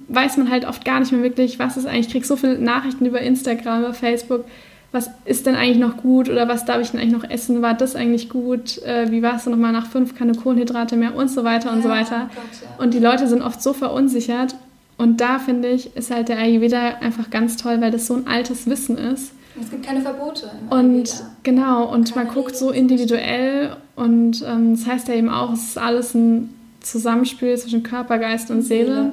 weiß 0.07 0.37
man 0.37 0.49
halt 0.49 0.65
oft 0.65 0.85
gar 0.85 0.99
nicht 0.99 1.11
mehr 1.11 1.23
wirklich, 1.23 1.59
was 1.59 1.77
ist 1.77 1.85
eigentlich. 1.85 2.07
Ich 2.07 2.11
kriege 2.11 2.25
so 2.25 2.35
viele 2.35 2.59
Nachrichten 2.59 3.05
über 3.05 3.21
Instagram, 3.21 3.81
über 3.81 3.93
Facebook, 3.93 4.45
was 4.91 5.09
ist 5.23 5.45
denn 5.45 5.55
eigentlich 5.55 5.77
noch 5.77 5.97
gut 5.97 6.29
oder 6.29 6.47
was 6.49 6.65
darf 6.65 6.81
ich 6.81 6.91
denn 6.91 6.99
eigentlich 6.99 7.21
noch 7.21 7.29
essen? 7.29 7.61
War 7.61 7.73
das 7.73 7.95
eigentlich 7.95 8.29
gut? 8.29 8.77
Äh, 8.79 9.09
wie 9.09 9.23
war 9.23 9.35
es 9.35 9.43
denn 9.43 9.51
nochmal 9.51 9.71
nach 9.71 9.87
fünf 9.87 10.17
keine 10.17 10.33
Kohlenhydrate 10.33 10.97
mehr 10.97 11.15
und 11.15 11.29
so 11.29 11.43
weiter 11.43 11.71
und 11.71 11.77
ja, 11.77 11.83
so 11.83 11.89
weiter. 11.89 12.29
Gott, 12.35 12.43
ja. 12.61 12.83
Und 12.83 12.93
die 12.93 12.99
Leute 12.99 13.27
sind 13.27 13.41
oft 13.41 13.61
so 13.61 13.73
verunsichert. 13.73 14.55
Und 14.97 15.21
da 15.21 15.39
finde 15.39 15.69
ich, 15.69 15.95
ist 15.95 16.11
halt 16.11 16.29
der 16.29 16.37
Ayurveda 16.37 16.97
einfach 16.99 17.29
ganz 17.29 17.57
toll, 17.57 17.79
weil 17.79 17.91
das 17.91 18.05
so 18.05 18.15
ein 18.15 18.27
altes 18.27 18.67
Wissen 18.67 18.97
ist. 18.97 19.31
Es 19.59 19.69
gibt 19.69 19.85
keine 19.85 20.01
Verbote. 20.01 20.49
und 20.69 21.23
genau, 21.43 21.91
und 21.91 22.13
keine 22.13 22.27
man 22.27 22.33
guckt 22.33 22.55
so 22.55 22.71
individuell 22.71 23.75
und 23.95 24.45
ähm, 24.47 24.75
das 24.77 24.87
heißt 24.87 25.07
ja 25.09 25.15
eben 25.15 25.29
auch, 25.29 25.51
es 25.51 25.69
ist 25.69 25.77
alles 25.77 26.13
ein 26.13 26.53
Zusammenspiel 26.79 27.57
zwischen 27.57 27.83
Körper, 27.83 28.17
Geist 28.17 28.49
und 28.49 28.61
Seele. 28.61 29.11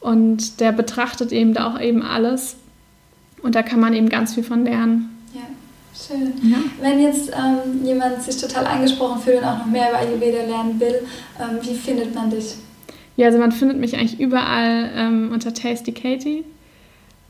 Und 0.00 0.60
der 0.60 0.72
betrachtet 0.72 1.32
eben 1.32 1.54
da 1.54 1.66
auch 1.66 1.80
eben 1.80 2.02
alles 2.02 2.56
und 3.44 3.54
da 3.54 3.62
kann 3.62 3.78
man 3.78 3.92
eben 3.92 4.08
ganz 4.08 4.34
viel 4.34 4.42
von 4.42 4.64
lernen. 4.64 5.10
Ja, 5.34 5.42
schön. 5.94 6.32
Ja. 6.42 6.56
Wenn 6.80 6.98
jetzt 7.00 7.30
ähm, 7.30 7.84
jemand 7.84 8.22
sich 8.22 8.38
total 8.38 8.66
angesprochen 8.66 9.20
fühlt 9.20 9.42
und 9.42 9.44
auch 9.44 9.58
noch 9.58 9.66
mehr 9.66 9.90
über 9.90 9.98
Ayurveda 9.98 10.44
lernen 10.46 10.80
will, 10.80 11.02
ähm, 11.38 11.58
wie 11.60 11.74
findet 11.74 12.14
man 12.14 12.30
dich? 12.30 12.54
Ja, 13.16 13.26
also 13.26 13.38
man 13.38 13.52
findet 13.52 13.78
mich 13.78 13.96
eigentlich 13.96 14.18
überall 14.18 14.90
ähm, 14.96 15.30
unter 15.32 15.52
Tasty 15.52 15.92
Katie. 15.92 16.44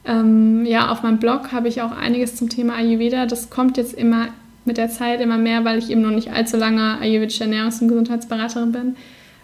Ähm, 0.06 0.64
ja, 0.64 0.92
auf 0.92 1.02
meinem 1.02 1.18
Blog 1.18 1.50
habe 1.50 1.66
ich 1.66 1.82
auch 1.82 1.90
einiges 1.90 2.36
zum 2.36 2.48
Thema 2.48 2.76
Ayurveda. 2.76 3.26
Das 3.26 3.50
kommt 3.50 3.76
jetzt 3.76 3.92
immer 3.92 4.28
mit 4.64 4.76
der 4.76 4.90
Zeit 4.90 5.20
immer 5.20 5.36
mehr, 5.36 5.64
weil 5.64 5.78
ich 5.78 5.90
eben 5.90 6.00
noch 6.00 6.10
nicht 6.10 6.32
allzu 6.32 6.56
lange 6.56 6.98
ayurvedische 7.00 7.44
Ernährungs- 7.44 7.82
und 7.82 7.88
Gesundheitsberaterin 7.88 8.70
bin. 8.70 8.96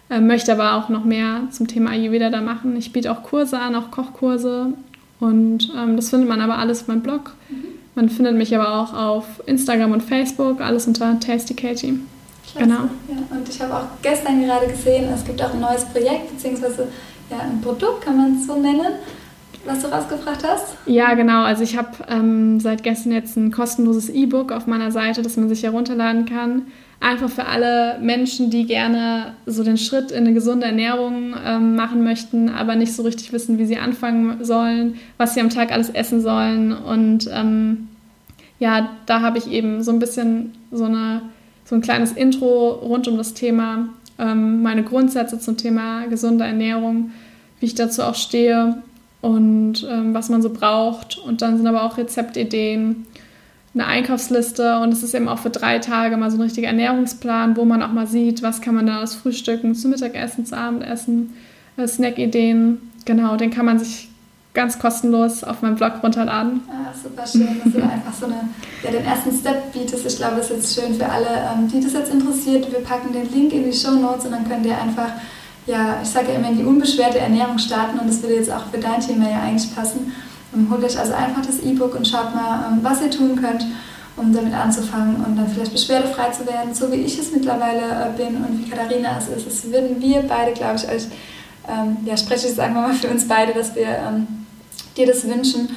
Äh, 0.09 0.21
möchte 0.21 0.53
aber 0.53 0.75
auch 0.75 0.87
noch 0.87 1.03
mehr 1.03 1.41
zum 1.51 1.67
Thema 1.67 1.91
Ayurveda 1.91 2.29
da 2.29 2.39
machen. 2.39 2.77
Ich 2.77 2.93
biete 2.93 3.11
auch 3.11 3.23
Kurse 3.23 3.59
an, 3.59 3.75
auch 3.75 3.91
Kochkurse 3.91 4.73
und 5.21 5.71
ähm, 5.77 5.95
das 5.95 6.09
findet 6.09 6.27
man 6.27 6.41
aber 6.41 6.57
alles 6.57 6.81
auf 6.81 6.87
meinem 6.89 7.01
Blog. 7.01 7.31
Mhm. 7.49 7.63
Man 7.95 8.09
findet 8.09 8.35
mich 8.35 8.53
aber 8.55 8.75
auch 8.75 8.93
auf 8.93 9.25
Instagram 9.45 9.91
und 9.93 10.01
Facebook, 10.01 10.59
alles 10.59 10.87
unter 10.87 11.17
Tasty 11.19 11.53
Katie. 11.53 11.99
Genau. 12.57 12.75
Ja, 13.07 13.37
und 13.37 13.47
ich 13.47 13.61
habe 13.61 13.73
auch 13.73 13.85
gestern 14.01 14.43
gerade 14.43 14.67
gesehen, 14.67 15.09
es 15.13 15.23
gibt 15.23 15.41
auch 15.41 15.53
ein 15.53 15.61
neues 15.61 15.85
Projekt, 15.85 16.31
beziehungsweise 16.31 16.87
ja, 17.29 17.39
ein 17.39 17.61
Produkt, 17.61 18.03
kann 18.03 18.17
man 18.17 18.35
es 18.35 18.47
so 18.47 18.59
nennen, 18.59 18.93
was 19.63 19.81
du 19.81 19.87
rausgebracht 19.87 20.43
hast? 20.45 20.75
Ja, 20.85 21.13
genau. 21.13 21.43
Also 21.43 21.63
ich 21.63 21.77
habe 21.77 21.89
ähm, 22.09 22.59
seit 22.59 22.83
gestern 22.83 23.13
jetzt 23.13 23.37
ein 23.37 23.51
kostenloses 23.51 24.09
E-Book 24.09 24.51
auf 24.51 24.67
meiner 24.67 24.91
Seite, 24.91 25.21
das 25.21 25.37
man 25.37 25.47
sich 25.47 25.63
herunterladen 25.63 26.25
kann 26.25 26.63
einfach 27.01 27.29
für 27.29 27.47
alle 27.47 27.97
Menschen, 27.99 28.51
die 28.51 28.65
gerne 28.65 29.33
so 29.47 29.63
den 29.63 29.77
Schritt 29.77 30.11
in 30.11 30.19
eine 30.19 30.33
gesunde 30.33 30.67
Ernährung 30.67 31.33
ähm, 31.43 31.75
machen 31.75 32.03
möchten, 32.03 32.47
aber 32.47 32.75
nicht 32.75 32.93
so 32.93 33.03
richtig 33.03 33.33
wissen, 33.33 33.57
wie 33.57 33.65
sie 33.65 33.77
anfangen 33.77 34.43
sollen, 34.45 34.99
was 35.17 35.33
sie 35.33 35.41
am 35.41 35.49
Tag 35.49 35.71
alles 35.71 35.89
essen 35.89 36.21
sollen. 36.21 36.71
Und 36.71 37.27
ähm, 37.33 37.89
ja, 38.59 38.91
da 39.07 39.21
habe 39.21 39.39
ich 39.39 39.49
eben 39.51 39.81
so 39.81 39.91
ein 39.91 39.97
bisschen 39.97 40.53
so, 40.71 40.85
eine, 40.85 41.23
so 41.65 41.75
ein 41.75 41.81
kleines 41.81 42.11
Intro 42.11 42.69
rund 42.69 43.07
um 43.07 43.17
das 43.17 43.33
Thema, 43.33 43.89
ähm, 44.19 44.61
meine 44.61 44.83
Grundsätze 44.83 45.39
zum 45.39 45.57
Thema 45.57 46.05
gesunde 46.05 46.45
Ernährung, 46.45 47.11
wie 47.59 47.65
ich 47.65 47.75
dazu 47.75 48.03
auch 48.03 48.15
stehe 48.15 48.77
und 49.21 49.87
ähm, 49.89 50.13
was 50.13 50.29
man 50.29 50.43
so 50.43 50.51
braucht. 50.51 51.17
Und 51.17 51.41
dann 51.41 51.57
sind 51.57 51.65
aber 51.65 51.83
auch 51.83 51.97
Rezeptideen 51.97 53.07
eine 53.73 53.87
Einkaufsliste 53.87 54.79
und 54.79 54.91
es 54.91 55.01
ist 55.01 55.13
eben 55.13 55.29
auch 55.29 55.39
für 55.39 55.49
drei 55.49 55.79
Tage 55.79 56.17
mal 56.17 56.29
so 56.29 56.37
ein 56.37 56.41
richtiger 56.41 56.67
Ernährungsplan, 56.67 57.55
wo 57.55 57.63
man 57.63 57.81
auch 57.81 57.91
mal 57.91 58.07
sieht, 58.07 58.43
was 58.43 58.61
kann 58.61 58.75
man 58.75 58.87
da 58.87 59.01
aus 59.01 59.15
Frühstücken, 59.15 59.75
zum 59.75 59.91
Mittagessen, 59.91 60.45
zum 60.45 60.57
Abendessen, 60.57 61.33
äh, 61.77 61.87
Snack-Ideen. 61.87 62.91
Genau, 63.05 63.37
den 63.37 63.49
kann 63.49 63.65
man 63.65 63.79
sich 63.79 64.09
ganz 64.53 64.77
kostenlos 64.77 65.45
auf 65.45 65.61
meinem 65.61 65.75
Blog 65.75 66.03
runterladen. 66.03 66.61
Ah, 66.69 66.91
super 66.93 67.25
schön, 67.25 67.61
dass 67.63 67.73
du 67.73 67.81
einfach 67.81 68.13
so 68.19 68.25
eine, 68.25 68.49
ja, 68.83 68.91
den 68.91 69.05
ersten 69.05 69.31
Step 69.31 69.71
bietest. 69.71 70.05
Ich 70.05 70.17
glaube, 70.17 70.35
das 70.37 70.51
ist 70.51 70.57
jetzt 70.57 70.75
schön 70.75 70.95
für 70.95 71.07
alle, 71.07 71.27
ähm, 71.27 71.69
die 71.69 71.79
das 71.79 71.93
jetzt 71.93 72.13
interessiert. 72.13 72.69
Wir 72.69 72.79
packen 72.79 73.13
den 73.13 73.31
Link 73.31 73.53
in 73.53 73.63
die 73.63 73.73
Show 73.77 73.91
Notes 73.91 74.25
und 74.25 74.31
dann 74.31 74.47
könnt 74.47 74.65
ihr 74.65 74.77
einfach, 74.77 75.09
ja, 75.65 75.99
ich 76.03 76.09
sage 76.09 76.33
ja 76.33 76.39
immer, 76.39 76.49
in 76.49 76.57
die 76.57 76.65
unbeschwerte 76.65 77.19
Ernährung 77.19 77.57
starten 77.57 77.99
und 77.99 78.09
das 78.09 78.21
würde 78.21 78.35
jetzt 78.35 78.51
auch 78.51 78.65
für 78.65 78.79
dein 78.79 78.99
Thema 78.99 79.29
ja 79.29 79.41
eigentlich 79.41 79.73
passen. 79.73 80.11
Holt 80.69 80.83
euch 80.83 80.99
also 80.99 81.13
einfach 81.13 81.45
das 81.45 81.59
E-Book 81.59 81.95
und 81.95 82.07
schaut 82.07 82.35
mal, 82.35 82.67
ähm, 82.67 82.79
was 82.81 83.01
ihr 83.01 83.09
tun 83.09 83.35
könnt, 83.35 83.65
um 84.17 84.33
damit 84.33 84.53
anzufangen 84.53 85.23
und 85.23 85.37
dann 85.37 85.47
vielleicht 85.47 85.71
beschwerdefrei 85.71 86.29
zu 86.31 86.45
werden, 86.45 86.73
so 86.73 86.91
wie 86.91 86.97
ich 86.97 87.17
es 87.17 87.31
mittlerweile 87.31 87.81
äh, 87.81 88.17
bin 88.17 88.35
und 88.37 88.59
wie 88.59 88.69
Katharina 88.69 89.17
es 89.17 89.29
ist. 89.29 89.47
Das 89.47 89.71
würden 89.71 90.01
wir 90.01 90.23
beide, 90.23 90.51
glaube 90.51 90.75
ich, 90.75 90.87
euch, 90.87 91.07
ähm, 91.69 91.97
ja, 92.05 92.17
spreche 92.17 92.47
ich 92.47 92.55
sagen 92.55 92.73
wir 92.73 92.81
mal 92.81 92.93
für 92.93 93.07
uns 93.07 93.27
beide, 93.27 93.53
dass 93.53 93.75
wir 93.75 93.87
ähm, 93.87 94.27
dir 94.97 95.07
das 95.07 95.27
wünschen. 95.27 95.69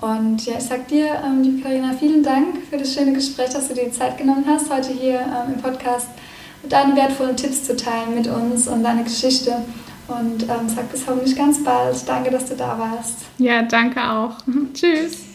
Und 0.00 0.44
ja, 0.46 0.58
ich 0.58 0.64
sage 0.64 0.82
dir, 0.88 1.06
ähm, 1.24 1.42
liebe 1.42 1.62
Katharina, 1.62 1.92
vielen 1.98 2.22
Dank 2.22 2.58
für 2.70 2.76
das 2.76 2.94
schöne 2.94 3.12
Gespräch, 3.14 3.50
dass 3.50 3.68
du 3.68 3.74
dir 3.74 3.86
die 3.86 3.92
Zeit 3.92 4.18
genommen 4.18 4.44
hast, 4.46 4.70
heute 4.70 4.92
hier 4.92 5.20
ähm, 5.20 5.54
im 5.54 5.60
Podcast 5.60 6.08
deine 6.68 6.94
wertvollen 6.96 7.36
Tipps 7.36 7.64
zu 7.64 7.74
teilen 7.76 8.14
mit 8.14 8.26
uns 8.26 8.68
und 8.68 8.82
deine 8.82 9.04
Geschichte 9.04 9.56
und 10.08 10.42
ähm, 10.42 10.68
sag 10.68 10.90
bis 10.90 11.06
hoffentlich 11.06 11.36
ganz 11.36 11.62
bald. 11.62 11.96
Danke, 12.08 12.30
dass 12.30 12.46
du 12.46 12.56
da 12.56 12.78
warst. 12.78 13.18
Ja, 13.38 13.62
danke 13.62 14.00
auch. 14.10 14.36
Tschüss. 14.74 15.28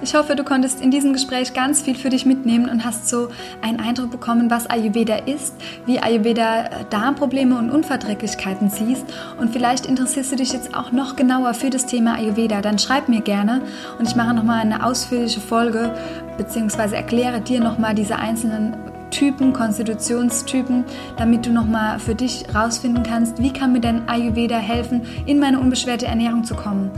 Ich 0.00 0.16
hoffe, 0.16 0.34
du 0.34 0.42
konntest 0.42 0.80
in 0.80 0.90
diesem 0.90 1.12
Gespräch 1.12 1.54
ganz 1.54 1.82
viel 1.82 1.94
für 1.94 2.08
dich 2.08 2.26
mitnehmen 2.26 2.68
und 2.68 2.84
hast 2.84 3.08
so 3.08 3.28
einen 3.62 3.78
Eindruck 3.78 4.10
bekommen, 4.10 4.50
was 4.50 4.66
Ayurveda 4.66 5.16
ist, 5.26 5.54
wie 5.86 6.00
Ayurveda 6.00 6.64
äh, 6.64 6.68
Darmprobleme 6.90 7.56
und 7.56 7.70
Unverträglichkeiten 7.70 8.68
siehst. 8.68 9.04
Und 9.38 9.52
vielleicht 9.52 9.86
interessierst 9.86 10.32
du 10.32 10.36
dich 10.36 10.52
jetzt 10.52 10.74
auch 10.74 10.90
noch 10.90 11.14
genauer 11.14 11.54
für 11.54 11.70
das 11.70 11.86
Thema 11.86 12.16
Ayurveda. 12.16 12.62
Dann 12.62 12.80
schreib 12.80 13.08
mir 13.08 13.20
gerne 13.20 13.62
und 13.98 14.08
ich 14.08 14.16
mache 14.16 14.34
nochmal 14.34 14.60
eine 14.60 14.84
ausführliche 14.84 15.40
Folge 15.40 15.94
beziehungsweise 16.36 16.96
erkläre 16.96 17.40
dir 17.40 17.60
nochmal 17.60 17.94
diese 17.94 18.16
einzelnen 18.16 18.74
Typen, 19.12 19.52
Konstitutionstypen, 19.52 20.84
damit 21.16 21.46
du 21.46 21.50
nochmal 21.50 22.00
für 22.00 22.16
dich 22.16 22.44
rausfinden 22.52 23.04
kannst, 23.04 23.40
wie 23.40 23.52
kann 23.52 23.72
mir 23.72 23.80
denn 23.80 24.08
Ayurveda 24.08 24.58
helfen, 24.58 25.02
in 25.26 25.38
meine 25.38 25.60
unbeschwerte 25.60 26.06
Ernährung 26.06 26.42
zu 26.42 26.56
kommen. 26.56 26.90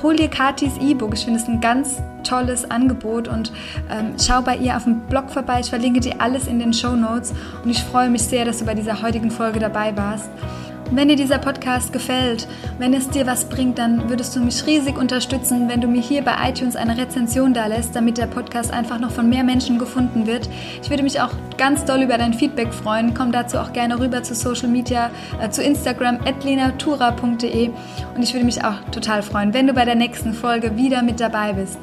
Hol 0.00 0.14
dir 0.14 0.28
Katis 0.28 0.74
E-Book, 0.80 1.14
ich 1.14 1.24
finde 1.24 1.40
es 1.40 1.48
ein 1.48 1.60
ganz 1.60 2.00
tolles 2.22 2.70
Angebot 2.70 3.26
und 3.26 3.52
ähm, 3.90 4.14
schau 4.24 4.42
bei 4.42 4.56
ihr 4.56 4.76
auf 4.76 4.84
dem 4.84 5.00
Blog 5.00 5.28
vorbei. 5.30 5.58
Ich 5.60 5.70
verlinke 5.70 5.98
dir 5.98 6.20
alles 6.20 6.46
in 6.46 6.60
den 6.60 6.72
Show 6.72 6.94
Notes 6.94 7.32
und 7.64 7.70
ich 7.70 7.82
freue 7.82 8.08
mich 8.08 8.22
sehr, 8.22 8.44
dass 8.44 8.58
du 8.58 8.64
bei 8.64 8.74
dieser 8.74 9.02
heutigen 9.02 9.32
Folge 9.32 9.58
dabei 9.58 9.96
warst. 9.96 10.30
Wenn 10.90 11.08
dir 11.08 11.16
dieser 11.16 11.38
Podcast 11.38 11.92
gefällt, 11.92 12.48
wenn 12.78 12.94
es 12.94 13.10
dir 13.10 13.26
was 13.26 13.44
bringt, 13.44 13.78
dann 13.78 14.08
würdest 14.08 14.34
du 14.34 14.40
mich 14.40 14.66
riesig 14.66 14.96
unterstützen, 14.96 15.68
wenn 15.68 15.82
du 15.82 15.86
mir 15.86 16.00
hier 16.00 16.22
bei 16.22 16.34
iTunes 16.48 16.76
eine 16.76 16.96
Rezension 16.96 17.52
da 17.52 17.66
lässt, 17.66 17.94
damit 17.94 18.16
der 18.16 18.26
Podcast 18.26 18.72
einfach 18.72 18.98
noch 18.98 19.10
von 19.10 19.28
mehr 19.28 19.44
Menschen 19.44 19.78
gefunden 19.78 20.26
wird. 20.26 20.48
Ich 20.82 20.88
würde 20.88 21.02
mich 21.02 21.20
auch 21.20 21.30
ganz 21.58 21.84
doll 21.84 22.02
über 22.02 22.16
dein 22.16 22.32
Feedback 22.32 22.72
freuen. 22.72 23.12
Komm 23.12 23.32
dazu 23.32 23.58
auch 23.58 23.74
gerne 23.74 24.00
rüber 24.00 24.22
zu 24.22 24.34
Social 24.34 24.68
Media, 24.68 25.10
äh, 25.40 25.50
zu 25.50 25.62
Instagram 25.62 26.20
@lenatura.de 26.42 27.70
und 28.14 28.22
ich 28.22 28.32
würde 28.32 28.46
mich 28.46 28.64
auch 28.64 28.80
total 28.90 29.22
freuen, 29.22 29.52
wenn 29.52 29.66
du 29.66 29.74
bei 29.74 29.84
der 29.84 29.94
nächsten 29.94 30.32
Folge 30.32 30.74
wieder 30.76 31.02
mit 31.02 31.20
dabei 31.20 31.52
bist. 31.52 31.78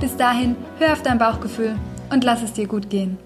Bis 0.00 0.16
dahin, 0.16 0.54
hör 0.78 0.92
auf 0.92 1.02
dein 1.02 1.18
Bauchgefühl 1.18 1.76
und 2.12 2.24
lass 2.24 2.42
es 2.42 2.52
dir 2.52 2.68
gut 2.68 2.90
gehen. 2.90 3.16